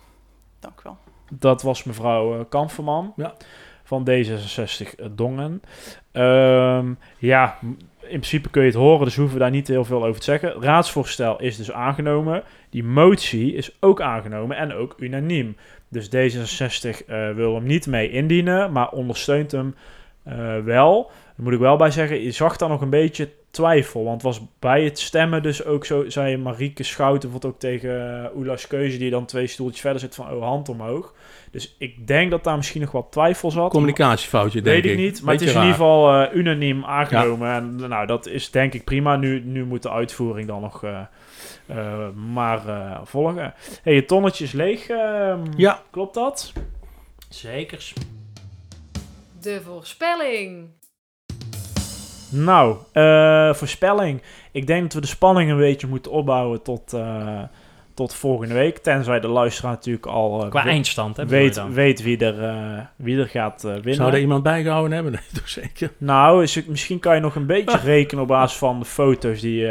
Dank 0.60 0.80
u 0.80 0.82
wel. 0.82 0.98
Dat 1.30 1.62
was 1.62 1.84
mevrouw 1.84 2.38
eh, 2.38 2.44
Kamferman 2.48 3.12
Ja. 3.16 3.34
Van 3.82 4.08
D66 4.10 5.12
Dongen. 5.12 5.62
Ehm, 6.12 6.92
ja, 7.18 7.58
in 8.00 8.18
principe 8.18 8.50
kun 8.50 8.62
je 8.62 8.68
het 8.68 8.76
horen, 8.76 9.04
dus 9.04 9.16
hoeven 9.16 9.34
we 9.34 9.42
daar 9.42 9.50
niet 9.50 9.68
heel 9.68 9.84
veel 9.84 10.04
over 10.04 10.20
te 10.20 10.24
zeggen. 10.24 10.62
Raadsvoorstel 10.62 11.40
is 11.40 11.56
dus 11.56 11.72
aangenomen. 11.72 12.42
Die 12.70 12.84
motie 12.84 13.54
is 13.54 13.76
ook 13.80 14.00
aangenomen 14.00 14.56
en 14.56 14.72
ook 14.72 14.94
unaniem. 14.98 15.56
Dus 15.88 16.06
D66 16.06 17.06
eh, 17.06 17.30
wil 17.30 17.54
hem 17.54 17.64
niet 17.64 17.86
mee 17.86 18.10
indienen, 18.10 18.72
maar 18.72 18.90
ondersteunt 18.90 19.52
hem 19.52 19.74
eh, 20.22 20.58
wel. 20.58 21.02
Daar 21.06 21.44
moet 21.44 21.52
ik 21.52 21.58
wel 21.58 21.76
bij 21.76 21.90
zeggen, 21.90 22.22
je 22.22 22.30
zag 22.30 22.56
daar 22.56 22.68
nog 22.68 22.80
een 22.80 22.90
beetje 22.90 23.28
twijfel. 23.52 24.04
Want 24.04 24.22
was 24.22 24.40
bij 24.58 24.84
het 24.84 24.98
stemmen 24.98 25.42
dus 25.42 25.64
ook 25.64 25.84
zo, 25.84 26.08
zei 26.08 26.36
Marieke 26.36 26.82
Schouten 26.82 27.20
bijvoorbeeld 27.30 27.52
ook 27.54 27.60
tegen 27.60 28.20
uh, 28.32 28.36
Oela's 28.36 28.66
Keuze, 28.66 28.98
die 28.98 29.10
dan 29.10 29.26
twee 29.26 29.46
stoeltjes 29.46 29.80
verder 29.80 30.00
zit 30.00 30.14
van, 30.14 30.30
oh, 30.30 30.42
hand 30.42 30.68
omhoog. 30.68 31.14
Dus 31.50 31.74
ik 31.78 32.06
denk 32.06 32.30
dat 32.30 32.44
daar 32.44 32.56
misschien 32.56 32.80
nog 32.80 32.90
wat 32.92 33.06
twijfel 33.12 33.50
zat. 33.50 33.70
Communicatiefoutje, 33.70 34.62
denk 34.62 34.76
Weet 34.82 34.92
ik 34.92 34.98
ik. 34.98 35.04
niet, 35.04 35.22
maar 35.22 35.34
het 35.34 35.42
is 35.42 35.48
in 35.48 35.56
ieder 35.60 35.70
geval 35.72 36.22
eh, 36.22 36.34
unaniem 36.36 36.84
aangenomen. 36.84 37.48
En 37.52 37.76
nou, 37.88 38.06
dat 38.06 38.26
is 38.26 38.50
denk 38.50 38.74
ik 38.74 38.84
prima. 38.84 39.16
Nu, 39.16 39.40
nu 39.44 39.64
moet 39.64 39.82
de 39.82 39.90
uitvoering 39.90 40.48
dan 40.48 40.60
nog 40.60 40.84
eh, 40.84 41.00
eh, 41.66 42.08
maar 42.32 42.68
eh, 42.68 43.00
volgen. 43.04 43.54
hey, 43.82 43.94
je 43.94 44.04
tonnetje 44.04 44.44
is 44.44 44.52
leeg. 44.52 44.88
ehm, 44.88 45.40
Ja. 45.56 45.82
Klopt 45.90 46.14
dat? 46.14 46.52
Zekers. 47.28 47.94
De 49.40 49.60
voorspelling. 49.64 50.68
Nou, 52.32 52.76
eh, 52.92 53.54
voorspelling. 53.54 54.22
Ik 54.52 54.66
denk 54.66 54.82
dat 54.82 54.92
we 54.92 55.00
de 55.00 55.06
spanning 55.06 55.50
een 55.50 55.56
beetje 55.56 55.86
moeten 55.86 56.12
opbouwen 56.12 56.62
tot, 56.62 56.92
eh, 56.92 57.42
tot 57.94 58.14
volgende 58.14 58.54
week. 58.54 58.78
Tenzij 58.78 59.20
de 59.20 59.28
luisteraar 59.28 59.72
natuurlijk 59.72 60.06
al 60.06 60.42
eh, 60.44 60.50
Qua 60.50 60.64
eindstand, 60.64 61.16
hè, 61.16 61.26
weet, 61.26 61.54
dan? 61.54 61.72
weet 61.72 62.02
wie, 62.02 62.18
er, 62.18 62.42
eh, 62.44 62.84
wie 62.96 63.18
er 63.18 63.28
gaat 63.28 63.64
eh, 63.64 63.72
winnen. 63.72 63.94
Zou 63.94 64.12
er 64.12 64.20
iemand 64.20 64.42
bijgehouden 64.42 64.92
hebben? 64.92 65.12
Nee, 65.32 65.40
toch 65.40 65.48
zeker. 65.48 65.92
Nou, 65.98 66.42
is 66.42 66.64
misschien 66.64 66.98
kan 66.98 67.14
je 67.14 67.20
nog 67.20 67.34
een 67.34 67.46
beetje 67.46 67.78
rekenen 67.94 68.22
op 68.22 68.28
basis 68.28 68.58
van 68.58 68.78
de 68.78 68.84
foto's 68.84 69.40
die 69.40 69.66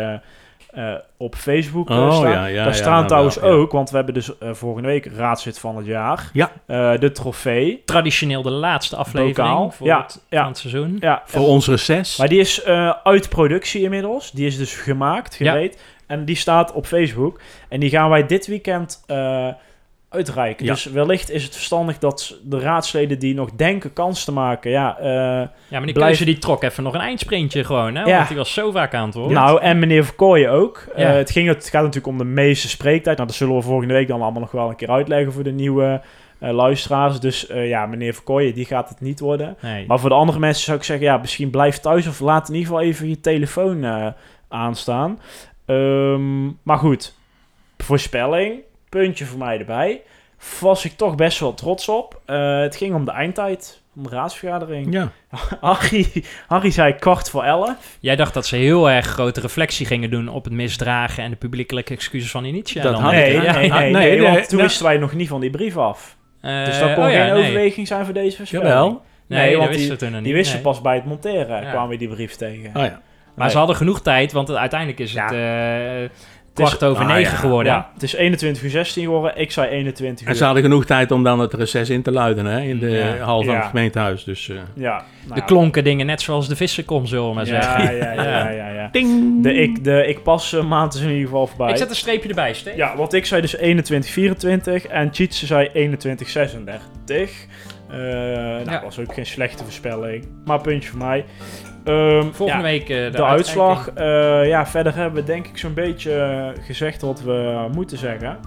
eh, 0.71 0.93
op 1.17 1.35
Facebook 1.35 1.89
eh, 1.89 1.97
Oh, 1.97 2.15
staan. 2.17 2.31
ja, 2.31 2.45
ja, 2.45 2.55
Daar 2.55 2.65
ja, 2.65 2.73
staan 2.73 2.93
nou 2.93 3.07
trouwens 3.07 3.35
wel, 3.39 3.49
ja. 3.49 3.55
ook, 3.55 3.71
want 3.71 3.89
we 3.89 3.95
hebben 3.95 4.13
dus 4.13 4.37
eh, 4.37 4.49
volgende 4.53 4.87
week 4.87 5.05
raadslid 5.05 5.59
van 5.59 5.75
het 5.77 5.85
jaar. 5.85 6.29
Ja. 6.33 6.51
Eh, 6.65 6.99
de 6.99 7.11
trofee. 7.11 7.81
Traditioneel 7.85 8.41
de 8.41 8.49
laatste 8.49 8.95
aflevering 8.95 9.35
Bokaal. 9.37 9.71
voor, 9.71 9.87
Ja, 9.87 10.01
het, 10.01 10.23
ja. 10.29 10.39
van 10.39 10.47
het 10.49 10.57
seizoen. 10.57 10.97
Ja, 10.99 11.21
Voor 11.25 11.47
ons 11.47 11.67
reces. 11.67 12.17
Maar 12.17 12.27
die 12.29 12.39
is 12.39 12.63
eh, 12.63 12.93
uit 13.03 13.29
productie 13.29 13.81
inmiddels. 13.81 14.31
Die 14.31 14.45
is 14.47 14.57
dus 14.57 14.75
gemaakt, 14.75 15.35
Ja. 15.39 15.51
gereed. 15.51 15.81
En 16.07 16.25
die 16.25 16.35
staat 16.35 16.71
op 16.71 16.85
Facebook. 16.85 17.41
En 17.69 17.79
die 17.79 17.89
gaan 17.89 18.09
wij 18.09 18.25
dit 18.25 18.47
weekend 18.47 19.03
eh, 19.07 19.47
uitreiken. 20.11 20.65
Ja. 20.65 20.73
Dus 20.73 20.85
wellicht 20.85 21.29
is 21.29 21.43
het 21.43 21.53
verstandig 21.53 21.97
dat 21.97 22.39
de 22.43 22.59
raadsleden 22.59 23.19
die 23.19 23.33
nog 23.33 23.51
denken 23.51 23.93
kans 23.93 24.23
te 24.23 24.31
maken... 24.31 24.71
Ja, 24.71 24.97
eh, 24.97 25.05
Ja, 25.05 25.49
maar 25.69 25.85
die 25.85 25.93
keuze 25.93 26.25
die 26.25 26.37
trok 26.37 26.63
even 26.63 26.83
nog 26.83 26.93
een 26.93 26.99
eindsprintje 26.99 27.63
gewoon, 27.63 27.95
hè? 27.95 28.03
Ja. 28.03 28.15
Want 28.15 28.27
die 28.27 28.37
was 28.37 28.53
zo 28.53 28.71
vaak 28.71 28.93
aan 28.93 29.05
het 29.05 29.15
woord. 29.15 29.31
Nou, 29.31 29.61
en 29.61 29.79
meneer 29.79 30.05
Verkooyen 30.05 30.51
ook. 30.51 30.85
Ja. 30.95 31.09
Eh, 31.09 31.15
het, 31.15 31.31
ging, 31.31 31.47
het 31.47 31.63
gaat 31.63 31.81
natuurlijk 31.81 32.07
om 32.07 32.17
de 32.17 32.23
meeste 32.23 32.69
spreektijd. 32.69 33.15
Nou, 33.15 33.27
dat 33.27 33.37
zullen 33.37 33.55
we 33.55 33.61
volgende 33.61 33.93
week 33.93 34.07
dan 34.07 34.21
allemaal 34.21 34.41
nog 34.41 34.51
wel 34.51 34.69
een 34.69 34.75
keer 34.75 34.89
uitleggen 34.89 35.33
voor 35.33 35.43
de 35.43 35.51
nieuwe 35.51 36.01
eh, 36.39 36.51
luisteraars. 36.53 37.19
Dus 37.19 37.47
ja, 37.53 37.85
meneer 37.85 38.13
Verkooyen, 38.13 38.53
die 38.53 38.65
gaat 38.65 38.89
het 38.89 39.01
niet 39.01 39.19
worden. 39.19 39.57
Nee. 39.61 39.85
Maar 39.87 39.99
voor 39.99 40.09
de 40.09 40.15
andere 40.15 40.39
mensen 40.39 40.63
zou 40.63 40.77
ik 40.77 40.83
zeggen, 40.83 41.05
ja, 41.05 41.17
misschien 41.17 41.49
blijf 41.49 41.77
thuis 41.77 42.07
of 42.07 42.19
laat 42.19 42.49
in 42.49 42.55
ieder 42.55 42.69
geval 42.69 42.85
even 42.85 43.09
je 43.09 43.21
telefoon 43.21 44.13
aanstaan. 44.47 45.19
Ehm, 45.65 46.45
maar 46.63 46.77
goed, 46.77 47.15
voorspelling, 47.77 48.61
puntje 48.91 49.25
voor 49.25 49.39
mij 49.39 49.59
erbij. 49.59 50.01
Was 50.59 50.85
ik 50.85 50.91
toch 50.91 51.15
best 51.15 51.39
wel 51.39 51.53
trots 51.53 51.89
op. 51.89 52.21
Eh, 52.25 52.59
het 52.59 52.75
ging 52.75 52.95
om 52.95 53.05
de 53.05 53.11
eindtijd, 53.11 53.81
om 53.95 54.03
de 54.03 54.09
raadsvergadering. 54.09 54.93
Ja. 54.93 55.11
Harry, 55.61 56.23
Harry 56.47 56.71
zei 56.71 56.95
kwart 56.95 57.29
voor 57.29 57.43
elf. 57.43 57.97
Jij 57.99 58.15
dacht 58.15 58.33
dat 58.33 58.45
ze 58.45 58.55
heel 58.55 58.89
erg 58.89 59.05
grote 59.05 59.41
reflectie 59.41 59.85
gingen 59.85 60.09
doen 60.09 60.27
op 60.27 60.43
het 60.43 60.53
misdragen 60.53 61.23
en 61.23 61.29
de 61.29 61.35
publiekelijke 61.35 61.93
excuses 61.93 62.31
van 62.31 62.45
Initia. 62.45 62.83
Dat 62.83 62.93
dan. 62.93 63.01
had 63.01 63.11
Nee, 63.11 63.33
ik, 63.33 63.37
nee, 63.37 63.45
ja. 63.45 63.53
nee, 63.53 63.69
Nee, 63.69 63.91
nee, 63.91 64.19
nee, 64.19 64.21
want 64.21 64.47
toen 64.49 64.57
nee. 64.57 64.67
wisten 64.67 64.85
wij 64.85 64.97
nog 64.97 65.13
niet 65.13 65.27
van 65.27 65.41
die 65.41 65.49
brief 65.49 65.77
af. 65.77 66.17
Eh, 66.41 66.65
dus 66.65 66.79
dat 66.79 66.93
kon 66.93 67.03
oh 67.03 67.11
ja, 67.11 67.23
geen 67.23 67.33
nee. 67.33 67.43
overweging 67.43 67.87
zijn 67.87 68.05
voor 68.05 68.13
deze 68.13 68.37
voorspelling. 68.37 68.69
Jawel. 68.69 69.01
Nee, 69.27 69.57
want 69.57 69.69
wisten 69.69 70.11
die, 70.11 70.21
die 70.21 70.33
wisten 70.33 70.55
nee. 70.55 70.63
pas 70.63 70.81
bij 70.81 70.95
het 70.95 71.05
monteren, 71.05 71.61
Ja. 71.61 71.69
kwamen 71.69 71.89
we 71.89 71.97
die 71.97 72.09
brief 72.09 72.35
tegen. 72.35 72.75
Oh 72.75 72.83
ja. 72.83 73.01
Maar 73.35 73.51
ze 73.51 73.57
hadden 73.57 73.75
genoeg 73.75 74.01
tijd, 74.01 74.31
want 74.31 74.51
uiteindelijk 74.51 74.99
is 74.99 75.13
het 75.13 75.31
eh, 75.31 76.09
kwart 76.53 76.83
over 76.83 77.03
ah, 77.03 77.09
negen 77.09 77.31
ja. 77.31 77.37
geworden. 77.37 77.71
Ja, 77.73 77.89
het 77.93 78.03
is 78.03 78.13
21 78.13 78.63
uur 78.63 78.69
16 78.69 79.03
geworden. 79.03 79.37
Ik 79.37 79.51
zei 79.51 79.67
21 79.69 80.23
uur. 80.25 80.31
En 80.31 80.37
ze 80.37 80.43
hadden 80.43 80.63
genoeg 80.63 80.85
tijd 80.85 81.11
om 81.11 81.23
dan 81.23 81.39
het 81.39 81.53
reces 81.53 81.89
in 81.89 82.01
te 82.01 82.11
luiden 82.11 82.45
hè, 82.45 82.61
in 82.61 82.79
de 82.79 82.89
Ja. 82.89 83.17
hal 83.17 83.43
van 83.43 83.53
Ja. 83.53 83.59
het 83.59 83.69
gemeentehuis. 83.69 84.23
Dus, 84.23 84.49
eh, 84.49 84.55
Ja, 84.75 84.97
De 85.23 85.27
nou, 85.29 85.41
klonken 85.41 85.83
dingen 85.83 86.05
net 86.05 86.21
zoals 86.21 86.47
de 86.47 86.55
vissenkom, 86.55 87.05
zullen 87.05 87.27
we 87.29 87.33
maar 87.35 87.45
zeggen. 87.45 87.83
ja, 87.83 87.91
ja, 88.13 88.23
ja, 88.23 88.49
ja, 88.49 88.69
ja. 88.69 88.89
Ding! 88.91 89.43
De 89.43 89.53
ik, 89.53 89.83
de 89.83 90.07
ik 90.07 90.23
pas 90.23 90.53
eh, 90.53 90.63
maand 90.63 90.93
is 90.93 91.01
in 91.01 91.09
ieder 91.09 91.25
geval 91.25 91.47
voorbij. 91.47 91.69
Ik 91.69 91.77
zet 91.77 91.89
een 91.89 91.95
streepje 91.95 92.29
erbij, 92.29 92.53
Steve. 92.53 92.77
Ja, 92.77 92.95
want 92.95 93.13
ik 93.13 93.25
zei 93.25 93.41
dus 93.41 93.55
21 93.57 94.11
24 94.11 94.85
en 94.87 95.09
Cheats 95.11 95.43
zei 95.45 95.69
21 95.73 96.29
36. 96.29 96.79
Eh 97.89 97.97
nou, 97.97 98.71
Ja. 98.71 98.81
was 98.83 98.99
ook 98.99 99.13
geen 99.13 99.25
slechte 99.25 99.63
voorspelling. 99.63 100.27
Maar 100.45 100.61
puntje 100.61 100.89
voor 100.89 100.99
mij. 100.99 101.25
Ehm, 101.83 102.31
Volgende 102.31 102.63
ja, 102.63 102.69
week 102.69 102.89
eh, 102.89 103.03
de, 103.03 103.09
de, 103.11 103.23
uitslag. 103.25 103.89
eh, 103.89 104.47
ja, 104.47 104.65
verder 104.65 104.95
hebben 104.95 105.21
we 105.21 105.27
denk 105.27 105.47
ik 105.47 105.57
zo'n 105.57 105.73
beetje 105.73 106.13
eh, 106.13 106.63
gezegd 106.65 107.01
wat 107.01 107.21
we 107.21 107.67
moeten 107.73 107.97
zeggen. 107.97 108.37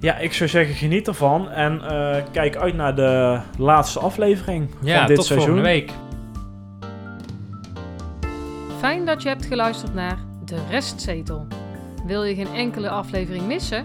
Ja, 0.00 0.16
ik 0.18 0.32
zou 0.32 0.48
zeggen 0.50 0.74
geniet 0.74 1.08
ervan 1.08 1.50
en 1.50 1.80
eh, 1.88 2.16
kijk 2.32 2.56
uit 2.56 2.74
naar 2.74 2.94
de 2.94 3.40
laatste 3.58 3.98
aflevering 3.98 4.68
Ja, 4.80 4.98
van 4.98 5.06
dit 5.06 5.16
tot 5.16 5.24
seizoen. 5.24 5.48
volgende 5.48 5.70
week. 5.74 5.90
Fijn 8.78 9.04
dat 9.06 9.22
je 9.22 9.28
hebt 9.28 9.44
geluisterd 9.46 9.94
naar 9.94 10.18
De 10.44 10.56
Restzetel. 10.70 11.46
Wil 12.06 12.24
je 12.24 12.34
geen 12.34 12.54
enkele 12.54 12.88
aflevering 12.88 13.46
missen? 13.46 13.82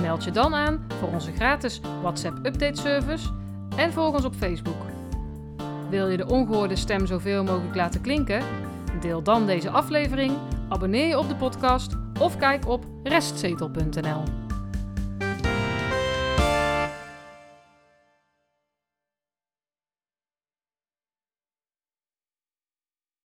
Meld 0.00 0.24
je 0.24 0.30
dan 0.30 0.54
aan 0.54 0.86
voor 0.98 1.08
onze 1.12 1.32
gratis 1.32 1.80
WhatsApp 2.02 2.36
update 2.46 2.80
service 2.80 3.28
en 3.76 3.92
volg 3.92 4.14
ons 4.14 4.24
op 4.24 4.34
Facebook. 4.34 4.76
Wil 5.90 6.08
je 6.08 6.16
de 6.16 6.26
ongehoorde 6.26 6.76
stem 6.76 7.06
zoveel 7.06 7.44
mogelijk 7.44 7.74
laten 7.74 8.00
klinken? 8.00 8.42
Deel 9.00 9.22
dan 9.22 9.46
deze 9.46 9.70
aflevering, 9.70 10.32
abonneer 10.68 11.06
je 11.06 11.18
op 11.18 11.28
de 11.28 11.36
podcast 11.36 11.96
of 12.20 12.36
kijk 12.36 12.68
op 12.68 12.84
restzetel.nl. 13.02 14.45